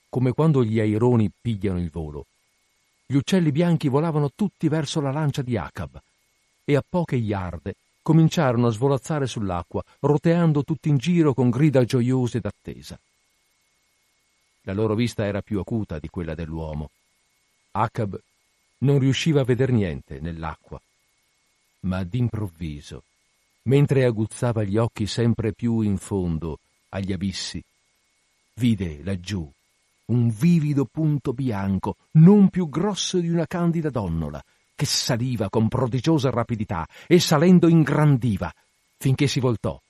come 0.08 0.32
quando 0.32 0.64
gli 0.64 0.80
aironi 0.80 1.30
pigliano 1.38 1.78
il 1.78 1.90
volo, 1.90 2.24
gli 3.04 3.16
uccelli 3.16 3.52
bianchi 3.52 3.88
volavano 3.88 4.30
tutti 4.34 4.66
verso 4.68 5.02
la 5.02 5.10
lancia 5.10 5.42
di 5.42 5.58
Acab 5.58 6.00
e 6.64 6.74
a 6.74 6.82
poche 6.88 7.16
iarde 7.16 7.74
cominciarono 8.00 8.68
a 8.68 8.72
svolazzare 8.72 9.26
sull'acqua, 9.26 9.84
roteando 10.00 10.64
tutti 10.64 10.88
in 10.88 10.96
giro 10.96 11.34
con 11.34 11.50
grida 11.50 11.84
gioiose 11.84 12.40
d'attesa. 12.40 12.98
La 14.62 14.72
loro 14.72 14.94
vista 14.94 15.26
era 15.26 15.42
più 15.42 15.58
acuta 15.58 15.98
di 15.98 16.08
quella 16.08 16.34
dell'uomo. 16.34 16.88
Acab 17.72 18.18
non 18.78 19.00
riusciva 19.00 19.42
a 19.42 19.44
veder 19.44 19.70
niente 19.70 20.18
nell'acqua 20.18 20.80
ma 21.87 22.05
d'improvviso, 22.05 23.05
mentre 23.62 24.05
aguzzava 24.05 24.62
gli 24.62 24.76
occhi 24.76 25.07
sempre 25.07 25.53
più 25.53 25.80
in 25.80 25.97
fondo 25.97 26.59
agli 26.91 27.12
abissi, 27.12 27.62
vide 28.55 29.03
laggiù 29.03 29.51
un 30.07 30.28
vivido 30.28 30.84
punto 30.84 31.32
bianco, 31.32 31.97
non 32.12 32.49
più 32.49 32.68
grosso 32.68 33.18
di 33.18 33.28
una 33.28 33.47
candida 33.47 33.91
donnola, 33.91 34.43
che 34.74 34.87
saliva 34.87 35.49
con 35.49 35.68
prodigiosa 35.68 36.30
rapidità 36.30 36.87
e 37.07 37.18
salendo 37.18 37.66
ingrandiva, 37.66 38.53
finché 38.99 39.26
si 39.26 39.41
voltò. 39.41 39.80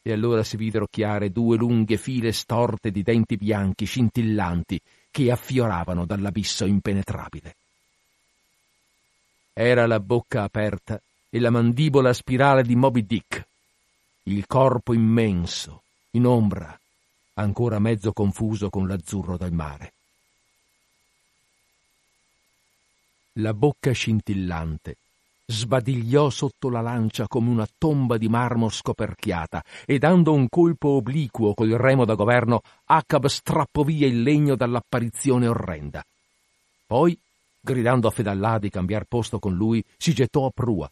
E 0.00 0.12
allora 0.12 0.44
si 0.44 0.56
videro 0.56 0.86
chiare 0.88 1.32
due 1.32 1.56
lunghe 1.56 1.96
file 1.96 2.30
storte 2.30 2.90
di 2.90 3.02
denti 3.02 3.36
bianchi 3.36 3.84
scintillanti 3.84 4.80
che 5.10 5.30
affioravano 5.30 6.06
dall'abisso 6.06 6.64
impenetrabile. 6.64 7.56
Era 9.52 9.86
la 9.88 9.98
bocca 9.98 10.44
aperta 10.44 11.00
e 11.30 11.38
la 11.40 11.50
mandibola 11.50 12.12
spirale 12.12 12.62
di 12.62 12.74
Moby 12.74 13.04
Dick, 13.04 13.46
il 14.24 14.46
corpo 14.46 14.94
immenso, 14.94 15.82
in 16.12 16.26
ombra, 16.26 16.78
ancora 17.34 17.78
mezzo 17.78 18.12
confuso 18.12 18.70
con 18.70 18.86
l'azzurro 18.86 19.36
del 19.36 19.52
mare. 19.52 19.92
La 23.34 23.52
bocca 23.52 23.92
scintillante 23.92 24.96
sbadigliò 25.50 26.28
sotto 26.28 26.68
la 26.68 26.82
lancia 26.82 27.26
come 27.26 27.48
una 27.48 27.66
tomba 27.78 28.18
di 28.18 28.28
marmo 28.28 28.68
scoperchiata 28.68 29.64
e 29.86 29.98
dando 29.98 30.34
un 30.34 30.46
colpo 30.48 30.88
obliquo 30.88 31.54
col 31.54 31.70
remo 31.70 32.04
da 32.04 32.14
governo, 32.14 32.60
Acab 32.84 33.26
strappò 33.26 33.82
via 33.82 34.06
il 34.06 34.22
legno 34.22 34.56
dall'apparizione 34.56 35.46
orrenda. 35.46 36.04
Poi, 36.86 37.18
gridando 37.60 38.08
a 38.08 38.10
Fedallà 38.10 38.58
di 38.58 38.68
cambiar 38.68 39.04
posto 39.04 39.38
con 39.38 39.54
lui, 39.54 39.82
si 39.96 40.12
gettò 40.12 40.46
a 40.46 40.50
prua 40.52 40.90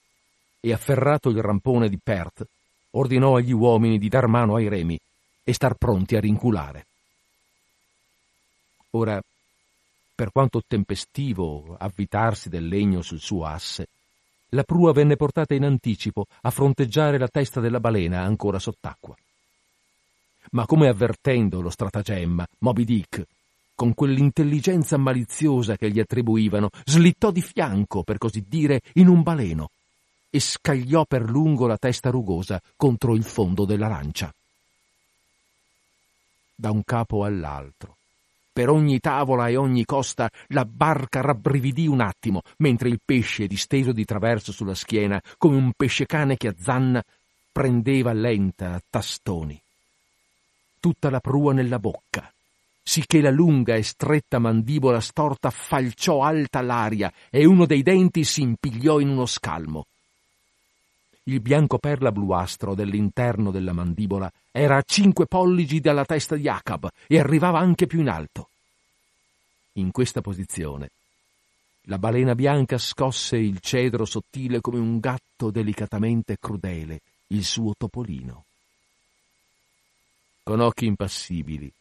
e, 0.66 0.72
afferrato 0.72 1.28
il 1.28 1.40
rampone 1.40 1.88
di 1.88 1.96
Perth, 2.02 2.44
ordinò 2.90 3.36
agli 3.36 3.52
uomini 3.52 3.98
di 3.98 4.08
dar 4.08 4.26
mano 4.26 4.56
ai 4.56 4.66
remi 4.66 4.98
e 5.44 5.52
star 5.52 5.74
pronti 5.74 6.16
a 6.16 6.20
rinculare. 6.20 6.86
Ora, 8.90 9.22
per 10.12 10.32
quanto 10.32 10.60
tempestivo 10.66 11.76
avvitarsi 11.78 12.48
del 12.48 12.66
legno 12.66 13.00
sul 13.02 13.20
suo 13.20 13.44
asse, 13.44 13.86
la 14.50 14.64
prua 14.64 14.92
venne 14.92 15.14
portata 15.14 15.54
in 15.54 15.62
anticipo 15.62 16.26
a 16.40 16.50
fronteggiare 16.50 17.16
la 17.16 17.28
testa 17.28 17.60
della 17.60 17.78
balena 17.78 18.22
ancora 18.22 18.58
sott'acqua. 18.58 19.14
Ma 20.50 20.66
come 20.66 20.88
avvertendo 20.88 21.60
lo 21.60 21.70
stratagemma, 21.70 22.44
Moby 22.58 22.84
Dick, 22.84 23.24
con 23.72 23.94
quell'intelligenza 23.94 24.96
maliziosa 24.96 25.76
che 25.76 25.92
gli 25.92 26.00
attribuivano, 26.00 26.70
slittò 26.84 27.30
di 27.30 27.42
fianco, 27.42 28.02
per 28.02 28.18
così 28.18 28.44
dire, 28.48 28.80
in 28.94 29.06
un 29.06 29.22
baleno 29.22 29.68
e 30.36 30.40
scagliò 30.40 31.06
per 31.06 31.22
lungo 31.22 31.66
la 31.66 31.78
testa 31.78 32.10
rugosa 32.10 32.60
contro 32.76 33.14
il 33.14 33.24
fondo 33.24 33.64
della 33.64 33.88
lancia. 33.88 34.30
Da 36.54 36.70
un 36.70 36.84
capo 36.84 37.24
all'altro, 37.24 37.96
per 38.52 38.68
ogni 38.68 39.00
tavola 39.00 39.48
e 39.48 39.56
ogni 39.56 39.86
costa 39.86 40.30
la 40.48 40.66
barca 40.66 41.22
rabbrividì 41.22 41.86
un 41.86 42.00
attimo, 42.00 42.42
mentre 42.58 42.90
il 42.90 43.00
pesce, 43.02 43.46
disteso 43.46 43.92
di 43.92 44.04
traverso 44.04 44.52
sulla 44.52 44.74
schiena, 44.74 45.20
come 45.38 45.56
un 45.56 45.72
pesce 45.74 46.04
cane 46.04 46.36
che 46.36 46.48
azzanna, 46.48 47.02
prendeva 47.50 48.12
lenta 48.12 48.74
a 48.74 48.82
tastoni. 48.90 49.58
Tutta 50.78 51.08
la 51.08 51.20
prua 51.20 51.54
nella 51.54 51.78
bocca, 51.78 52.30
sicché 52.82 53.22
la 53.22 53.30
lunga 53.30 53.74
e 53.74 53.82
stretta 53.82 54.38
mandibola 54.38 55.00
storta 55.00 55.48
falciò 55.48 56.22
alta 56.22 56.60
l'aria 56.60 57.10
e 57.30 57.46
uno 57.46 57.64
dei 57.64 57.82
denti 57.82 58.22
si 58.22 58.42
impigliò 58.42 59.00
in 59.00 59.08
uno 59.08 59.24
scalmo. 59.24 59.86
Il 61.28 61.40
bianco 61.40 61.78
perla 61.78 62.12
bluastro 62.12 62.76
dell'interno 62.76 63.50
della 63.50 63.72
mandibola 63.72 64.30
era 64.52 64.76
a 64.76 64.82
cinque 64.82 65.26
pollici 65.26 65.80
dalla 65.80 66.04
testa 66.04 66.36
di 66.36 66.48
Acab 66.48 66.88
e 67.08 67.18
arrivava 67.18 67.58
anche 67.58 67.88
più 67.88 67.98
in 67.98 68.08
alto. 68.08 68.48
In 69.72 69.90
questa 69.90 70.20
posizione, 70.20 70.90
la 71.88 71.98
balena 71.98 72.36
bianca 72.36 72.78
scosse 72.78 73.38
il 73.38 73.58
cedro 73.58 74.04
sottile 74.04 74.60
come 74.60 74.78
un 74.78 75.00
gatto 75.00 75.50
delicatamente 75.50 76.36
crudele, 76.38 77.00
il 77.28 77.42
suo 77.42 77.74
topolino. 77.76 78.44
Con 80.44 80.60
occhi 80.60 80.86
impassibili, 80.86 81.72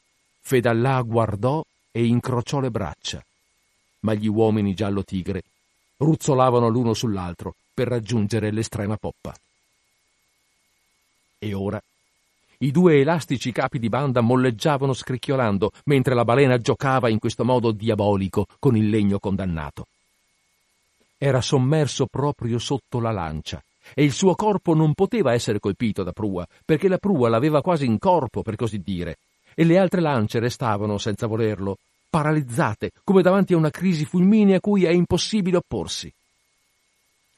Fedallà 0.42 1.00
guardò 1.04 1.64
e 1.92 2.04
incrociò 2.04 2.60
le 2.60 2.72
braccia, 2.72 3.24
ma 4.00 4.16
gli 4.16 4.28
uomini 4.28 4.74
giallo 4.74 5.04
tigre 5.04 5.44
ruzzolavano 5.98 6.68
l'uno 6.68 6.96
sull'altro 6.96 7.54
per 7.76 7.90
raggiungere 7.90 8.52
l'estrema 8.52 8.98
poppa. 8.98 9.36
E 11.38 11.54
ora 11.54 11.80
i 12.60 12.72
due 12.72 13.02
elastici 13.02 13.52
capi 13.52 13.80
di 13.80 13.90
banda 13.90 14.22
molleggiavano 14.22 14.94
scricchiolando 14.94 15.72
mentre 15.86 16.16
la 16.16 16.24
balena 16.24 16.58
giocava 16.58 17.10
in 17.10 17.20
questo 17.20 17.44
modo 17.44 17.72
diabolico 17.72 18.48
con 18.60 18.78
il 18.78 18.90
legno 18.90 19.20
condannato. 19.20 19.88
Era 21.18 21.42
sommerso 21.42 22.06
proprio 22.06 22.58
sotto 22.58 23.00
la 23.00 23.12
lancia 23.12 23.62
e 23.94 24.04
il 24.04 24.14
suo 24.14 24.36
corpo 24.36 24.74
non 24.74 24.94
poteva 24.94 25.34
essere 25.34 25.60
colpito 25.60 26.02
da 26.04 26.14
prua, 26.14 26.48
perché 26.64 26.88
la 26.88 26.98
prua 26.98 27.30
l'aveva 27.30 27.62
quasi 27.62 27.86
in 27.86 28.00
corpo, 28.00 28.42
per 28.42 28.56
così 28.56 28.80
dire, 28.80 29.18
e 29.54 29.64
le 29.64 29.78
altre 29.78 30.02
lance 30.02 30.40
restavano, 30.40 30.98
senza 30.98 31.28
volerlo, 31.28 31.78
paralizzate, 32.10 32.92
come 33.04 33.22
davanti 33.22 33.54
a 33.54 33.58
una 33.58 33.70
crisi 33.70 34.06
fulminea 34.06 34.58
a 34.58 34.62
cui 34.62 34.86
è 34.86 34.90
impossibile 34.90 35.58
opporsi. 35.58 36.12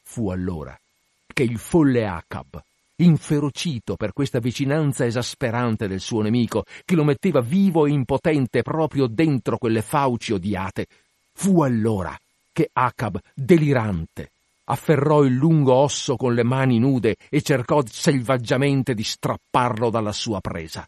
Fu 0.10 0.30
allora 0.30 0.80
che 1.28 1.44
il 1.44 1.60
folle 1.60 2.08
Acab, 2.08 2.60
inferocito 2.96 3.96
per 3.96 4.14
questa 4.14 4.40
vicinanza 4.40 5.06
esasperante 5.06 5.88
del 5.88 6.00
suo 6.00 6.22
nemico, 6.22 6.64
che 6.86 6.96
lo 6.96 7.04
metteva 7.04 7.42
vivo 7.42 7.86
e 7.86 7.92
impotente 7.92 8.64
proprio 8.64 9.06
dentro 9.06 9.60
quelle 9.60 9.84
fauci 9.84 10.34
odiate, 10.34 10.88
fu 11.34 11.62
allora 11.62 12.18
che 12.52 12.70
Acab, 12.74 13.20
delirante, 13.36 14.32
afferrò 14.64 15.24
il 15.24 15.36
lungo 15.36 15.74
osso 15.76 16.16
con 16.16 16.34
le 16.34 16.44
mani 16.44 16.80
nude 16.80 17.18
e 17.30 17.44
cercò 17.44 17.84
selvaggiamente 17.86 18.96
di 18.96 19.04
strapparlo 19.04 19.92
dalla 19.92 20.14
sua 20.14 20.40
presa. 20.42 20.88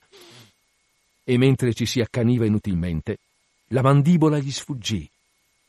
E 1.23 1.37
mentre 1.37 1.75
ci 1.75 1.85
si 1.85 1.99
accaniva 1.99 2.45
inutilmente, 2.45 3.17
la 3.67 3.83
mandibola 3.83 4.39
gli 4.39 4.51
sfuggì 4.51 5.07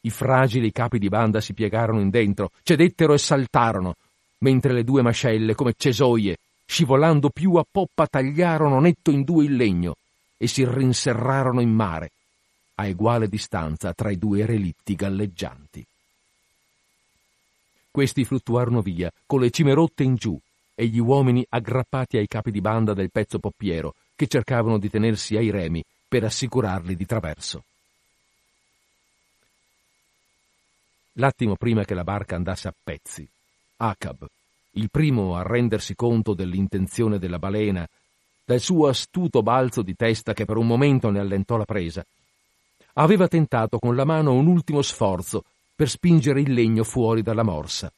i 0.02 0.10
fragili 0.10 0.72
capi 0.72 0.98
di 0.98 1.08
banda 1.08 1.40
si 1.40 1.52
piegarono 1.52 2.00
in 2.00 2.10
dentro, 2.10 2.52
cedettero 2.62 3.12
e 3.12 3.18
saltarono, 3.18 3.96
mentre 4.38 4.72
le 4.72 4.84
due 4.84 5.02
mascelle, 5.02 5.54
come 5.54 5.74
cesoie, 5.76 6.38
scivolando 6.64 7.30
più 7.30 7.54
a 7.54 7.66
poppa, 7.70 8.06
tagliarono 8.06 8.80
netto 8.80 9.10
in 9.10 9.22
due 9.24 9.44
il 9.44 9.56
legno 9.56 9.96
e 10.36 10.46
si 10.46 10.64
rinserrarono 10.64 11.60
in 11.60 11.70
mare, 11.70 12.12
a 12.76 12.86
eguale 12.86 13.28
distanza 13.28 13.92
tra 13.92 14.10
i 14.10 14.16
due 14.16 14.46
relitti 14.46 14.94
galleggianti. 14.94 15.84
Questi 17.90 18.24
fluttuarono 18.24 18.80
via, 18.80 19.12
con 19.26 19.40
le 19.40 19.50
cime 19.50 19.74
rotte 19.74 20.04
in 20.04 20.14
giù, 20.14 20.38
e 20.74 20.86
gli 20.86 20.98
uomini 20.98 21.44
aggrappati 21.46 22.16
ai 22.16 22.26
capi 22.26 22.50
di 22.50 22.62
banda 22.62 22.94
del 22.94 23.10
pezzo 23.10 23.38
poppiero, 23.38 23.94
che 24.16 24.28
cercavano 24.28 24.78
di 24.78 24.88
tenersi 24.88 25.36
ai 25.36 25.50
remi 25.50 25.84
per 26.08 26.24
assicurarli 26.24 26.96
di 26.96 27.04
traverso. 27.04 27.64
L'attimo 31.14 31.56
prima 31.56 31.84
che 31.84 31.94
la 31.94 32.04
barca 32.04 32.36
andasse 32.36 32.68
a 32.68 32.74
pezzi, 32.82 33.28
Acab, 33.78 34.26
il 34.72 34.90
primo 34.90 35.36
a 35.36 35.42
rendersi 35.42 35.94
conto 35.94 36.34
dell'intenzione 36.34 37.18
della 37.18 37.38
balena, 37.38 37.86
dal 38.44 38.60
suo 38.60 38.88
astuto 38.88 39.42
balzo 39.42 39.82
di 39.82 39.94
testa 39.94 40.32
che 40.32 40.44
per 40.44 40.56
un 40.56 40.66
momento 40.66 41.10
ne 41.10 41.18
allentò 41.18 41.56
la 41.56 41.64
presa, 41.64 42.04
aveva 42.94 43.28
tentato 43.28 43.78
con 43.78 43.96
la 43.96 44.04
mano 44.04 44.32
un 44.32 44.46
ultimo 44.46 44.82
sforzo 44.82 45.44
per 45.74 45.88
spingere 45.88 46.40
il 46.40 46.52
legno 46.52 46.84
fuori 46.84 47.22
dalla 47.22 47.42
morsa. 47.42 47.92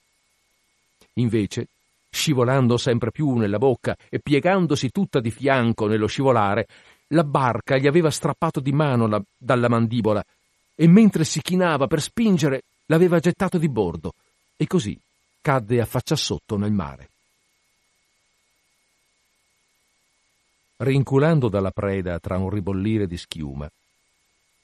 Invece, 1.15 1.67
scivolando 2.11 2.77
sempre 2.77 3.11
più 3.11 3.35
nella 3.37 3.59
bocca 3.59 3.97
e 4.09 4.21
piegandosi 4.21 4.91
tutta 4.91 5.21
di 5.21 5.31
fianco 5.31 5.87
nello 5.87 6.07
scivolare, 6.07 6.67
la 7.09 7.25
barca 7.25 7.77
gli 7.77 7.87
aveva 7.87 8.11
strappato 8.11 8.61
di 8.61 8.73
mano 8.73 9.07
la, 9.07 9.23
dalla 9.37 9.69
mandibola 9.69 10.25
e 10.75 10.87
mentre 10.87 11.25
si 11.25 11.43
chinava 11.43 11.87
per 11.87 12.01
spingere 12.01 12.63
l'aveva 12.87 13.19
gettato 13.19 13.59
di 13.59 13.69
bordo 13.69 14.15
e 14.57 14.67
così 14.67 14.99
cadde 15.41 15.81
a 15.81 15.85
faccia 15.85 16.17
sotto 16.17 16.57
nel 16.57 16.73
mare. 16.73 17.11
Rinculando 20.77 21.49
dalla 21.49 21.71
preda 21.71 22.19
tra 22.19 22.39
un 22.39 22.51
ribollire 22.51 23.07
di 23.07 23.17
schiuma, 23.17 23.71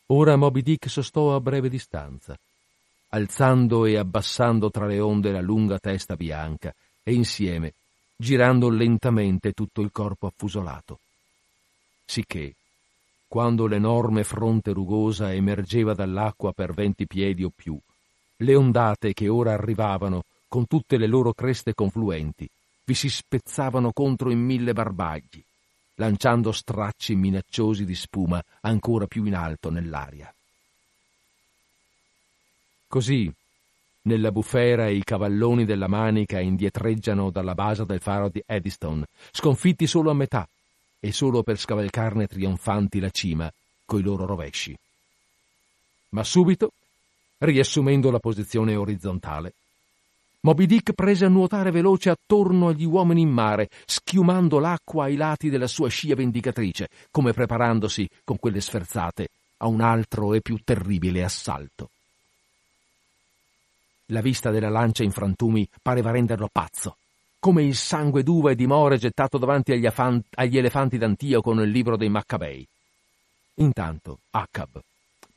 ora 0.07 0.37
Moby 0.37 0.63
Dick 0.63 0.89
sostò 0.89 1.35
a 1.35 1.41
breve 1.41 1.69
distanza, 1.69 2.37
alzando 3.11 3.85
e 3.87 3.97
abbassando 3.97 4.71
tra 4.71 4.87
le 4.87 5.01
onde 5.01 5.31
la 5.31 5.41
lunga 5.41 5.79
testa 5.79 6.17
bianca 6.17 6.75
e 7.03 7.15
insieme 7.15 7.75
girando 8.21 8.69
lentamente 8.69 9.53
tutto 9.53 9.81
il 9.81 9.93
corpo 9.93 10.27
affusolato. 10.27 10.99
Sicché, 12.05 12.57
quando 13.29 13.67
l'enorme 13.67 14.25
fronte 14.25 14.73
rugosa 14.73 15.33
emergeva 15.33 15.95
dall'acqua 15.95 16.53
per 16.53 16.73
venti 16.73 17.07
piedi 17.07 17.45
o 17.45 17.53
più, 17.55 17.79
le 18.39 18.55
ondate 18.55 19.13
che 19.15 19.29
ora 19.29 19.53
arrivavano, 19.53 20.25
con 20.49 20.67
tutte 20.67 20.97
le 20.97 21.07
loro 21.07 21.33
creste 21.33 21.75
confluenti, 21.75 22.49
vi 22.85 22.95
si 22.95 23.09
spezzavano 23.09 23.93
contro 23.93 24.31
in 24.31 24.41
mille 24.41 24.73
barbagli, 24.73 25.43
lanciando 25.97 26.53
stracci 26.53 27.15
minacciosi 27.15 27.85
di 27.85 27.95
spuma 27.95 28.43
ancora 28.63 29.07
più 29.07 29.25
in 29.25 29.35
alto 29.35 29.71
nell'aria. 29.71 30.33
Così, 32.87 33.31
Nella 34.09 34.33
bufera 34.33 34.89
i 34.89 35.05
cavalloni 35.05 35.67
della 35.67 35.89
manica 35.89 36.41
indietreggiano 36.41 37.31
dalla 37.31 37.55
base 37.55 37.85
del 37.85 38.01
faro 38.01 38.31
di 38.31 38.43
Eddystone, 38.47 39.05
sconfitti 39.33 39.87
solo 39.87 40.11
a 40.11 40.15
metà 40.15 40.49
e 40.99 41.13
solo 41.13 41.43
per 41.43 41.59
scavalcarne 41.59 42.27
trionfanti 42.27 43.01
la 43.01 43.11
cima 43.11 43.53
coi 43.85 44.01
loro 44.03 44.25
rovesci. 44.25 44.75
Ma 46.11 46.25
subito, 46.25 46.73
riassumendo 47.39 48.11
la 48.11 48.19
posizione 48.19 48.77
orizzontale, 48.77 49.53
Moby 50.41 50.67
Dick 50.67 50.93
prese 50.93 51.25
a 51.25 51.29
nuotare 51.29 51.73
veloce 51.73 52.11
attorno 52.11 52.69
agli 52.69 52.85
uomini 52.85 53.23
in 53.23 53.29
mare, 53.29 53.69
schiumando 53.85 54.61
l'acqua 54.61 55.05
ai 55.05 55.17
lati 55.17 55.51
della 55.51 55.67
sua 55.67 55.89
scia 55.89 56.15
vendicatrice, 56.15 56.89
come 57.11 57.33
preparandosi, 57.33 58.09
con 58.23 58.39
quelle 58.39 58.61
sferzate, 58.61 59.29
a 59.59 59.67
un 59.67 59.81
altro 59.81 60.35
e 60.35 60.41
più 60.41 60.61
terribile 60.63 61.25
assalto. 61.25 61.91
La 64.07 64.21
vista 64.21 64.51
della 64.51 64.69
lancia 64.71 65.03
in 65.03 65.11
frantumi 65.11 65.69
pareva 65.83 66.13
renderlo 66.13 66.49
pazzo, 66.51 66.97
come 67.41 67.65
il 67.65 67.75
sangue 67.75 68.23
d'uva 68.23 68.53
e 68.53 68.55
di 68.55 68.67
more 68.67 68.97
gettato 68.97 69.39
davanti 69.39 69.73
agli, 69.73 69.87
afan- 69.87 70.23
agli 70.37 70.57
elefanti 70.57 70.99
d'Antioco 70.99 71.53
nel 71.53 71.69
libro 71.69 71.97
dei 71.97 72.09
Maccabei. 72.09 72.67
Intanto 73.57 74.21
Acab, 74.31 74.81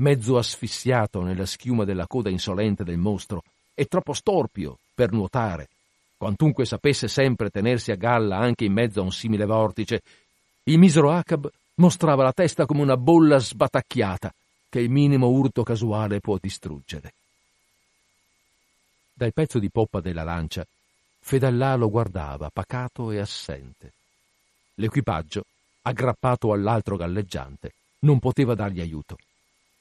mezzo 0.02 0.38
asfissiato 0.38 1.22
nella 1.22 1.46
schiuma 1.46 1.86
della 1.86 2.08
coda 2.08 2.30
insolente 2.30 2.84
del 2.84 2.98
mostro, 2.98 3.44
e 3.74 3.86
troppo 3.86 4.14
storpio 4.14 4.78
per 4.94 5.12
nuotare, 5.12 5.70
quantunque 6.18 6.66
sapesse 6.66 7.08
sempre 7.08 7.50
tenersi 7.50 7.92
a 7.92 7.96
galla 7.96 8.38
anche 8.38 8.66
in 8.66 8.74
mezzo 8.74 9.00
a 9.00 9.04
un 9.04 9.12
simile 9.12 9.46
vortice, 9.46 10.02
il 10.64 10.78
misero 10.78 11.12
Acab 11.12 11.50
mostrava 11.76 12.24
la 12.24 12.34
testa 12.34 12.66
come 12.66 12.82
una 12.82 12.98
bolla 12.98 13.40
sbatacchiata 13.40 14.34
che 14.70 14.80
il 14.80 14.90
minimo 14.90 15.28
urto 15.28 15.64
casuale 15.64 16.20
può 16.20 16.38
distruggere. 16.40 17.14
Dal 19.14 19.34
pezzo 19.34 19.60
di 19.60 19.70
poppa 19.70 20.00
della 20.00 20.24
lancia, 20.24 20.66
Fedallà 21.24 21.76
lo 21.76 21.90
guardava, 21.90 22.50
pacato 22.50 23.12
e 23.12 23.20
assente. 23.20 23.94
L'equipaggio, 24.76 25.44
aggrappato 25.84 26.52
all'altro 26.52 26.98
galleggiante, 26.98 27.74
non 28.00 28.18
poteva 28.18 28.56
dargli 28.56 28.82
aiuto. 28.82 29.18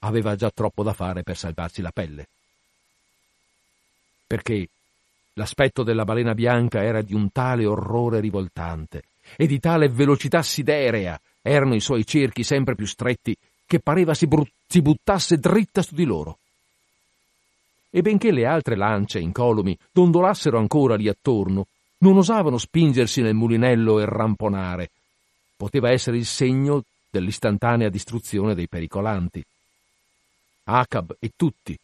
Aveva 0.00 0.36
già 0.36 0.50
troppo 0.50 0.82
da 0.82 0.92
fare 0.92 1.22
per 1.22 1.36
salvarsi 1.36 1.82
la 1.82 1.90
pelle. 1.90 2.26
Perché 4.26 4.68
l'aspetto 5.34 5.82
della 5.82 6.04
balena 6.04 6.34
bianca 6.34 6.82
era 6.82 7.02
di 7.02 7.14
un 7.14 7.30
tale 7.32 7.66
orrore 7.66 8.20
rivoltante 8.20 9.02
e 9.36 9.46
di 9.46 9.58
tale 9.58 9.88
velocità 9.88 10.42
siderea 10.42 11.20
erano 11.42 11.74
i 11.74 11.80
suoi 11.80 12.04
cerchi 12.06 12.42
sempre 12.42 12.74
più 12.74 12.86
stretti 12.86 13.36
che 13.66 13.80
pareva 13.80 14.14
si, 14.14 14.26
bru- 14.26 14.48
si 14.66 14.82
buttasse 14.82 15.38
dritta 15.38 15.82
su 15.82 15.94
di 15.94 16.04
loro. 16.04 16.38
E 17.90 18.02
benché 18.02 18.30
le 18.32 18.46
altre 18.46 18.76
lance 18.76 19.18
incolumi 19.18 19.76
dondolassero 19.92 20.58
ancora 20.58 20.96
lì 20.96 21.08
attorno, 21.08 21.66
non 21.98 22.16
osavano 22.16 22.58
spingersi 22.58 23.20
nel 23.20 23.34
mulinello 23.34 24.00
e 24.00 24.06
ramponare. 24.06 24.90
Poteva 25.56 25.90
essere 25.90 26.16
il 26.16 26.24
segno 26.24 26.82
dell'istantanea 27.10 27.88
distruzione 27.88 28.54
dei 28.54 28.68
pericolanti. 28.68 29.44
Acab 30.78 31.16
e 31.18 31.32
tutti, 31.36 31.78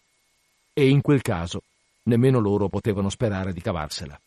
e 0.73 0.89
in 0.89 1.01
quel 1.01 1.23
caso 1.23 1.63
nemmeno 2.05 2.39
loro 2.39 2.69
potevano 2.69 3.09
sperare 3.09 3.53
di 3.53 3.61
cavarsela. 3.61 4.21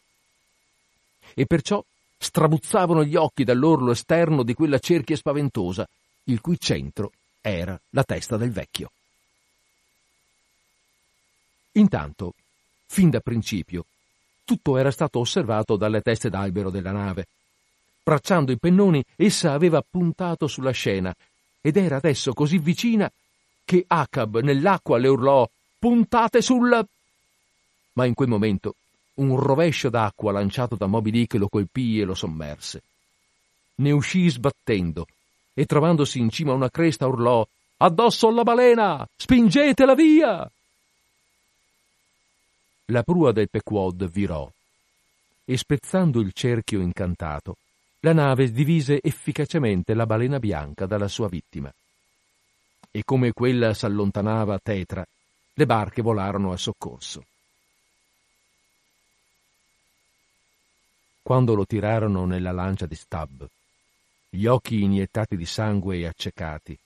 E 1.34 1.46
perciò 1.46 1.84
strabuzzavano 2.18 3.04
gli 3.04 3.16
occhi 3.16 3.44
dall'orlo 3.44 3.92
esterno 3.92 4.44
di 4.44 4.54
quella 4.54 4.80
cerchia 4.80 5.16
spaventosa, 5.16 5.88
il 6.26 6.42
cui 6.42 6.60
centro 6.60 7.12
era 7.42 7.80
la 7.92 8.04
testa 8.04 8.36
del 8.36 8.52
vecchio. 8.52 8.92
Intanto, 11.74 12.34
fin 12.88 13.10
da 13.10 13.20
principio, 13.22 13.86
tutto 14.44 14.78
era 14.78 14.92
stato 14.92 15.20
osservato 15.20 15.78
dalle 15.78 16.02
teste 16.02 16.30
d'albero 16.30 16.70
della 16.70 16.92
nave. 16.92 17.28
Bracciando 18.04 18.52
i 18.52 18.58
pennoni, 18.58 19.04
essa 19.16 19.54
aveva 19.54 19.84
puntato 19.88 20.48
sulla 20.48 20.72
scena 20.72 21.16
ed 21.62 21.78
era 21.78 21.98
adesso 21.98 22.34
così 22.34 22.58
vicina 22.58 23.10
che 23.70 23.84
Acab 23.86 24.40
nell'acqua 24.40 24.98
le 24.98 25.08
urlò 25.08 25.48
Puntate 25.78 26.42
sul... 26.42 26.88
Ma 27.94 28.06
in 28.06 28.16
quel 28.16 28.28
momento 28.28 28.74
un 29.18 29.40
rovescio 29.40 29.92
d'acqua 29.92 30.32
lanciato 30.32 30.76
da 30.76 30.88
Moby 30.88 31.12
Dick 31.12 31.36
lo 31.36 31.48
colpì 31.48 32.00
e 32.00 32.04
lo 32.04 32.16
sommerse. 32.16 32.82
Ne 33.76 33.92
uscì 33.92 34.28
sbattendo 34.28 35.06
e 35.54 35.66
trovandosi 35.66 36.18
in 36.18 36.32
cima 36.32 36.52
a 36.52 36.56
una 36.56 36.72
cresta 36.72 37.06
urlò 37.06 37.48
Addosso 37.78 38.30
alla 38.30 38.42
balena! 38.42 39.08
Spingetela 39.16 39.94
via! 39.94 40.52
La 42.86 43.04
prua 43.04 43.32
del 43.32 43.52
Pequod 43.52 44.10
virò 44.10 44.52
e 45.46 45.58
spezzando 45.58 46.20
il 46.22 46.34
cerchio 46.34 46.82
incantato, 46.82 47.58
la 48.00 48.14
nave 48.14 48.52
divise 48.52 49.00
efficacemente 49.00 49.94
la 49.94 50.08
balena 50.08 50.40
bianca 50.40 50.88
dalla 50.88 51.08
sua 51.08 51.28
vittima. 51.28 51.72
E 52.92 53.04
come 53.04 53.34
quella 53.34 53.74
s'allontanava 53.74 54.60
tetra, 54.60 55.06
le 55.54 55.66
barche 55.66 56.02
volarono 56.02 56.52
a 56.52 56.58
soccorso. 56.58 57.26
Quando 61.22 61.54
lo 61.54 61.66
tirarono 61.66 62.26
nella 62.26 62.52
lancia 62.52 62.88
di 62.88 62.96
Stab, 62.96 63.48
gli 64.30 64.46
occhi 64.46 64.82
iniettati 64.82 65.38
di 65.38 65.46
sangue 65.46 65.98
e 65.98 66.08
accecati, 66.08 66.78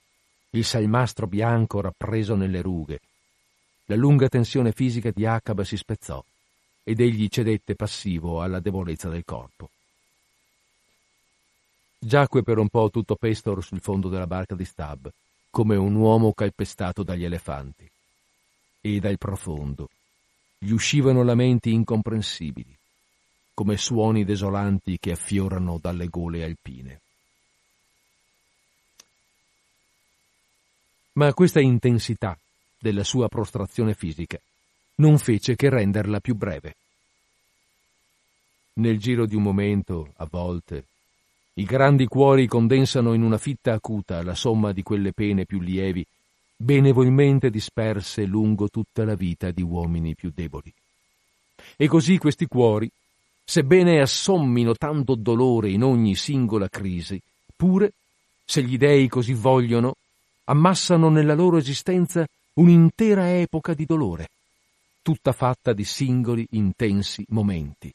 il 0.51 0.65
salmastro 0.65 1.27
bianco 1.27 1.79
rappreso 1.79 2.35
nelle 2.35 2.61
rughe, 2.61 2.99
la 3.85 3.95
lunga 3.95 4.27
tensione 4.27 4.71
fisica 4.71 5.11
di 5.11 5.25
Acab 5.25 5.61
si 5.61 5.77
spezzò 5.77 6.23
ed 6.83 6.99
egli 6.99 7.27
cedette 7.27 7.75
passivo 7.75 8.41
alla 8.41 8.59
debolezza 8.59 9.07
del 9.07 9.23
corpo. 9.23 9.69
Giacque 11.97 12.43
per 12.43 12.57
un 12.57 12.67
po' 12.67 12.89
tutto 12.89 13.15
Pestor 13.15 13.63
sul 13.63 13.79
fondo 13.79 14.09
della 14.09 14.27
barca 14.27 14.55
di 14.55 14.65
Stab, 14.65 15.09
come 15.53 15.75
un 15.75 15.93
uomo 15.93 16.33
calpestato 16.33 17.03
dagli 17.03 17.25
elefanti. 17.25 17.87
E 18.81 18.99
dal 18.99 19.19
profondo 19.19 19.87
gli 20.57 20.71
uscivano 20.71 21.21
lamenti 21.21 21.71
incomprensibili, 21.71 22.75
come 23.53 23.77
suoni 23.77 24.25
desolanti 24.25 24.97
che 24.99 25.11
affiorano 25.11 25.77
dalle 25.77 26.07
gole 26.07 26.43
alpine. 26.43 27.01
Ma 31.13 31.31
questa 31.35 31.59
intensità 31.59 32.35
della 32.79 33.03
sua 33.03 33.27
prostrazione 33.27 33.93
fisica 33.93 34.39
non 34.95 35.19
fece 35.19 35.55
che 35.55 35.69
renderla 35.69 36.19
più 36.19 36.33
breve. 36.33 36.77
Nel 38.73 38.97
giro 38.97 39.27
di 39.27 39.35
un 39.35 39.43
momento, 39.43 40.13
a 40.15 40.25
volte, 40.25 40.87
i 41.55 41.65
grandi 41.65 42.07
cuori 42.07 42.47
condensano 42.47 43.13
in 43.13 43.21
una 43.21 43.37
fitta 43.37 43.73
acuta 43.73 44.23
la 44.23 44.33
somma 44.33 44.71
di 44.71 44.81
quelle 44.81 45.13
pene 45.13 45.45
più 45.45 45.59
lievi, 45.59 46.03
benevolmente 46.55 47.51
disperse 47.51 48.25
lungo 48.25 48.69
tutta 48.69 49.05
la 49.05 49.13
vita 49.13 49.51
di 49.51 49.61
uomini 49.61 50.15
più 50.15 50.31
deboli. 50.33 50.73
E 51.77 51.87
così 51.87 52.17
questi 52.17 52.47
cuori, 52.47 52.89
sebbene 53.43 54.01
assommino 54.01 54.73
tanto 54.73 55.13
dolore 55.13 55.69
in 55.69 55.83
ogni 55.83 56.15
singola 56.15 56.67
crisi, 56.69 57.21
pure, 57.55 57.93
se 58.43 58.63
gli 58.63 58.77
dei 58.77 59.07
così 59.07 59.33
vogliono, 59.33 59.93
ammassano 60.45 61.09
nella 61.09 61.35
loro 61.35 61.57
esistenza 61.57 62.25
un'intera 62.53 63.37
epoca 63.37 63.75
di 63.75 63.85
dolore, 63.85 64.29
tutta 65.03 65.31
fatta 65.31 65.71
di 65.71 65.83
singoli 65.83 66.47
intensi 66.51 67.23
momenti 67.29 67.93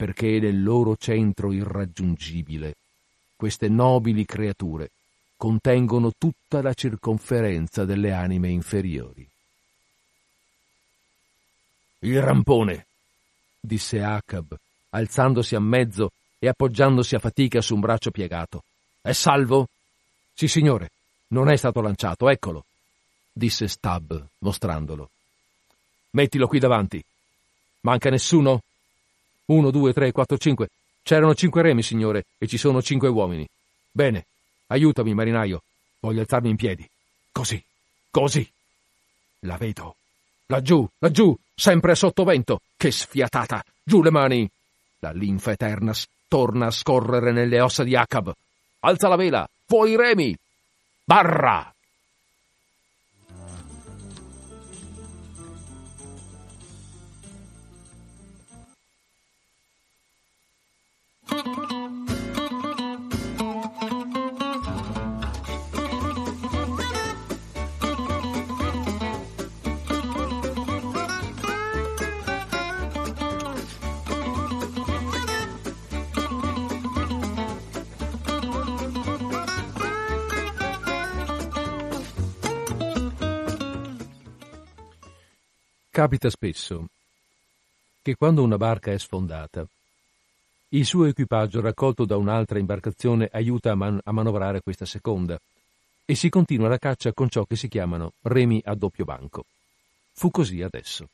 perché 0.00 0.40
nel 0.40 0.62
loro 0.62 0.96
centro 0.96 1.52
irraggiungibile 1.52 2.74
queste 3.36 3.68
nobili 3.68 4.24
creature 4.24 4.92
contengono 5.36 6.12
tutta 6.16 6.62
la 6.62 6.72
circonferenza 6.72 7.84
delle 7.84 8.10
anime 8.14 8.48
inferiori. 8.48 9.28
Il 11.98 12.18
rampone, 12.22 12.86
disse 13.60 14.02
Acab, 14.02 14.56
alzandosi 14.88 15.54
a 15.54 15.60
mezzo 15.60 16.12
e 16.38 16.48
appoggiandosi 16.48 17.14
a 17.14 17.18
fatica 17.18 17.60
su 17.60 17.74
un 17.74 17.80
braccio 17.80 18.10
piegato. 18.10 18.62
È 19.02 19.12
salvo? 19.12 19.66
Sì, 20.32 20.48
signore, 20.48 20.92
non 21.28 21.50
è 21.50 21.56
stato 21.56 21.82
lanciato, 21.82 22.30
eccolo, 22.30 22.64
disse 23.30 23.68
Stab, 23.68 24.28
mostrandolo. 24.38 25.10
Mettilo 26.12 26.46
qui 26.46 26.58
davanti. 26.58 27.04
Manca 27.82 28.08
nessuno? 28.08 28.62
Uno, 29.50 29.70
due, 29.70 29.92
tre, 29.92 30.12
quattro, 30.12 30.38
cinque. 30.38 30.68
C'erano 31.02 31.34
cinque 31.34 31.62
remi, 31.62 31.82
signore, 31.82 32.26
e 32.38 32.46
ci 32.46 32.56
sono 32.56 32.80
cinque 32.80 33.08
uomini. 33.08 33.48
Bene, 33.90 34.26
aiutami, 34.68 35.12
marinaio. 35.12 35.62
Voglio 35.98 36.20
alzarmi 36.20 36.50
in 36.50 36.56
piedi. 36.56 36.88
Così, 37.32 37.62
così. 38.10 38.48
La 39.40 39.56
vedo. 39.56 39.96
Laggiù, 40.46 40.88
laggiù, 40.98 41.36
sempre 41.54 41.92
a 41.92 41.94
sottovento. 41.96 42.60
Che 42.76 42.90
sfiatata! 42.92 43.64
Giù 43.82 44.02
le 44.02 44.10
mani! 44.10 44.48
La 45.00 45.10
linfa 45.10 45.52
eterna 45.52 45.94
torna 46.28 46.66
a 46.66 46.70
scorrere 46.70 47.32
nelle 47.32 47.60
ossa 47.60 47.82
di 47.82 47.96
Acab. 47.96 48.32
Alza 48.80 49.08
la 49.08 49.16
vela! 49.16 49.48
Fuori 49.66 49.92
i 49.92 49.96
remi! 49.96 50.36
Barra! 51.04 51.72
Capita 86.00 86.30
spesso 86.30 86.86
che 88.00 88.14
quando 88.14 88.42
una 88.42 88.56
barca 88.56 88.90
è 88.90 88.98
sfondata, 88.98 89.66
il 90.70 90.86
suo 90.86 91.04
equipaggio 91.04 91.60
raccolto 91.60 92.06
da 92.06 92.16
un'altra 92.16 92.58
imbarcazione 92.58 93.28
aiuta 93.30 93.72
a, 93.72 93.74
man- 93.74 94.00
a 94.02 94.10
manovrare 94.10 94.62
questa 94.62 94.86
seconda 94.86 95.38
e 96.06 96.14
si 96.14 96.30
continua 96.30 96.68
la 96.68 96.78
caccia 96.78 97.12
con 97.12 97.28
ciò 97.28 97.44
che 97.44 97.54
si 97.54 97.68
chiamano 97.68 98.14
remi 98.22 98.62
a 98.64 98.74
doppio 98.74 99.04
banco. 99.04 99.44
Fu 100.12 100.30
così 100.30 100.62
adesso. 100.62 101.06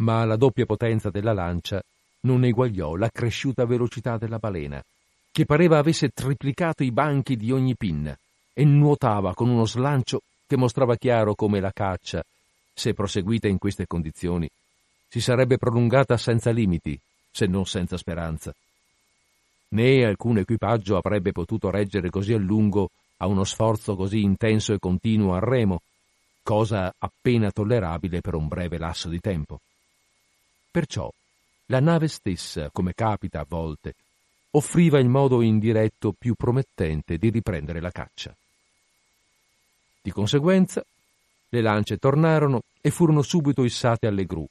Ma 0.00 0.26
la 0.26 0.36
doppia 0.36 0.66
potenza 0.66 1.08
della 1.08 1.32
lancia 1.32 1.82
non 2.24 2.44
eguagliò 2.44 2.94
la 2.94 3.08
cresciuta 3.08 3.64
velocità 3.64 4.18
della 4.18 4.36
balena, 4.36 4.84
che 5.32 5.46
pareva 5.46 5.78
avesse 5.78 6.10
triplicato 6.10 6.82
i 6.82 6.92
banchi 6.92 7.38
di 7.38 7.52
ogni 7.52 7.74
pinna 7.74 8.14
e 8.52 8.66
nuotava 8.66 9.32
con 9.32 9.48
uno 9.48 9.64
slancio 9.64 10.20
che 10.46 10.58
mostrava 10.58 10.94
chiaro 10.96 11.34
come 11.34 11.58
la 11.60 11.72
caccia, 11.72 12.22
se 12.78 12.94
proseguita 12.94 13.48
in 13.48 13.58
queste 13.58 13.86
condizioni, 13.86 14.48
si 15.08 15.20
sarebbe 15.20 15.58
prolungata 15.58 16.16
senza 16.16 16.50
limiti, 16.50 16.98
se 17.30 17.46
non 17.46 17.66
senza 17.66 17.96
speranza. 17.96 18.54
Né 19.70 20.04
alcun 20.04 20.38
equipaggio 20.38 20.96
avrebbe 20.96 21.32
potuto 21.32 21.70
reggere 21.70 22.08
così 22.08 22.32
a 22.32 22.38
lungo 22.38 22.90
a 23.16 23.26
uno 23.26 23.42
sforzo 23.42 23.96
così 23.96 24.22
intenso 24.22 24.72
e 24.72 24.78
continuo 24.78 25.34
al 25.34 25.40
remo, 25.40 25.82
cosa 26.42 26.94
appena 26.96 27.50
tollerabile 27.50 28.20
per 28.20 28.34
un 28.34 28.46
breve 28.46 28.78
lasso 28.78 29.08
di 29.08 29.18
tempo. 29.18 29.60
Perciò 30.70 31.12
la 31.66 31.80
nave 31.80 32.06
stessa, 32.06 32.70
come 32.70 32.94
capita 32.94 33.40
a 33.40 33.46
volte, 33.46 33.94
offriva 34.52 35.00
il 35.00 35.08
modo 35.08 35.42
indiretto 35.42 36.14
più 36.16 36.34
promettente 36.34 37.18
di 37.18 37.28
riprendere 37.28 37.80
la 37.80 37.90
caccia. 37.90 38.34
Di 40.00 40.10
conseguenza, 40.12 40.82
le 41.50 41.60
lance 41.60 41.96
tornarono 41.96 42.62
e 42.80 42.90
furono 42.90 43.22
subito 43.22 43.64
issate 43.64 44.06
alle 44.06 44.24
gru. 44.24 44.46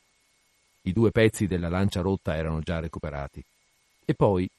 I 0.81 0.93
due 0.93 1.11
pezzi 1.11 1.47
della 1.47 1.69
lancia 1.69 2.01
rotta 2.01 2.35
erano 2.35 2.61
già 2.61 2.79
recuperati. 2.79 3.43
E 4.05 4.13
poi, 4.13 4.49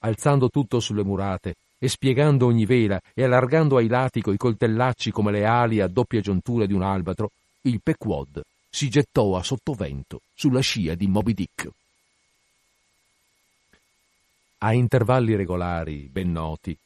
alzando 0.00 0.50
tutto 0.50 0.78
sulle 0.80 1.02
murate 1.02 1.54
e 1.78 1.88
spiegando 1.88 2.46
ogni 2.46 2.66
vela 2.66 3.00
e 3.14 3.24
allargando 3.24 3.76
ai 3.76 3.88
lati 3.88 4.20
coi 4.20 4.36
coltellacci 4.36 5.10
come 5.10 5.32
le 5.32 5.46
ali 5.46 5.80
a 5.80 5.88
doppia 5.88 6.20
giuntura 6.20 6.66
di 6.66 6.74
un 6.74 6.82
albatro, 6.82 7.30
il 7.62 7.80
Pequod 7.82 8.42
si 8.68 8.88
gettò 8.88 9.36
a 9.36 9.42
sottovento 9.42 10.20
sulla 10.34 10.60
scia 10.60 10.94
di 10.94 11.06
Moby 11.06 11.32
Dick. 11.32 11.68
A 14.58 14.74
intervalli 14.74 15.34
regolari, 15.34 16.08
ben 16.10 16.30
noti, 16.32 16.76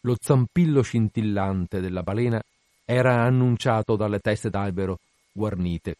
lo 0.00 0.16
zampillo 0.20 0.82
scintillante 0.82 1.80
della 1.80 2.02
balena 2.02 2.42
era 2.84 3.22
annunciato 3.22 3.96
dalle 3.96 4.20
teste 4.20 4.50
d'albero 4.50 4.98
guarnite 5.32 5.96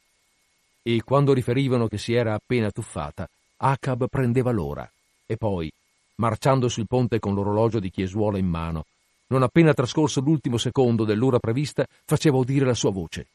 e 0.87 1.03
quando 1.03 1.33
riferivano 1.33 1.89
che 1.89 1.97
si 1.97 2.13
era 2.13 2.35
appena 2.35 2.71
tuffata, 2.71 3.27
Acab 3.57 4.07
prendeva 4.09 4.51
l'ora 4.51 4.89
e 5.25 5.39
poi, 5.39 5.73
marciando 6.17 6.69
sul 6.69 6.87
ponte 6.87 7.19
con 7.19 7.33
l'orologio 7.33 7.81
di 7.81 7.91
chiesuola 7.91 8.37
in 8.37 8.47
mano, 8.47 8.85
non 9.29 9.43
appena 9.43 9.73
trascorso 9.73 10.21
l'ultimo 10.21 10.59
secondo 10.59 11.05
dell'ora 11.05 11.39
prevista, 11.39 11.87
faceva 12.05 12.37
udire 12.37 12.67
la 12.67 12.75
sua 12.75 12.91
voce. 12.91 13.27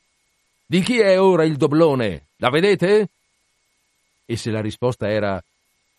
Di 0.64 0.82
chi 0.82 1.00
è 1.00 1.20
ora 1.20 1.44
il 1.44 1.58
doblone? 1.58 2.28
La 2.36 2.52
vedete? 2.52 3.10
E 4.26 4.38
se 4.38 4.52
la 4.52 4.62
risposta 4.62 5.10
era 5.10 5.44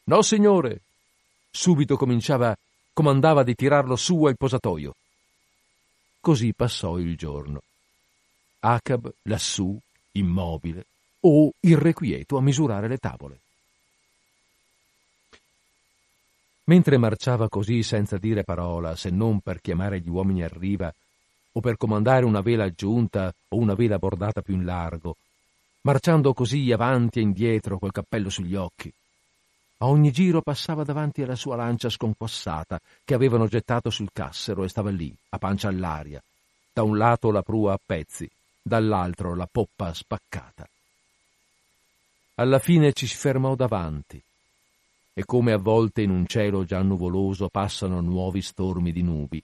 No, 0.05 0.22
signore, 0.22 0.82
subito 1.51 1.96
cominciava, 1.96 2.57
comandava 2.92 3.42
di 3.42 3.57
tirarlo 3.57 3.96
su 3.96 4.24
al 4.24 4.36
posatoio. 4.36 4.94
Così 6.20 6.52
passò 6.52 6.98
il 6.98 7.16
giorno. 7.16 7.62
Acab 8.60 9.10
lassù, 9.22 9.78
immobile, 10.12 10.84
o 11.20 11.50
irrequieto 11.60 12.36
a 12.36 12.42
misurare 12.42 12.88
le 12.88 12.98
tavole. 12.98 13.40
Mentre 16.64 16.98
marciava 16.98 17.48
così 17.48 17.82
senza 17.82 18.18
dire 18.18 18.44
parola, 18.44 18.94
se 18.96 19.08
non 19.08 19.40
per 19.40 19.62
chiamare 19.62 20.00
gli 20.00 20.10
uomini 20.10 20.42
a 20.42 20.48
riva, 20.48 20.92
o 21.52 21.60
per 21.60 21.78
comandare 21.78 22.26
una 22.26 22.42
vela 22.42 22.64
aggiunta 22.64 23.32
o 23.48 23.56
una 23.56 23.74
vela 23.74 23.98
bordata 23.98 24.42
più 24.42 24.54
in 24.54 24.66
largo, 24.66 25.16
marciando 25.82 26.34
così 26.34 26.70
avanti 26.70 27.18
e 27.18 27.22
indietro 27.22 27.78
col 27.78 27.92
cappello 27.92 28.28
sugli 28.28 28.54
occhi, 28.54 28.92
a 29.82 29.86
ogni 29.86 30.12
giro 30.12 30.42
passava 30.42 30.84
davanti 30.84 31.22
alla 31.22 31.36
sua 31.36 31.56
lancia 31.56 31.88
sconquassata 31.88 32.78
che 33.02 33.14
avevano 33.14 33.46
gettato 33.46 33.88
sul 33.88 34.10
cassero 34.12 34.62
e 34.62 34.68
stava 34.68 34.90
lì, 34.90 35.14
a 35.30 35.38
pancia 35.38 35.68
all'aria. 35.68 36.22
Da 36.72 36.82
un 36.82 36.98
lato 36.98 37.30
la 37.30 37.42
prua 37.42 37.72
a 37.72 37.80
pezzi, 37.84 38.28
dall'altro 38.60 39.34
la 39.34 39.48
poppa 39.50 39.94
spaccata. 39.94 40.68
Alla 42.34 42.58
fine 42.58 42.92
ci 42.92 43.06
si 43.06 43.16
fermò 43.16 43.54
davanti 43.54 44.22
e 45.14 45.24
come 45.24 45.52
a 45.52 45.58
volte 45.58 46.02
in 46.02 46.10
un 46.10 46.26
cielo 46.26 46.64
già 46.64 46.82
nuvoloso 46.82 47.48
passano 47.48 48.00
nuovi 48.00 48.42
stormi 48.42 48.92
di 48.92 49.02
nubi, 49.02 49.42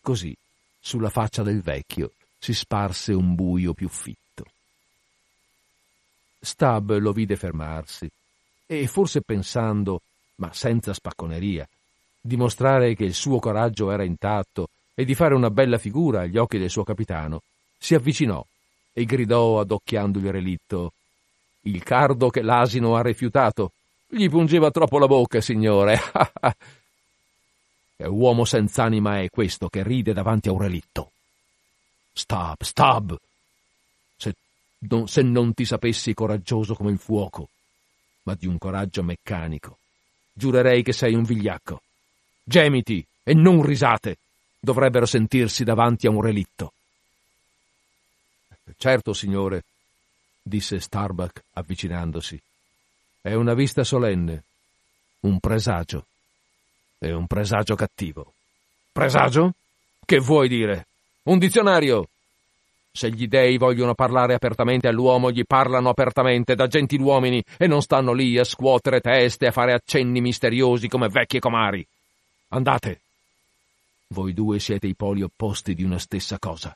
così 0.00 0.36
sulla 0.80 1.10
faccia 1.10 1.44
del 1.44 1.62
vecchio 1.62 2.12
si 2.38 2.52
sparse 2.52 3.12
un 3.12 3.36
buio 3.36 3.72
più 3.72 3.88
fitto. 3.88 4.44
Stab 6.40 6.98
lo 6.98 7.12
vide 7.12 7.36
fermarsi 7.36 8.10
e 8.66 8.86
forse 8.86 9.22
pensando, 9.22 10.02
ma 10.36 10.52
senza 10.52 10.92
spacconeria, 10.92 11.66
di 12.20 12.36
mostrare 12.36 12.94
che 12.94 13.04
il 13.04 13.14
suo 13.14 13.38
coraggio 13.38 13.90
era 13.90 14.02
intatto 14.02 14.68
e 14.94 15.04
di 15.04 15.14
fare 15.14 15.34
una 15.34 15.50
bella 15.50 15.78
figura 15.78 16.22
agli 16.22 16.36
occhi 16.36 16.58
del 16.58 16.70
suo 16.70 16.82
capitano, 16.82 17.42
si 17.78 17.94
avvicinò 17.94 18.44
e 18.92 19.04
gridò 19.04 19.60
adocchiando 19.60 20.18
il 20.18 20.32
relitto 20.32 20.92
Il 21.66 21.82
cardo 21.82 22.30
che 22.30 22.42
l'asino 22.42 22.96
ha 22.96 23.02
rifiutato. 23.02 23.72
Gli 24.06 24.28
pungeva 24.28 24.70
troppo 24.70 24.98
la 24.98 25.06
bocca, 25.06 25.40
signore. 25.40 25.98
e 27.96 28.06
uomo 28.06 28.44
senz'anima 28.44 29.20
è 29.20 29.28
questo 29.30 29.68
che 29.68 29.82
ride 29.82 30.12
davanti 30.12 30.48
a 30.48 30.52
un 30.52 30.60
relitto. 30.60 31.10
Stab, 32.12 32.62
stab! 32.62 33.18
Se, 34.16 34.34
non, 34.78 35.08
se 35.08 35.22
non 35.22 35.52
ti 35.54 35.64
sapessi 35.64 36.14
coraggioso 36.14 36.74
come 36.74 36.92
il 36.92 36.98
fuoco, 36.98 37.48
ma 38.26 38.34
di 38.34 38.46
un 38.46 38.58
coraggio 38.58 39.02
meccanico. 39.02 39.78
Giurerei 40.32 40.82
che 40.82 40.92
sei 40.92 41.14
un 41.14 41.22
vigliacco. 41.22 41.80
Gemiti 42.42 43.04
e 43.22 43.34
non 43.34 43.62
risate 43.62 44.18
dovrebbero 44.58 45.06
sentirsi 45.06 45.62
davanti 45.62 46.06
a 46.06 46.10
un 46.10 46.20
relitto. 46.20 46.72
Certo, 48.76 49.12
signore, 49.12 49.64
disse 50.42 50.80
Starbuck 50.80 51.42
avvicinandosi. 51.52 52.40
È 53.20 53.32
una 53.32 53.54
vista 53.54 53.84
solenne, 53.84 54.42
un 55.20 55.38
presagio. 55.38 56.06
È 56.98 57.10
un 57.10 57.26
presagio 57.26 57.76
cattivo. 57.76 58.34
Presagio? 58.90 59.52
Che 60.04 60.18
vuoi 60.18 60.48
dire? 60.48 60.86
Un 61.24 61.38
dizionario! 61.38 62.08
Se 62.96 63.10
gli 63.10 63.28
dei 63.28 63.58
vogliono 63.58 63.92
parlare 63.94 64.32
apertamente 64.32 64.88
all'uomo, 64.88 65.30
gli 65.30 65.44
parlano 65.44 65.90
apertamente 65.90 66.54
da 66.54 66.66
gentiluomini 66.66 67.44
e 67.58 67.66
non 67.66 67.82
stanno 67.82 68.14
lì 68.14 68.38
a 68.38 68.44
scuotere 68.44 69.02
teste 69.02 69.44
e 69.44 69.48
a 69.48 69.52
fare 69.52 69.74
accenni 69.74 70.22
misteriosi 70.22 70.88
come 70.88 71.10
vecchie 71.10 71.38
comari. 71.38 71.86
Andate. 72.48 73.02
Voi 74.06 74.32
due 74.32 74.58
siete 74.60 74.86
i 74.86 74.94
poli 74.94 75.20
opposti 75.20 75.74
di 75.74 75.82
una 75.82 75.98
stessa 75.98 76.38
cosa. 76.38 76.74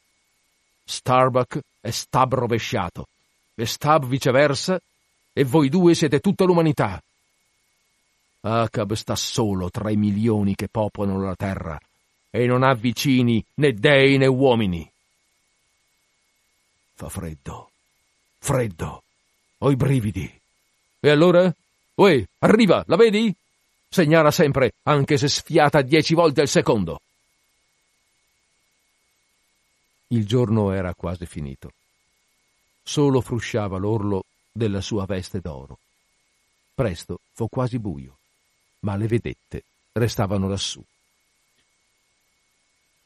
Starbuck 0.85 1.59
è 1.81 1.89
Stab 1.89 2.35
rovesciato, 2.35 3.07
e 3.55 3.65
Stab 3.65 4.05
viceversa, 4.05 4.79
e 5.33 5.45
voi 5.45 5.71
due 5.71 5.95
siete 5.95 6.21
tutta 6.21 6.45
l'umanità. 6.45 7.03
Acab 8.43 8.93
sta 8.93 9.17
solo 9.17 9.71
tra 9.71 9.91
i 9.91 9.97
milioni 9.97 10.55
che 10.55 10.69
popolano 10.69 11.23
la 11.23 11.35
terra, 11.35 11.81
e 12.29 12.45
non 12.45 12.63
ha 12.63 12.75
vicini 12.75 13.43
né 13.55 13.73
dei 13.73 14.19
né 14.19 14.27
uomini. 14.27 14.90
Fa 17.01 17.09
freddo. 17.09 17.71
Freddo. 18.41 19.03
Ho 19.61 19.71
i 19.71 19.77
brividi. 19.77 20.31
E 21.01 21.09
allora? 21.09 21.51
Uè, 21.95 22.23
arriva, 22.41 22.85
la 22.89 22.97
vedi? 22.97 23.35
Segnala 23.89 24.31
sempre, 24.31 24.75
anche 24.83 25.17
se 25.17 25.27
sfiata 25.27 25.81
dieci 25.81 26.13
volte 26.13 26.43
al 26.43 26.49
secondo. 26.49 27.01
Il 30.09 30.27
giorno 30.27 30.73
era 30.73 30.93
quasi 30.93 31.25
finito. 31.25 31.73
Solo 32.83 33.23
frusciava 33.23 33.79
l'orlo 33.79 34.25
della 34.53 34.83
sua 34.83 35.07
veste 35.07 35.41
d'oro. 35.41 35.79
Presto 36.75 37.21
fu 37.33 37.49
quasi 37.49 37.79
buio, 37.79 38.19
ma 38.81 38.97
le 38.97 39.07
vedette 39.07 39.65
restavano 39.93 40.49
lassù. 40.49 40.85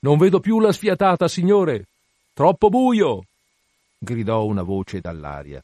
Non 0.01 0.19
vedo 0.19 0.41
più 0.41 0.59
la 0.59 0.73
sfiatata, 0.73 1.29
signore. 1.29 1.87
Troppo 2.33 2.69
buio 2.71 3.27
gridò 4.05 4.45
una 4.45 4.63
voce 4.63 5.01
dall'aria. 5.01 5.61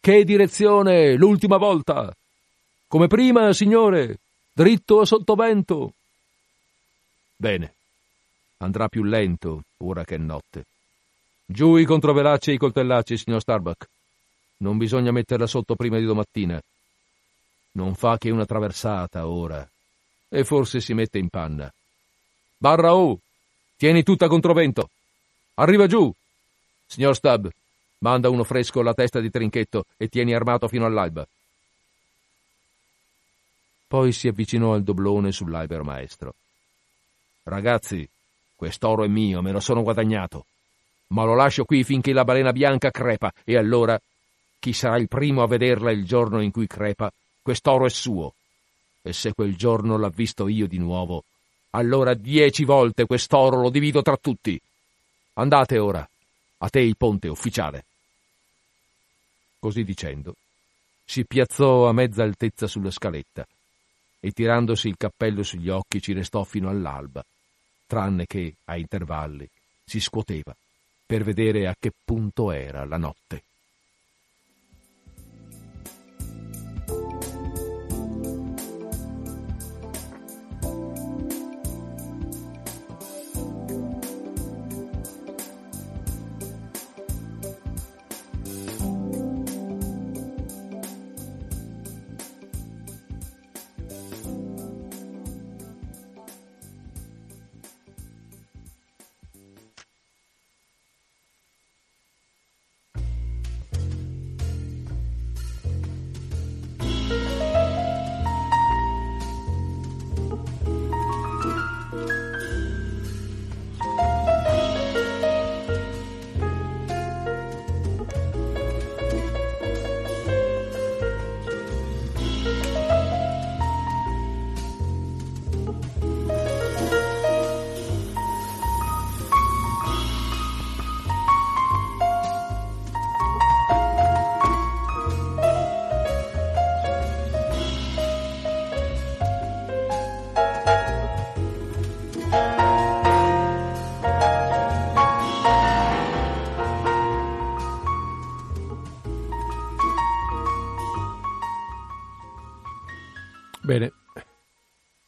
Che 0.00 0.24
direzione? 0.24 1.14
L'ultima 1.14 1.56
volta! 1.56 2.12
Come 2.88 3.06
prima, 3.06 3.52
signore! 3.52 4.18
Dritto 4.52 5.04
sottovento! 5.04 5.92
Bene. 7.36 7.74
Andrà 8.56 8.88
più 8.88 9.04
lento, 9.04 9.62
ora 9.76 10.02
che 10.02 10.16
è 10.16 10.18
notte. 10.18 10.64
Giù 11.46 11.76
i 11.76 11.84
controvelacci 11.84 12.50
e 12.50 12.54
i 12.54 12.58
coltellacci, 12.58 13.16
signor 13.16 13.40
Starbuck. 13.40 13.88
Non 14.58 14.76
bisogna 14.76 15.12
metterla 15.12 15.46
sotto 15.46 15.76
prima 15.76 15.98
di 15.98 16.04
domattina. 16.04 16.60
Non 17.72 17.94
fa 17.94 18.18
che 18.18 18.30
una 18.30 18.44
traversata 18.44 19.28
ora. 19.28 19.66
E 20.28 20.44
forse 20.44 20.80
si 20.80 20.94
mette 20.94 21.18
in 21.18 21.28
panna. 21.28 21.72
Barra 22.56 22.96
O! 22.96 23.20
Tieni 23.76 24.02
tutta 24.02 24.26
controvento! 24.26 24.90
Arriva 25.54 25.86
giù! 25.86 26.12
Signor 26.88 27.14
Stubb, 27.14 27.46
manda 27.98 28.30
uno 28.30 28.44
fresco 28.44 28.80
alla 28.80 28.94
testa 28.94 29.20
di 29.20 29.30
trinchetto 29.30 29.84
e 29.98 30.08
tieni 30.08 30.34
armato 30.34 30.68
fino 30.68 30.86
all'alba. 30.86 31.28
Poi 33.86 34.10
si 34.10 34.26
avvicinò 34.26 34.72
al 34.72 34.82
doblone 34.82 35.30
sull'albero 35.30 35.84
maestro. 35.84 36.34
Ragazzi, 37.42 38.08
quest'oro 38.56 39.04
è 39.04 39.06
mio, 39.06 39.42
me 39.42 39.52
lo 39.52 39.60
sono 39.60 39.82
guadagnato. 39.82 40.46
Ma 41.08 41.24
lo 41.24 41.34
lascio 41.34 41.66
qui 41.66 41.84
finché 41.84 42.14
la 42.14 42.24
balena 42.24 42.52
bianca 42.52 42.90
crepa 42.90 43.32
e 43.44 43.58
allora 43.58 44.00
chi 44.58 44.72
sarà 44.72 44.96
il 44.96 45.08
primo 45.08 45.42
a 45.42 45.46
vederla 45.46 45.90
il 45.90 46.06
giorno 46.06 46.40
in 46.40 46.50
cui 46.50 46.66
crepa, 46.66 47.12
quest'oro 47.42 47.84
è 47.84 47.90
suo. 47.90 48.32
E 49.02 49.12
se 49.12 49.34
quel 49.34 49.56
giorno 49.56 49.98
l'ha 49.98 50.10
visto 50.10 50.48
io 50.48 50.66
di 50.66 50.78
nuovo, 50.78 51.24
allora 51.70 52.14
dieci 52.14 52.64
volte 52.64 53.04
quest'oro 53.04 53.60
lo 53.60 53.68
divido 53.68 54.00
tra 54.00 54.16
tutti. 54.16 54.58
Andate 55.34 55.78
ora. 55.78 56.08
A 56.58 56.68
te 56.68 56.80
il 56.80 56.96
ponte 56.96 57.28
ufficiale. 57.28 57.84
Così 59.58 59.84
dicendo, 59.84 60.34
si 61.04 61.24
piazzò 61.24 61.88
a 61.88 61.92
mezza 61.92 62.22
altezza 62.22 62.66
sulla 62.66 62.90
scaletta 62.90 63.46
e 64.20 64.30
tirandosi 64.32 64.88
il 64.88 64.96
cappello 64.96 65.42
sugli 65.42 65.68
occhi 65.68 66.02
ci 66.02 66.12
restò 66.12 66.42
fino 66.44 66.68
all'alba, 66.68 67.24
tranne 67.86 68.26
che, 68.26 68.56
a 68.64 68.76
intervalli, 68.76 69.48
si 69.84 70.00
scuoteva 70.00 70.54
per 71.06 71.24
vedere 71.24 71.66
a 71.66 71.76
che 71.78 71.92
punto 72.04 72.50
era 72.50 72.84
la 72.84 72.98
notte. 72.98 73.44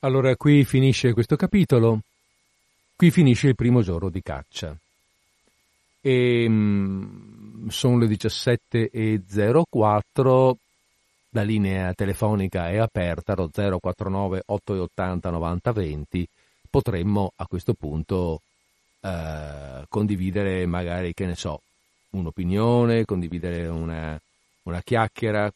Allora 0.01 0.35
qui 0.37 0.65
finisce 0.65 1.13
questo 1.13 1.37
capitolo, 1.37 2.01
qui 2.97 3.11
finisce 3.11 3.49
il 3.49 3.55
primo 3.55 3.83
giorno 3.83 4.09
di 4.11 4.23
caccia. 4.23 4.75
E 6.01 6.47
mm, 6.49 7.69
sono 7.69 7.99
le 7.99 8.07
17.04, 8.07 10.53
la 11.31 11.43
linea 11.43 11.93
telefonica 11.95 12.71
è 12.71 12.79
aperta 12.79 13.33
allo 13.35 13.51
049 13.53 14.43
880 14.47 15.31
9020, 15.31 16.27
potremmo 16.69 17.33
a 17.37 17.47
questo 17.47 17.75
punto 17.75 18.41
eh, 19.01 19.85
condividere 19.89 20.67
magari, 20.67 21.15
che 21.15 21.27
ne 21.27 21.37
so, 21.37 21.61
un'opinione, 22.11 23.05
condividere 23.05 23.67
una, 23.67 24.21
una 24.65 24.83
chiacchiera, 24.83 25.53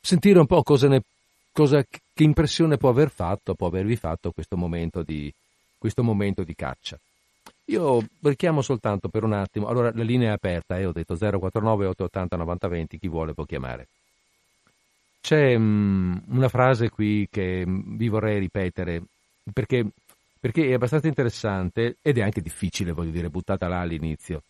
sentire 0.00 0.38
un 0.40 0.46
po' 0.46 0.62
cosa 0.62 0.88
ne, 0.88 1.02
cosa, 1.52 1.84
che 2.14 2.22
impressione 2.22 2.76
può 2.76 2.90
aver 2.90 3.10
fatto, 3.10 3.54
può 3.54 3.68
avervi 3.68 3.96
fatto 3.96 4.32
questo 4.32 4.56
momento 4.56 5.02
di, 5.02 5.32
questo 5.78 6.02
momento 6.02 6.44
di 6.44 6.54
caccia. 6.54 6.98
Io 7.66 8.04
richiamo 8.20 8.62
soltanto 8.62 9.08
per 9.08 9.24
un 9.24 9.32
attimo, 9.32 9.66
allora 9.66 9.90
la 9.94 10.02
linea 10.02 10.30
è 10.30 10.34
aperta, 10.34 10.78
eh, 10.78 10.84
ho 10.86 10.92
detto 10.92 11.16
049 11.16 11.86
880 11.86 12.36
9020, 12.36 12.98
chi 12.98 13.08
vuole 13.08 13.34
può 13.34 13.44
chiamare. 13.44 13.88
C'è 15.20 15.54
um, 15.54 16.20
una 16.28 16.48
frase 16.48 16.90
qui 16.90 17.28
che 17.30 17.64
mm, 17.66 17.96
vi 17.96 18.08
vorrei 18.08 18.38
ripetere 18.38 19.02
perché, 19.52 19.86
perché 20.38 20.68
è 20.68 20.72
abbastanza 20.74 21.06
interessante 21.06 21.96
ed 22.02 22.18
è 22.18 22.22
anche 22.22 22.40
difficile, 22.40 22.92
voglio 22.92 23.10
dire, 23.10 23.28
buttata 23.28 23.68
là 23.68 23.80
all'inizio. 23.80 24.42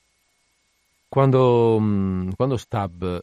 Quando, 1.08 1.76
um, 1.76 2.34
quando 2.34 2.56
Stab 2.56 3.22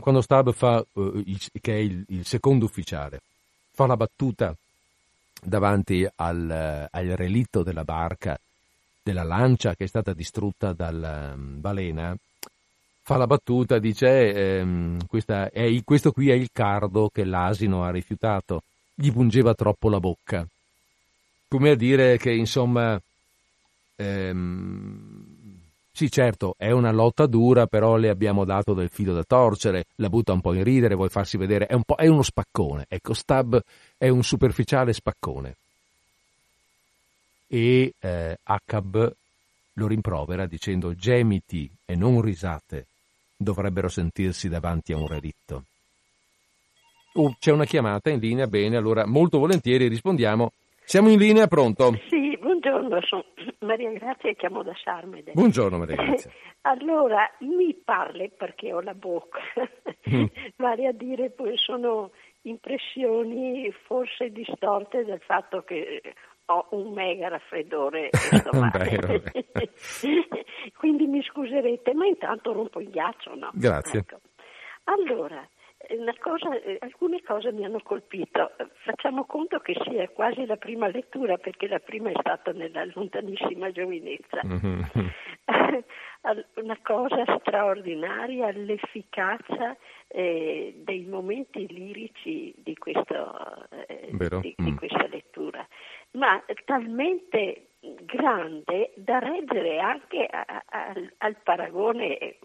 quando 0.00 0.20
Stab 0.20 0.52
fa, 0.52 0.84
uh, 0.92 1.22
il, 1.24 1.40
che 1.60 1.72
è 1.72 1.78
il, 1.78 2.04
il, 2.08 2.26
secondo 2.26 2.64
ufficiale, 2.64 3.20
fa 3.72 3.86
la 3.86 3.96
battuta 3.96 4.54
davanti 5.42 6.06
al, 6.16 6.88
al, 6.90 7.06
relitto 7.08 7.62
della 7.62 7.84
barca, 7.84 8.38
della 9.02 9.22
lancia 9.22 9.74
che 9.74 9.84
è 9.84 9.86
stata 9.88 10.12
distrutta 10.12 10.72
dalla 10.72 11.32
um, 11.34 11.60
balena, 11.60 12.16
fa 13.02 13.16
la 13.16 13.26
battuta, 13.26 13.78
dice 13.78 14.58
ehm, 14.58 14.98
è, 15.52 15.80
questo 15.84 16.10
qui 16.10 16.30
è 16.30 16.34
il 16.34 16.50
cardo 16.52 17.08
che 17.08 17.24
l'asino 17.24 17.84
ha 17.84 17.90
rifiutato, 17.90 18.62
gli 18.94 19.12
pungeva 19.12 19.54
troppo 19.54 19.88
la 19.88 20.00
bocca. 20.00 20.46
Come 21.48 21.70
a 21.70 21.76
dire 21.76 22.18
che 22.18 22.32
insomma 22.32 23.00
ehm, 23.94 25.35
sì, 25.96 26.10
certo, 26.10 26.56
è 26.58 26.70
una 26.72 26.92
lotta 26.92 27.24
dura, 27.24 27.66
però 27.66 27.96
le 27.96 28.10
abbiamo 28.10 28.44
dato 28.44 28.74
del 28.74 28.90
filo 28.90 29.14
da 29.14 29.24
torcere, 29.24 29.86
la 29.94 30.10
butta 30.10 30.34
un 30.34 30.42
po' 30.42 30.52
in 30.52 30.62
ridere, 30.62 30.94
vuoi 30.94 31.08
farsi 31.08 31.38
vedere, 31.38 31.64
è, 31.64 31.72
un 31.72 31.84
è 31.96 32.06
uno 32.06 32.20
spaccone. 32.20 32.84
Ecco, 32.86 33.14
Stab 33.14 33.58
è 33.96 34.08
un 34.08 34.22
superficiale 34.22 34.92
spaccone. 34.92 35.56
E 37.46 37.94
eh, 37.98 38.38
Acab 38.42 39.14
lo 39.72 39.86
rimprovera 39.86 40.44
dicendo 40.44 40.94
gemiti 40.94 41.70
e 41.86 41.96
non 41.96 42.20
risate 42.20 42.88
dovrebbero 43.34 43.88
sentirsi 43.88 44.50
davanti 44.50 44.92
a 44.92 44.98
un 44.98 45.06
relitto. 45.06 45.64
Uh, 47.14 47.34
c'è 47.38 47.52
una 47.52 47.64
chiamata 47.64 48.10
in 48.10 48.18
linea, 48.18 48.46
bene, 48.46 48.76
allora 48.76 49.06
molto 49.06 49.38
volentieri 49.38 49.88
rispondiamo. 49.88 50.52
Siamo 50.84 51.08
in 51.08 51.18
linea, 51.18 51.46
pronto? 51.46 51.98
Sì, 52.10 52.15
Buongiorno, 52.66 53.00
sono 53.02 53.24
Maria 53.60 53.92
Grazia 53.92 54.28
e 54.30 54.34
chiamo 54.34 54.64
da 54.64 54.72
Sarmede. 54.74 55.30
Buongiorno 55.34 55.78
Maria 55.78 55.94
Grazia. 55.94 56.32
allora, 56.62 57.30
mi 57.40 57.72
parli 57.74 58.28
perché 58.36 58.72
ho 58.72 58.80
la 58.80 58.94
bocca, 58.94 59.38
mm. 60.10 60.24
vale 60.58 60.88
a 60.88 60.92
dire 60.92 61.30
poi 61.30 61.56
sono 61.56 62.10
impressioni 62.42 63.72
forse 63.84 64.32
distorte 64.32 65.04
del 65.04 65.20
fatto 65.20 65.62
che 65.62 66.02
ho 66.46 66.66
un 66.70 66.92
mega 66.92 67.28
raffreddore 67.28 68.08
stomacale. 68.10 69.22
Quindi 70.76 71.06
mi 71.06 71.22
scuserete, 71.22 71.94
ma 71.94 72.06
intanto 72.06 72.52
rompo 72.52 72.80
il 72.80 72.90
ghiaccio, 72.90 73.36
no? 73.36 73.50
Grazie. 73.54 74.00
Ecco. 74.00 74.18
Allora, 74.84 75.48
Cosa, 76.18 76.60
eh, 76.60 76.78
alcune 76.80 77.22
cose 77.22 77.52
mi 77.52 77.64
hanno 77.64 77.80
colpito. 77.80 78.50
Facciamo 78.84 79.24
conto 79.24 79.60
che 79.60 79.76
sia 79.84 80.08
quasi 80.08 80.44
la 80.44 80.56
prima 80.56 80.88
lettura, 80.88 81.36
perché 81.36 81.68
la 81.68 81.78
prima 81.78 82.10
è 82.10 82.14
stata 82.18 82.50
nella 82.50 82.84
lontanissima 82.92 83.70
giovinezza. 83.70 84.40
Mm-hmm. 84.44 84.80
Una 86.54 86.78
cosa 86.82 87.24
straordinaria, 87.38 88.50
l'efficacia 88.50 89.76
eh, 90.08 90.74
dei 90.78 91.04
momenti 91.04 91.66
lirici 91.68 92.52
di, 92.56 92.76
questo, 92.76 93.68
eh, 93.86 94.08
di, 94.10 94.54
di 94.56 94.72
mm. 94.72 94.76
questa 94.76 95.06
lettura, 95.06 95.64
ma 96.12 96.42
talmente 96.64 97.65
grande 97.80 98.92
da 98.96 99.18
reggere 99.18 99.78
anche 99.78 100.26
a, 100.26 100.44
a, 100.64 100.92
al 101.18 101.36
paragone 101.42 102.18
eh, 102.18 102.38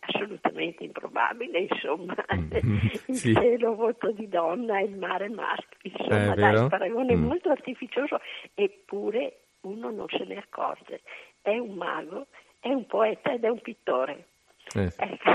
assolutamente 0.00 0.84
improbabile, 0.84 1.60
insomma, 1.60 2.14
mm-hmm. 2.34 2.78
il 3.06 3.14
sì. 3.14 3.34
cielo 3.34 3.74
voto 3.74 4.10
di 4.12 4.28
donna 4.28 4.78
e 4.78 4.84
il 4.84 4.96
mare 4.96 5.28
maschio, 5.28 5.78
insomma, 5.82 6.32
eh, 6.32 6.36
dai, 6.36 6.62
il 6.62 6.68
paragone 6.68 7.16
mm. 7.16 7.24
molto 7.24 7.50
artificioso, 7.50 8.20
eppure 8.54 9.38
uno 9.62 9.90
non 9.90 10.06
se 10.08 10.24
ne 10.24 10.36
accorge. 10.36 11.00
È 11.42 11.56
un 11.56 11.74
mago, 11.74 12.26
è 12.60 12.68
un 12.68 12.86
poeta 12.86 13.32
ed 13.32 13.44
è 13.44 13.48
un 13.48 13.60
pittore. 13.60 14.26
Eh. 14.74 14.92
Ecco, 14.96 15.30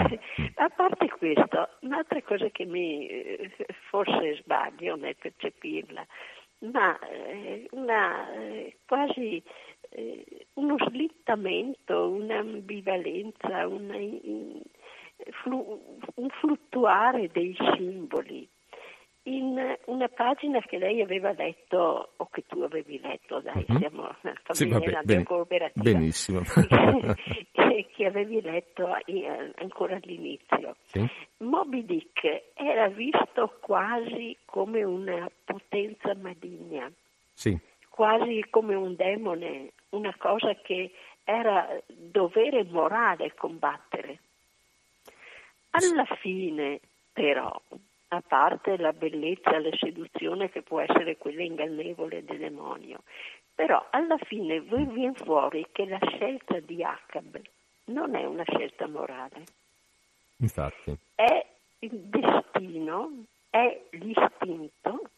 a 0.55 0.69
parte 0.69 1.07
questo, 1.09 1.69
un'altra 1.81 2.21
cosa 2.21 2.49
che 2.49 2.65
mi 2.65 3.07
eh, 3.07 3.49
forse 3.89 4.35
sbaglio 4.41 4.95
nel 4.97 5.15
percepirla, 5.15 6.05
ma 6.61 6.97
eh, 6.99 7.67
una, 7.71 8.31
eh, 8.33 8.77
quasi 8.87 9.41
eh, 9.89 10.47
uno 10.53 10.77
slittamento, 10.87 12.09
un'ambivalenza, 12.09 13.67
una, 13.67 13.95
un 13.95 14.61
fluttuare 16.39 17.29
dei 17.31 17.55
simboli 17.75 18.47
in 19.23 19.77
una 19.85 20.07
pagina 20.07 20.59
che 20.61 20.77
lei 20.77 21.01
aveva 21.01 21.31
letto 21.33 22.13
o 22.15 22.27
che 22.31 22.43
tu 22.47 22.61
avevi 22.61 22.99
letto, 22.99 23.39
dai, 23.39 23.63
uh-huh. 23.67 23.77
siamo 23.77 24.01
una 24.21 24.33
famiglia 24.43 25.01
sì, 25.05 25.23
cooperativa. 25.23 25.83
Benissimo. 25.83 26.41
che, 27.51 27.87
che, 27.93 28.05
avevi 28.05 28.41
letto 28.41 28.95
eh, 29.05 29.51
ancora 29.55 29.95
all'inizio. 29.95 30.75
Sì. 30.85 31.07
Moby 31.37 31.85
Dick 31.85 32.51
era 32.55 32.87
visto 32.87 33.57
quasi 33.61 34.35
come 34.45 34.83
una 34.83 35.29
potenza 35.45 36.15
maligna, 36.15 36.91
sì. 37.33 37.57
quasi 37.89 38.45
come 38.49 38.73
un 38.73 38.95
demone, 38.95 39.73
una 39.89 40.15
cosa 40.17 40.55
che 40.55 40.91
era 41.23 41.79
dovere 41.87 42.63
morale 42.63 43.33
combattere. 43.35 44.19
Alla 45.73 46.05
fine, 46.19 46.79
però, 47.13 47.61
a 48.13 48.21
parte 48.21 48.77
la 48.77 48.91
bellezza, 48.91 49.57
la 49.59 49.69
seduzione 49.77 50.49
che 50.49 50.61
può 50.61 50.81
essere 50.81 51.17
quella 51.17 51.43
ingannevole 51.43 52.25
del 52.25 52.39
demonio. 52.39 53.03
Però 53.55 53.87
alla 53.89 54.17
fine 54.17 54.59
viene 54.59 55.13
fuori 55.13 55.65
che 55.71 55.85
la 55.85 55.99
scelta 56.01 56.59
di 56.59 56.83
Acab 56.83 57.39
non 57.85 58.15
è 58.15 58.25
una 58.25 58.43
scelta 58.43 58.87
morale. 58.87 59.43
Infatti. 60.37 60.97
È 61.15 61.45
il 61.79 61.91
destino, 61.91 63.23
è 63.49 63.81
l'istinto, 63.91 65.09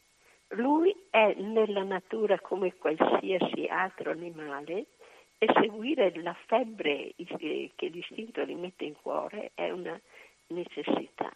lui 0.50 0.96
è 1.10 1.34
nella 1.38 1.84
natura 1.84 2.40
come 2.40 2.76
qualsiasi 2.76 3.66
altro 3.66 4.12
animale 4.12 4.86
e 5.40 5.48
seguire 5.60 6.14
la 6.22 6.36
febbre 6.46 7.14
che 7.16 7.88
l'istinto 7.88 8.44
gli 8.44 8.54
mette 8.54 8.86
in 8.86 8.94
cuore 9.02 9.50
è 9.56 9.72
una 9.72 10.00
necessità. 10.48 11.34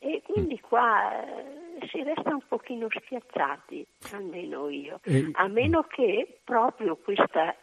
E 0.00 0.22
quindi 0.24 0.60
qua 0.60 1.24
eh, 1.24 1.86
si 1.90 2.02
resta 2.02 2.30
un 2.30 2.42
pochino 2.46 2.86
spiazzati, 2.88 3.84
almeno 4.12 4.68
io, 4.68 5.00
a 5.32 5.48
meno 5.48 5.82
che 5.88 6.38
proprio 6.44 6.96
questa 6.96 7.56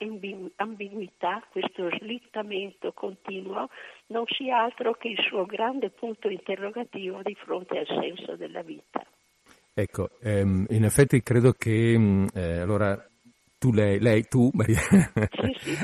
ambiguità, 0.58 1.42
questo 1.50 1.90
slittamento 1.98 2.92
continuo 2.92 3.70
non 4.08 4.26
sia 4.28 4.64
altro 4.64 4.94
che 4.96 5.08
il 5.10 5.20
suo 5.28 5.46
grande 5.46 5.90
punto 5.92 6.28
interrogativo 6.28 7.22
di 7.24 7.36
fronte 7.36 7.80
al 7.80 7.88
senso 7.88 8.36
della 8.36 8.62
vita. 8.62 9.06
Ecco, 9.74 10.10
ehm, 10.22 10.66
in 10.70 10.84
effetti 10.84 11.22
credo 11.22 11.52
che 11.52 11.98
mm, 11.98 12.28
eh, 12.34 12.60
allora 12.60 12.98
tu 13.58 13.72
lei, 13.72 14.00
lei 14.00 14.24
tu 14.28 14.50
Maria. 14.54 14.80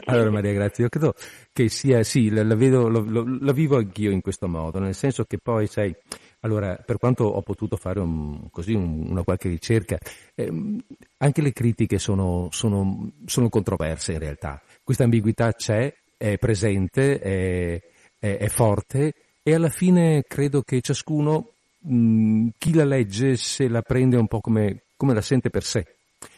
allora 0.05 0.29
Maria, 0.31 0.53
grazie. 0.53 0.83
Io 0.83 0.89
credo 0.89 1.13
che 1.51 1.67
sia, 1.69 2.03
sì, 2.03 2.29
la, 2.29 2.43
la, 2.43 2.55
vedo, 2.55 2.87
lo, 2.87 3.01
lo, 3.01 3.25
la 3.39 3.51
vivo 3.51 3.77
anch'io 3.77 4.11
in 4.11 4.21
questo 4.21 4.47
modo, 4.47 4.79
nel 4.79 4.93
senso 4.93 5.23
che 5.25 5.39
poi, 5.39 5.67
sai, 5.67 5.93
allora, 6.41 6.75
per 6.75 6.97
quanto 6.97 7.23
ho 7.23 7.41
potuto 7.41 7.77
fare 7.77 7.99
un, 7.99 8.49
così 8.51 8.73
un, 8.73 9.07
una 9.09 9.23
qualche 9.23 9.49
ricerca, 9.49 9.97
ehm, 10.35 10.79
anche 11.17 11.41
le 11.41 11.53
critiche 11.53 11.97
sono, 11.97 12.49
sono, 12.51 13.11
sono, 13.25 13.49
controverse 13.49 14.13
in 14.13 14.19
realtà. 14.19 14.61
Questa 14.83 15.03
ambiguità 15.03 15.53
c'è, 15.53 15.93
è 16.17 16.37
presente, 16.37 17.19
è, 17.19 17.81
è, 18.19 18.37
è 18.37 18.47
forte 18.47 19.13
e 19.43 19.53
alla 19.53 19.69
fine 19.69 20.23
credo 20.27 20.61
che 20.61 20.81
ciascuno, 20.81 21.53
mh, 21.79 22.49
chi 22.57 22.73
la 22.73 22.85
legge, 22.85 23.35
se 23.35 23.67
la 23.67 23.81
prende 23.81 24.17
un 24.17 24.27
po' 24.27 24.41
come, 24.41 24.83
come 24.95 25.13
la 25.13 25.21
sente 25.21 25.49
per 25.49 25.63
sé 25.63 25.85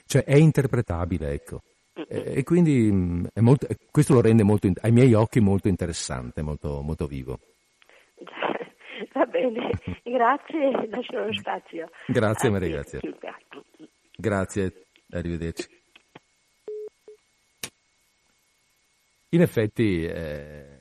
cioè 0.06 0.24
è 0.24 0.36
interpretabile, 0.36 1.32
ecco. 1.32 1.62
E 2.08 2.44
quindi 2.44 2.92
molto, 3.36 3.68
questo 3.92 4.14
lo 4.14 4.22
rende 4.22 4.44
molto, 4.44 4.72
ai 4.82 4.92
miei 4.92 5.14
occhi 5.14 5.40
molto 5.40 5.68
interessante, 5.68 6.42
molto, 6.42 6.82
molto 6.82 7.08
vivo. 7.08 7.40
Va 9.14 9.26
bene, 9.26 9.70
grazie, 10.04 10.88
lascio 10.90 11.26
lo 11.26 11.34
spazio. 11.34 11.90
Grazie 12.08 12.50
Maria, 12.50 12.70
grazie. 12.70 13.00
Grazie, 14.16 14.86
arrivederci. 15.12 15.82
In 19.30 19.42
effetti, 19.42 20.06
eh, 20.06 20.80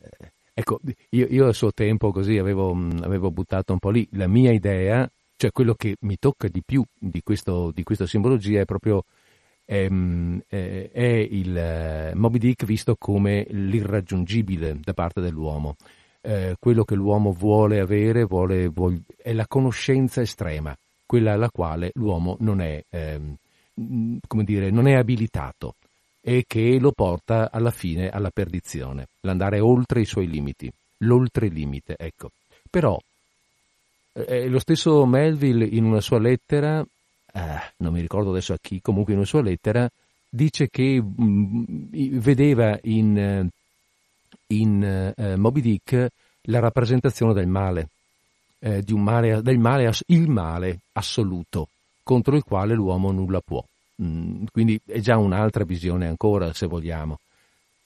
ecco, 0.52 0.78
io, 1.10 1.26
io, 1.28 1.46
a 1.46 1.52
suo 1.52 1.72
tempo 1.72 2.12
così 2.12 2.36
avevo, 2.36 2.76
avevo, 3.02 3.30
buttato 3.30 3.72
un 3.72 3.78
po' 3.78 3.88
lì 3.88 4.06
la 4.12 4.26
mia 4.26 4.52
idea, 4.52 5.10
cioè 5.36 5.50
quello 5.50 5.74
che 5.74 5.96
mi 6.00 6.18
tocca 6.18 6.48
di 6.48 6.62
più 6.62 6.84
di, 6.92 7.22
questo, 7.22 7.70
di 7.70 7.82
questa 7.82 8.06
simbologia 8.06 8.60
è 8.60 8.64
proprio 8.66 9.04
eh, 9.64 10.38
è 10.92 11.26
il 11.30 11.56
eh, 11.56 12.12
Moby 12.14 12.38
Dick 12.38 12.66
visto 12.66 12.96
come 12.96 13.46
l'irraggiungibile 13.48 14.78
da 14.82 14.92
parte 14.92 15.22
dell'uomo. 15.22 15.76
Eh, 16.24 16.56
quello 16.58 16.84
che 16.84 16.94
l'uomo 16.94 17.32
vuole 17.32 17.80
avere 17.80 18.24
vuole, 18.24 18.68
vuole, 18.68 19.02
è 19.16 19.32
la 19.32 19.46
conoscenza 19.46 20.20
estrema, 20.20 20.76
quella 21.04 21.32
alla 21.32 21.50
quale 21.50 21.90
l'uomo 21.94 22.36
non 22.40 22.60
è, 22.60 22.82
ehm, 22.88 23.34
come 24.28 24.44
dire, 24.44 24.70
non 24.70 24.86
è 24.86 24.94
abilitato 24.94 25.74
e 26.20 26.44
che 26.46 26.78
lo 26.78 26.92
porta 26.92 27.50
alla 27.50 27.72
fine 27.72 28.08
alla 28.08 28.30
perdizione, 28.30 29.08
l'andare 29.22 29.58
oltre 29.58 30.00
i 30.00 30.04
suoi 30.04 30.28
limiti, 30.28 30.70
l'oltrelimite, 30.98 31.96
ecco. 31.98 32.30
Però 32.70 32.96
eh, 34.12 34.48
lo 34.48 34.60
stesso 34.60 35.04
Melville 35.04 35.64
in 35.64 35.84
una 35.84 36.00
sua 36.00 36.20
lettera 36.20 36.86
eh, 37.32 37.72
non 37.78 37.92
mi 37.92 38.00
ricordo 38.00 38.30
adesso 38.30 38.52
a 38.52 38.58
chi, 38.60 38.80
comunque 38.80 39.12
in 39.12 39.18
una 39.18 39.28
sua 39.28 39.42
lettera, 39.42 39.90
dice 40.28 40.68
che 40.68 41.00
mh, 41.00 42.18
vedeva 42.18 42.78
in, 42.82 43.18
eh, 43.18 43.48
in 44.60 45.14
uh, 45.16 45.36
Moby 45.36 45.60
Dick 45.60 46.08
la 46.46 46.58
rappresentazione 46.60 47.32
del 47.32 47.46
male, 47.46 47.88
eh, 48.58 48.84
male, 48.94 49.42
del 49.42 49.58
male, 49.58 49.92
il 50.06 50.28
male 50.28 50.80
assoluto, 50.92 51.68
contro 52.02 52.36
il 52.36 52.42
quale 52.42 52.74
l'uomo 52.74 53.10
nulla 53.12 53.40
può. 53.40 53.64
Mm, 54.02 54.44
quindi 54.50 54.80
è 54.86 54.98
già 54.98 55.18
un'altra 55.18 55.64
visione 55.64 56.06
ancora, 56.06 56.52
se 56.52 56.66
vogliamo. 56.66 57.18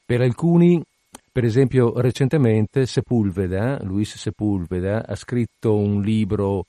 Per 0.05 0.20
alcuni, 0.20 0.82
per 1.30 1.44
esempio, 1.44 2.01
recentemente 2.01 2.86
Sepulveda, 2.86 3.82
Luis 3.82 4.16
Sepulveda, 4.16 5.05
ha 5.06 5.16
scritto 5.16 5.74
un 5.74 6.01
libro, 6.02 6.64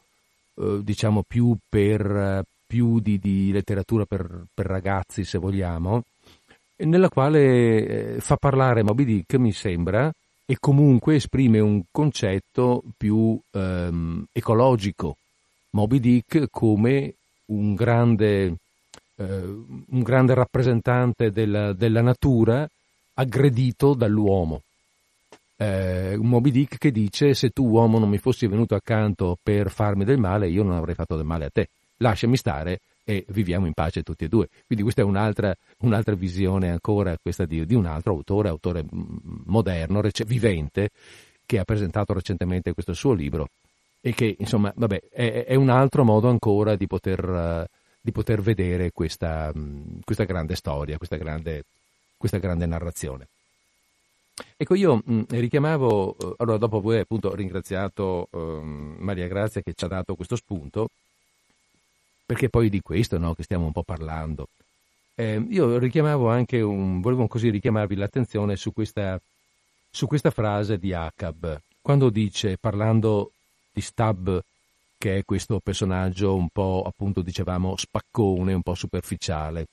eh, 0.55 0.79
diciamo, 0.83 1.23
più 1.25 1.55
per, 1.69 2.43
più 2.65 2.99
di, 2.99 3.19
di 3.19 3.51
letteratura 3.51 4.05
per, 4.05 4.45
per, 4.53 4.65
ragazzi, 4.65 5.23
se 5.23 5.37
vogliamo, 5.37 6.03
nella 6.77 7.09
quale 7.09 8.15
eh, 8.15 8.19
fa 8.19 8.35
parlare 8.37 8.83
Moby 8.83 9.05
Dick, 9.05 9.35
mi 9.35 9.51
sembra, 9.51 10.11
e 10.45 10.57
comunque 10.59 11.15
esprime 11.15 11.59
un 11.59 11.83
concetto 11.91 12.83
più 12.95 13.39
ehm, 13.51 14.25
ecologico. 14.31 15.17
Moby 15.71 15.99
Dick 15.99 16.47
come 16.49 17.15
un 17.47 17.75
grande, 17.75 18.55
eh, 19.15 19.43
un 19.43 20.01
grande 20.01 20.33
rappresentante 20.33 21.31
della, 21.31 21.73
della, 21.73 22.01
natura 22.01 22.67
aggredito 23.15 23.93
dall'uomo. 23.93 24.61
Eh, 25.57 26.15
un 26.15 26.27
Moby 26.27 26.51
Dick 26.51 26.77
che 26.77 26.91
dice 26.91 27.33
se 27.33 27.49
tu 27.49 27.67
uomo 27.67 27.99
non 27.99 28.09
mi 28.09 28.19
fossi 28.19 28.47
venuto 28.47 28.75
accanto 28.75 29.37
per 29.41 29.69
farmi 29.69 30.05
del 30.05 30.19
male, 30.19 30.47
io 30.47 30.63
non 30.63 30.75
avrei 30.75 30.95
fatto 30.95 31.15
del 31.15 31.25
male 31.25 31.45
a 31.45 31.49
te 31.51 31.69
lasciami 31.97 32.37
stare 32.37 32.79
e 33.09 33.23
viviamo 33.29 33.65
in 33.67 33.71
pace 33.71 34.03
tutti 34.03 34.25
e 34.25 34.27
due. 34.27 34.49
Quindi 34.65 34.83
questa 34.83 35.01
è 35.01 35.05
un'altra, 35.05 35.55
un'altra 35.79 36.13
visione 36.13 36.69
ancora, 36.69 37.17
questa 37.17 37.45
di, 37.45 37.65
di, 37.65 37.73
un 37.73 37.85
altro 37.85 38.11
autore, 38.11 38.49
autore 38.49 38.83
moderno, 39.45 40.01
rec- 40.01 40.25
vivente, 40.25 40.89
che 41.45 41.57
ha 41.57 41.63
presentato 41.63 42.11
recentemente 42.11 42.73
questo 42.73 42.91
suo 42.91 43.13
libro 43.13 43.47
e 44.01 44.13
che 44.13 44.35
insomma 44.37 44.73
vabbè, 44.75 45.03
è, 45.09 45.45
è 45.45 45.55
un 45.55 45.69
altro 45.69 46.03
modo 46.03 46.27
ancora 46.27 46.75
di 46.75 46.85
poter, 46.85 47.65
di 48.01 48.11
poter 48.11 48.41
vedere 48.41 48.91
questa, 48.91 49.51
um, 49.55 50.01
questa, 50.03 50.25
grande 50.25 50.55
storia, 50.55 50.97
questa 50.97 51.15
grande, 51.15 51.63
questa 52.17 52.39
grande 52.39 52.65
narrazione. 52.65 53.27
Ecco, 54.57 54.75
io 54.75 55.01
mh, 55.01 55.27
richiamavo, 55.29 56.15
uh, 56.19 56.33
allora 56.39 56.57
dopo 56.57 56.81
voi 56.81 56.99
appunto 56.99 57.33
ringraziato 57.33 58.27
uh, 58.31 58.37
Maria 58.97 59.27
Grazia 59.27 59.61
che 59.61 59.71
ci 59.73 59.85
ha 59.85 59.87
dato 59.87 60.15
questo 60.15 60.35
spunto, 60.35 60.89
perché 62.27 62.49
poi 62.49 62.69
di 62.69 62.81
questo 62.81 63.17
no, 63.17 63.33
che 63.33 63.43
stiamo 63.43 63.67
un 63.67 63.71
po' 63.71 63.83
parlando. 63.83 64.49
Eh, 65.15 65.43
io 65.49 65.77
richiamavo 65.77 66.29
anche 66.29 66.59
un, 66.59 66.99
volevo 66.99 67.25
così 67.27 67.49
richiamarvi 67.49 67.95
l'attenzione 67.95 68.57
su 68.57 68.73
questa, 68.73 69.19
su 69.89 70.07
questa 70.07 70.29
frase 70.29 70.77
di 70.77 70.93
Acab, 70.93 71.59
quando 71.81 72.09
dice, 72.09 72.57
parlando 72.57 73.31
di 73.71 73.79
Stab, 73.79 74.43
che 74.97 75.19
è 75.19 75.23
questo 75.23 75.61
personaggio 75.63 76.35
un 76.35 76.49
po', 76.49 76.83
appunto, 76.85 77.21
dicevamo, 77.21 77.77
spaccone, 77.77 78.53
un 78.53 78.61
po' 78.61 78.75
superficiale, 78.75 79.67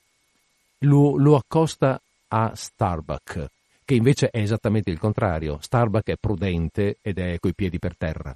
lo, 0.78 1.16
lo 1.16 1.34
accosta 1.34 2.00
a 2.28 2.52
Starbuck, 2.54 3.50
che 3.84 3.94
invece 3.94 4.30
è 4.30 4.38
esattamente 4.38 4.90
il 4.90 5.00
contrario. 5.00 5.58
Starbuck 5.60 6.08
è 6.08 6.16
prudente 6.16 6.98
ed 7.02 7.18
è 7.18 7.38
coi 7.40 7.52
piedi 7.52 7.80
per 7.80 7.96
terra. 7.96 8.34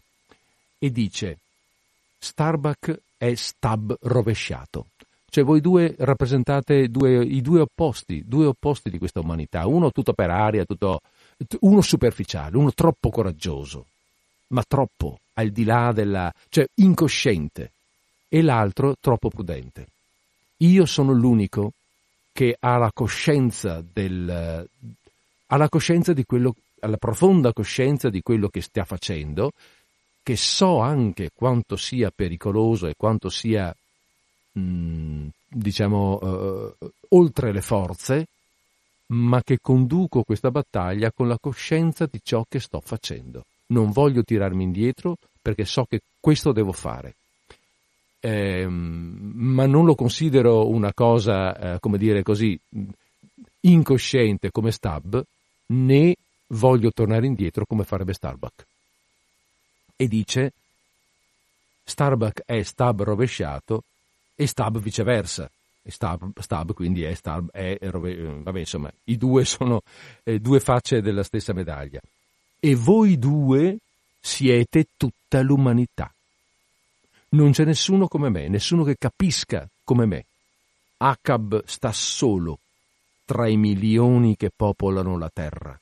E 0.77 0.91
dice, 0.91 1.39
Starbuck 2.19 3.01
è 3.17 3.35
stab 3.35 3.97
rovesciato. 4.03 4.87
Cioè 5.31 5.45
voi 5.45 5.61
due 5.61 5.95
rappresentate 5.99 6.89
due, 6.89 7.23
i 7.23 7.43
due 7.43 7.61
opposti, 7.61 8.23
due 8.27 8.47
opposti 8.47 8.91
di 8.91 8.99
questa 8.99 9.21
umanità. 9.21 9.67
Uno 9.67 9.91
tutto 9.91 10.13
per 10.13 10.31
aria, 10.31 10.65
tutto, 10.65 11.01
uno 11.61 11.83
superficiale, 11.83 12.57
uno 12.57 12.73
troppo 12.73 13.11
coraggioso, 13.11 13.87
ma 14.49 14.65
troppo 14.67 15.19
al 15.35 15.51
di 15.51 15.65
là 15.65 15.93
della... 15.93 16.33
cioè 16.49 16.67
incosciente, 16.77 17.71
e 18.29 18.43
l'altro 18.43 18.97
troppo 19.01 19.29
prudente. 19.29 19.87
Io 20.59 20.87
sono 20.87 21.13
l'unico 21.13 21.73
che 22.33 22.57
ha 22.59 22.77
la 22.77 22.91
coscienza 22.93 23.83
del, 23.93 24.67
ha 25.47 25.57
la 25.57 25.69
coscienza 25.69 26.13
di 26.13 26.25
quello, 26.25 26.55
ha 26.81 26.89
la 26.89 26.97
profonda 26.97 27.53
coscienza 27.53 28.11
di 28.11 28.23
quello 28.23 28.49
che 28.49 28.61
sta 28.61 28.85
facendo, 28.85 29.53
che 30.29 30.37
so 30.37 30.81
anche 30.81 31.31
quanto 31.33 31.77
sia 31.77 32.13
pericoloso 32.15 32.87
e 32.87 32.93
quanto 32.99 33.31
sia, 33.31 33.75
mh, 34.53 34.61
mm, 34.61 35.27
diciamo, 35.49 36.19
uh, 36.19 36.91
oltre 37.17 37.51
le 37.51 37.63
forze, 37.63 38.27
ma 39.07 39.43
che 39.43 39.59
conduco 39.59 40.25
questa 40.25 40.51
battaglia 40.51 41.11
con 41.13 41.29
la 41.29 41.39
coscienza 41.41 42.05
di 42.05 42.21
ciò 42.23 42.45
che 42.47 42.61
sto 42.61 42.83
facendo. 42.85 43.47
Non 43.69 43.91
voglio 43.91 44.23
tirarmi 44.23 44.65
indietro 44.65 45.17
perché 45.41 45.65
so 45.65 45.87
che 45.89 46.03
questo 46.21 46.53
devo 46.53 46.73
fare 46.73 47.15
eh, 48.21 48.67
ma 48.69 49.65
non 49.65 49.87
lo 49.87 49.95
considero 49.95 50.69
una 50.69 50.93
cosa, 50.93 51.75
eh, 51.75 51.81
come 51.81 51.97
dire 51.97 52.23
così, 52.23 52.59
incosciente 53.61 54.51
come 54.51 54.73
Stab, 54.73 55.23
né 55.69 56.15
voglio 56.49 56.91
tornare 56.91 57.25
indietro 57.25 57.65
come 57.65 57.85
farebbe 57.85 58.13
Starbuck. 58.13 58.67
E 60.01 60.07
dice, 60.07 60.53
Starbuck 61.83 62.43
è 62.45 62.63
Stab 62.63 63.03
rovesciato 63.03 63.83
e 64.37 64.47
Stab 64.47 64.79
viceversa. 64.79 65.51
Stab, 65.83 66.39
Stab 66.39 66.73
quindi 66.73 67.03
è 67.03 67.15
Stab, 67.15 67.51
è, 67.51 67.77
rove... 67.81 68.15
vabbè 68.43 68.61
insomma, 68.61 68.93
i 69.05 69.17
due 69.17 69.45
sono 69.45 69.83
eh, 70.23 70.39
due 70.39 70.61
facce 70.61 71.01
della 71.01 71.25
stessa 71.25 71.53
medaglia. 71.53 72.01
E 72.61 72.75
voi 72.77 73.19
due 73.19 73.79
siete 74.21 74.87
tutta 74.97 75.41
l'umanità. 75.41 76.13
Non 77.31 77.51
c'è 77.51 77.65
nessuno 77.65 78.07
come 78.07 78.29
me, 78.29 78.47
nessuno 78.47 78.85
che 78.85 78.97
capisca 78.97 79.69
come 79.83 80.07
me. 80.07 80.27
Acab 80.99 81.65
sta 81.65 81.91
solo 81.91 82.61
tra 83.25 83.49
i 83.49 83.57
milioni 83.57 84.37
che 84.37 84.51
popolano 84.55 85.19
la 85.19 85.31
terra 85.33 85.77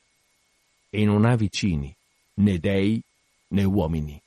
e 0.89 1.05
non 1.05 1.25
ha 1.25 1.35
vicini, 1.35 1.93
né 2.35 2.57
dei 2.57 2.99
né 3.49 3.63
uomini. 3.63 4.21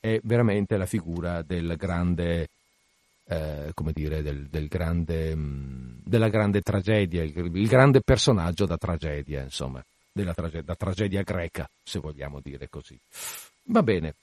È 0.00 0.18
veramente 0.22 0.76
la 0.76 0.86
figura 0.86 1.42
del 1.42 1.76
grande, 1.76 2.48
eh, 3.26 3.70
come 3.74 3.92
dire, 3.92 4.22
del, 4.22 4.46
del 4.48 4.68
grande, 4.68 5.34
mm, 5.34 6.00
della 6.04 6.28
grande 6.28 6.60
tragedia, 6.60 7.22
il, 7.22 7.34
il, 7.36 7.68
grande 7.68 8.00
personaggio 8.02 8.66
da 8.66 8.76
tragedia, 8.76 9.42
insomma, 9.42 9.82
della 10.12 10.34
tragedia, 10.34 10.62
da 10.62 10.74
tragedia 10.74 11.22
greca, 11.22 11.68
se 11.82 11.98
vogliamo 11.98 12.40
dire 12.40 12.68
così. 12.68 12.98
Va 13.64 13.82
bene, 13.82 14.14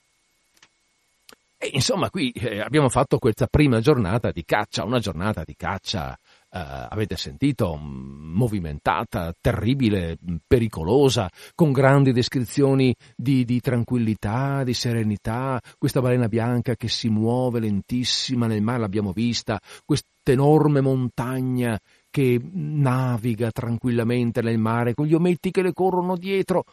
e 1.63 1.69
insomma, 1.73 2.09
qui 2.09 2.31
eh, 2.31 2.59
abbiamo 2.59 2.89
fatto 2.89 3.19
questa 3.19 3.45
prima 3.45 3.79
giornata 3.81 4.31
di 4.31 4.43
caccia, 4.43 4.83
una 4.83 4.97
giornata 4.97 5.43
di 5.43 5.55
caccia, 5.55 6.17
avete 6.51 7.15
sentito, 7.15 7.77
movimentata, 7.77 9.33
terribile, 9.39 10.17
pericolosa, 10.45 11.29
con 11.55 11.71
grandi 11.71 12.11
descrizioni 12.11 12.93
di, 13.15 13.45
di 13.45 13.61
tranquillità, 13.61 14.63
di 14.63 14.73
serenità, 14.73 15.61
questa 15.77 16.01
balena 16.01 16.27
bianca 16.27 16.75
che 16.75 16.89
si 16.89 17.09
muove 17.09 17.59
lentissima 17.59 18.47
nel 18.47 18.61
mare, 18.61 18.79
l'abbiamo 18.79 19.13
vista, 19.13 19.59
questa 19.85 20.07
enorme 20.23 20.81
montagna 20.81 21.79
che 22.09 22.39
naviga 22.53 23.51
tranquillamente 23.51 24.41
nel 24.41 24.57
mare 24.57 24.93
con 24.93 25.05
gli 25.05 25.13
ometti 25.13 25.51
che 25.51 25.61
le 25.61 25.73
corrono 25.73 26.17
dietro 26.17 26.65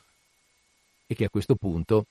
e 1.06 1.14
che 1.14 1.24
a 1.26 1.30
questo 1.30 1.54
punto 1.54 2.04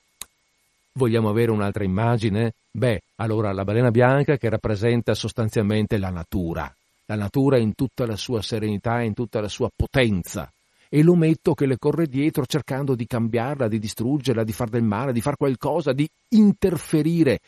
Vogliamo 0.98 1.28
avere 1.28 1.52
un'altra 1.52 1.84
immagine? 1.84 2.54
Beh, 2.72 3.02
allora 3.16 3.52
la 3.52 3.62
balena 3.62 3.92
bianca 3.92 4.36
che 4.36 4.48
rappresenta 4.48 5.14
sostanzialmente 5.14 5.96
la 5.96 6.10
natura, 6.10 6.74
la 7.08 7.16
natura 7.16 7.56
in 7.58 7.74
tutta 7.74 8.06
la 8.06 8.16
sua 8.16 8.42
serenità, 8.42 9.00
in 9.00 9.14
tutta 9.14 9.40
la 9.40 9.48
sua 9.48 9.70
potenza, 9.74 10.52
e 10.90 11.02
l'ometto 11.02 11.54
che 11.54 11.66
le 11.66 11.78
corre 11.78 12.06
dietro 12.06 12.44
cercando 12.44 12.94
di 12.94 13.06
cambiarla, 13.06 13.66
di 13.66 13.78
distruggerla, 13.78 14.44
di 14.44 14.52
far 14.52 14.68
del 14.68 14.82
male, 14.82 15.12
di 15.12 15.22
far 15.22 15.36
qualcosa, 15.36 15.92
di 15.92 16.08
interferire. 16.30 17.40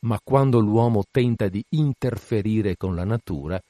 Ma 0.00 0.18
quando 0.22 0.60
l'uomo 0.60 1.04
tenta 1.10 1.48
di 1.48 1.62
interferire 1.70 2.76
con 2.76 2.94
la 2.94 3.04
natura, 3.04 3.60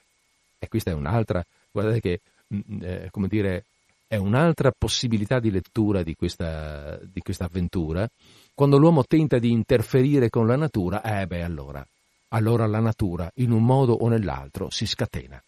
e 0.58 0.68
questa 0.68 0.90
è 0.90 0.94
un'altra, 0.94 1.44
guardate 1.72 2.00
che, 2.00 2.20
mm, 2.54 2.82
eh, 2.82 3.08
come 3.10 3.26
dire, 3.26 3.64
è 4.06 4.16
un'altra 4.16 4.72
possibilità 4.76 5.40
di 5.40 5.50
lettura 5.50 6.04
di 6.04 6.14
questa, 6.14 6.98
di 7.02 7.20
questa 7.20 7.46
avventura, 7.46 8.08
quando 8.54 8.78
l'uomo 8.78 9.02
tenta 9.04 9.38
di 9.38 9.50
interferire 9.50 10.30
con 10.30 10.46
la 10.46 10.56
natura, 10.56 11.02
eh 11.02 11.26
beh 11.26 11.42
allora, 11.42 11.84
allora 12.28 12.66
la 12.66 12.80
natura 12.80 13.30
in 13.36 13.50
un 13.50 13.64
modo 13.64 13.92
o 13.92 14.08
nell'altro 14.08 14.70
si 14.70 14.86
scatena. 14.86 15.42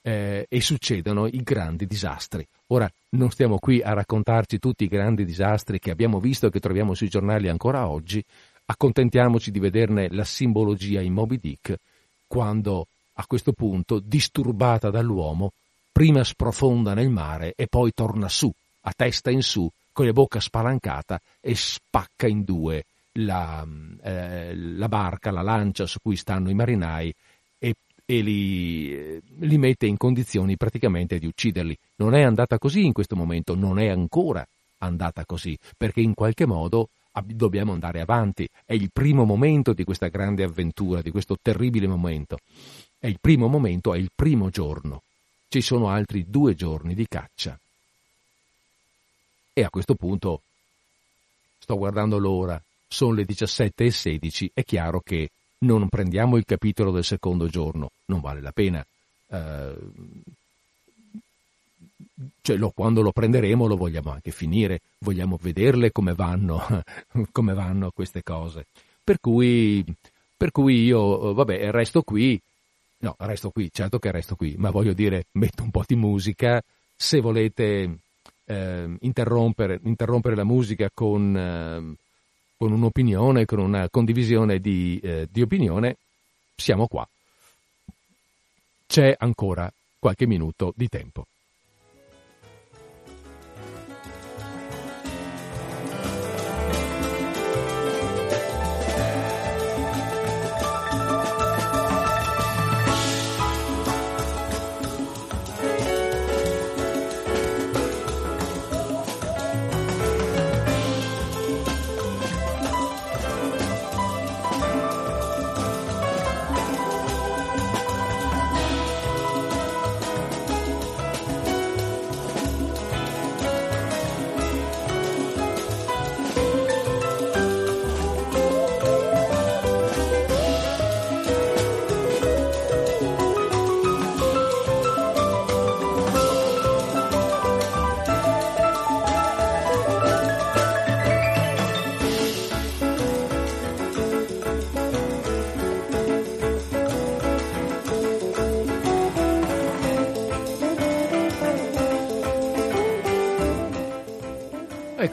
Eh, 0.00 0.46
e 0.48 0.60
succedono 0.60 1.26
i 1.26 1.42
grandi 1.42 1.86
disastri. 1.86 2.46
Ora, 2.68 2.90
non 3.10 3.30
stiamo 3.30 3.58
qui 3.58 3.82
a 3.82 3.92
raccontarci 3.92 4.58
tutti 4.58 4.84
i 4.84 4.88
grandi 4.88 5.24
disastri 5.24 5.78
che 5.78 5.90
abbiamo 5.90 6.20
visto 6.20 6.46
e 6.46 6.50
che 6.50 6.60
troviamo 6.60 6.94
sui 6.94 7.08
giornali 7.08 7.48
ancora 7.48 7.88
oggi, 7.88 8.24
accontentiamoci 8.66 9.50
di 9.50 9.58
vederne 9.58 10.08
la 10.10 10.24
simbologia 10.24 11.00
in 11.00 11.12
Moby 11.12 11.38
Dick, 11.40 11.78
quando 12.26 12.86
a 13.14 13.26
questo 13.26 13.52
punto, 13.52 13.98
disturbata 13.98 14.90
dall'uomo, 14.90 15.52
prima 15.90 16.22
sprofonda 16.22 16.94
nel 16.94 17.10
mare 17.10 17.54
e 17.56 17.66
poi 17.66 17.92
torna 17.92 18.28
su, 18.28 18.52
a 18.82 18.92
testa 18.94 19.30
in 19.30 19.42
su, 19.42 19.68
con 19.92 20.06
la 20.06 20.12
bocca 20.12 20.38
spalancata 20.38 21.20
e 21.40 21.56
spacca 21.56 22.28
in 22.28 22.44
due 22.44 22.84
la, 23.18 23.66
eh, 24.02 24.54
la 24.54 24.88
barca, 24.88 25.30
la 25.30 25.42
lancia 25.42 25.86
su 25.86 25.98
cui 26.00 26.16
stanno 26.16 26.50
i 26.50 26.54
marinai 26.54 27.14
e, 27.58 27.74
e 28.04 28.20
li, 28.20 29.20
li 29.20 29.58
mette 29.58 29.86
in 29.86 29.96
condizioni 29.96 30.56
praticamente 30.56 31.18
di 31.18 31.26
ucciderli. 31.26 31.76
Non 31.96 32.14
è 32.14 32.22
andata 32.22 32.58
così 32.58 32.84
in 32.84 32.92
questo 32.92 33.16
momento, 33.16 33.54
non 33.54 33.78
è 33.78 33.88
ancora 33.88 34.46
andata 34.78 35.24
così, 35.24 35.58
perché 35.76 36.00
in 36.00 36.14
qualche 36.14 36.46
modo 36.46 36.90
dobbiamo 37.24 37.72
andare 37.72 38.00
avanti. 38.00 38.48
È 38.64 38.74
il 38.74 38.90
primo 38.92 39.24
momento 39.24 39.72
di 39.72 39.84
questa 39.84 40.08
grande 40.08 40.44
avventura, 40.44 41.02
di 41.02 41.10
questo 41.10 41.36
terribile 41.40 41.86
momento. 41.86 42.38
È 42.98 43.06
il 43.06 43.18
primo 43.20 43.48
momento, 43.48 43.94
è 43.94 43.98
il 43.98 44.10
primo 44.14 44.50
giorno. 44.50 45.02
Ci 45.48 45.60
sono 45.60 45.88
altri 45.88 46.26
due 46.28 46.54
giorni 46.54 46.94
di 46.94 47.06
caccia. 47.08 47.58
E 49.52 49.64
a 49.64 49.70
questo 49.70 49.94
punto 49.94 50.42
sto 51.58 51.76
guardando 51.76 52.18
l'ora, 52.18 52.62
sono 52.88 53.12
le 53.12 53.26
17.16, 53.26 54.48
è 54.54 54.64
chiaro 54.64 55.00
che 55.00 55.30
non 55.60 55.88
prendiamo 55.88 56.36
il 56.36 56.44
capitolo 56.44 56.90
del 56.90 57.04
secondo 57.04 57.46
giorno, 57.48 57.90
non 58.06 58.20
vale 58.20 58.40
la 58.40 58.52
pena. 58.52 58.84
Eh, 59.28 59.74
cioè, 62.40 62.58
quando 62.72 63.02
lo 63.02 63.12
prenderemo 63.12 63.66
lo 63.66 63.76
vogliamo 63.76 64.10
anche 64.10 64.30
finire, 64.30 64.80
vogliamo 64.98 65.38
vederle 65.40 65.92
come 65.92 66.14
vanno, 66.14 66.82
come 67.30 67.54
vanno 67.54 67.90
queste 67.90 68.22
cose. 68.22 68.66
Per 69.02 69.20
cui, 69.20 69.84
per 70.36 70.50
cui 70.50 70.84
io, 70.84 71.34
vabbè, 71.34 71.70
resto 71.70 72.02
qui, 72.02 72.40
no, 72.98 73.14
resto 73.18 73.50
qui, 73.50 73.70
certo 73.72 73.98
che 73.98 74.10
resto 74.10 74.34
qui, 74.34 74.54
ma 74.58 74.70
voglio 74.70 74.92
dire, 74.92 75.26
metto 75.32 75.62
un 75.62 75.70
po' 75.70 75.84
di 75.86 75.94
musica, 75.94 76.62
se 76.96 77.20
volete 77.20 77.98
eh, 78.44 78.96
interrompere, 79.00 79.78
interrompere, 79.84 80.34
la 80.34 80.44
musica 80.44 80.90
con, 80.92 81.36
eh, 81.36 82.06
con, 82.58 82.72
un'opinione, 82.72 83.44
con 83.44 83.60
una 83.60 83.88
condivisione 83.88 84.58
di, 84.58 84.98
eh, 85.02 85.28
di 85.30 85.40
opinione, 85.40 85.96
siamo 86.56 86.88
qua. 86.88 87.08
C'è 88.86 89.14
ancora 89.16 89.72
qualche 89.98 90.26
minuto 90.26 90.72
di 90.76 90.88
tempo. 90.88 91.26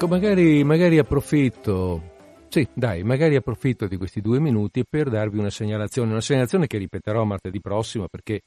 Ecco, 0.05 0.13
magari, 0.13 0.63
magari 0.63 0.99
approfitto 0.99 2.13
sì, 2.49 2.67
dai, 2.75 3.01
magari 3.01 3.35
approfitto 3.35 3.87
di 3.87 3.97
questi 3.97 4.21
due 4.21 4.39
minuti 4.39 4.85
per 4.87 5.09
darvi 5.09 5.39
una 5.39 5.49
segnalazione, 5.49 6.11
una 6.11 6.21
segnalazione 6.21 6.67
che 6.67 6.77
ripeterò 6.77 7.23
martedì 7.23 7.59
prossimo 7.59 8.07
perché 8.07 8.43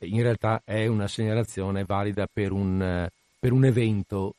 in 0.00 0.20
realtà 0.20 0.60
è 0.62 0.86
una 0.88 1.08
segnalazione 1.08 1.84
valida 1.84 2.28
per 2.30 2.52
un, 2.52 3.08
per 3.38 3.52
un 3.52 3.64
evento 3.64 4.34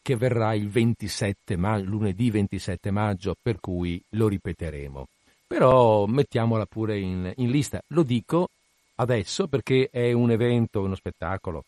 che 0.00 0.16
verrà 0.16 0.54
il 0.54 0.70
27 0.70 1.58
maggio, 1.58 1.90
lunedì 1.90 2.30
27 2.30 2.90
maggio, 2.90 3.36
per 3.40 3.60
cui 3.60 4.02
lo 4.10 4.26
ripeteremo. 4.26 5.06
Però 5.46 6.06
mettiamola 6.06 6.64
pure 6.64 6.98
in, 6.98 7.30
in 7.36 7.50
lista. 7.50 7.82
Lo 7.88 8.04
dico 8.04 8.48
adesso 8.94 9.48
perché 9.48 9.90
è 9.92 10.12
un 10.12 10.30
evento, 10.30 10.80
uno 10.80 10.94
spettacolo 10.94 11.64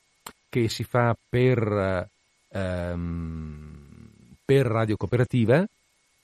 che 0.48 0.70
si 0.70 0.84
fa 0.84 1.14
per, 1.28 2.08
ehm, 2.48 3.61
per 4.44 4.66
Radio 4.66 4.96
Cooperativa 4.96 5.66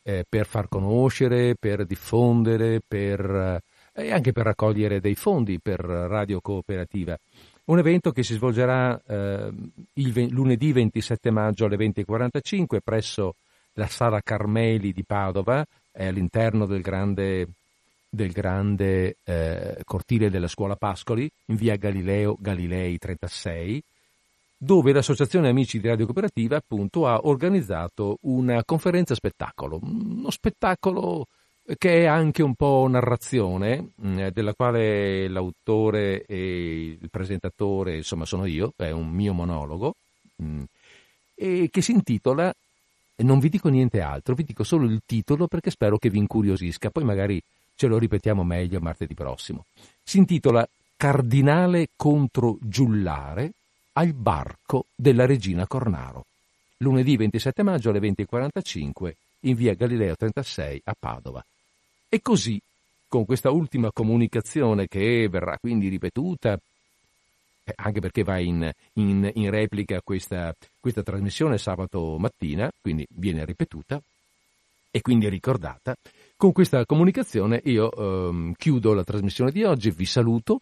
eh, 0.09 0.25
per 0.27 0.47
far 0.47 0.69
conoscere, 0.69 1.55
per 1.55 1.85
diffondere, 1.85 2.81
per, 2.87 3.61
eh, 3.93 4.07
e 4.07 4.11
anche 4.11 4.33
per 4.33 4.45
raccogliere 4.45 5.01
dei 5.01 5.15
fondi 5.15 5.61
per 5.61 5.81
Radio 5.81 6.41
Cooperativa. 6.41 7.19
Un 7.65 7.79
evento 7.79 8.13
che 8.13 8.23
si 8.23 8.33
svolgerà 8.33 8.99
eh, 9.07 9.51
il 9.95 10.29
lunedì 10.31 10.73
27 10.73 11.31
maggio 11.31 11.67
alle 11.67 11.77
20.45 11.77 12.79
presso 12.83 13.35
la 13.75 13.87
Sala 13.87 14.23
Carmeli 14.23 14.93
di 14.95 15.05
Padova, 15.05 15.65
all'interno 15.93 16.65
del 16.65 16.81
grande, 16.81 17.47
del 18.09 18.33
grande 18.33 19.17
eh, 19.25 19.83
cortile 19.85 20.31
della 20.31 20.49
scuola 20.49 20.77
Pascoli, 20.77 21.31
in 21.47 21.57
via 21.57 21.77
Galileo 21.77 22.35
Galilei 22.41 22.97
36 22.97 23.83
dove 24.59 24.93
l'Associazione 24.93 25.49
Amici 25.49 25.79
di 25.79 25.87
Radio 25.87 26.05
Cooperativa 26.05 26.57
appunto 26.57 27.07
ha 27.07 27.21
organizzato 27.23 28.19
una 28.23 28.65
conferenza 28.65 29.15
spettacolo, 29.15 29.79
uno 29.81 30.31
spettacolo 30.31 31.29
che 31.79 32.01
è 32.03 32.05
anche 32.07 32.43
un 32.43 32.55
po' 32.55 32.87
narrazione, 32.89 33.91
mm, 34.05 34.27
della 34.29 34.55
quale 34.55 35.29
l'autore 35.29 36.25
e 36.25 36.97
il 37.01 37.11
presentatore, 37.11 37.97
insomma 37.97 38.25
sono 38.25 38.47
io, 38.47 38.73
è 38.77 38.91
un 38.91 39.09
mio 39.11 39.33
monologo, 39.33 39.95
mm, 40.43 40.63
e 41.35 41.69
che 41.71 41.83
si 41.83 41.93
intitola, 41.93 42.53
non 43.17 43.39
vi 43.39 43.49
dico 43.49 43.69
niente 43.69 44.01
altro, 44.01 44.35
vi 44.35 44.45
dico 44.45 44.65
solo 44.65 44.87
il 44.87 45.03
titolo 45.07 45.47
perché 45.47 45.71
spero 45.71 45.99
che 45.99 46.11
vi 46.11 46.19
incuriosisca, 46.19 46.91
poi 46.91 47.05
magari 47.05 47.41
ce 47.77 47.87
lo 47.87 47.99
ripetiamo 47.99 48.43
meglio 48.43 48.81
martedì 48.81 49.15
prossimo. 49.15 49.67
Si 50.03 50.19
intitola 50.19 50.67
Cardinale 50.97 51.91
contro 51.95 52.57
Giullare, 52.61 53.53
al 53.99 54.13
barco 54.13 54.87
della 54.95 55.27
regina 55.27 55.67
Cornaro, 55.67 56.27
lunedì 56.79 57.17
27 57.17 57.65
maggio 57.65 57.91
alle 57.91 57.99
20.45 57.99 59.13
in 59.41 59.57
via 59.57 59.75
Galileo 59.75 60.15
36 60.15 60.83
a 60.85 60.95
Padova. 60.97 61.45
E 62.09 62.23
così, 62.23 62.61
con 63.09 63.25
questa 63.25 63.51
ultima 63.51 63.91
comunicazione 63.91 64.87
che 64.87 65.29
verrà 65.29 65.59
quindi 65.59 65.89
ripetuta, 65.89 66.57
eh, 67.65 67.73
anche 67.75 67.99
perché 67.99 68.23
va 68.23 68.39
in, 68.39 68.71
in, 68.95 69.29
in 69.35 69.51
replica 69.51 70.01
questa, 70.01 70.55
questa 70.79 71.03
trasmissione 71.03 71.59
sabato 71.59 72.19
mattina, 72.19 72.71
quindi 72.81 73.05
viene 73.11 73.45
ripetuta 73.45 74.01
e 74.93 75.01
quindi 75.01 75.29
ricordata, 75.29 75.97
con 76.37 76.53
questa 76.53 76.87
comunicazione 76.87 77.61
io 77.65 77.91
ehm, 77.91 78.53
chiudo 78.57 78.95
la 78.95 79.03
trasmissione 79.03 79.51
di 79.51 79.65
oggi, 79.65 79.91
vi 79.91 80.07
saluto 80.07 80.61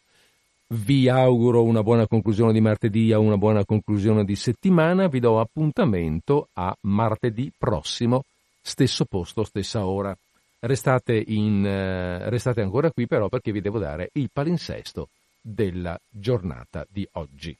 vi 0.68 1.08
auguro 1.08 1.62
una 1.62 1.82
buona 1.82 2.06
conclusione 2.06 2.52
di 2.52 2.60
martedì, 2.60 3.12
una 3.12 3.36
buona 3.36 3.64
conclusione 3.64 4.24
di 4.24 4.34
settimana. 4.34 5.06
Vi 5.06 5.20
do 5.20 5.38
appuntamento 5.38 6.48
a 6.54 6.76
martedì 6.82 7.52
prossimo, 7.56 8.22
stesso 8.60 9.04
posto, 9.04 9.44
stessa 9.44 9.86
ora. 9.86 10.16
Restate, 10.58 11.22
in, 11.26 11.64
eh, 11.64 12.28
restate 12.30 12.62
ancora 12.62 12.90
qui 12.90 13.06
però 13.06 13.28
perché 13.28 13.52
vi 13.52 13.60
devo 13.60 13.78
dare 13.78 14.10
il 14.14 14.30
palinsesto 14.32 15.10
della 15.40 15.98
giornata 16.08 16.84
di 16.88 17.06
oggi. 17.12 17.56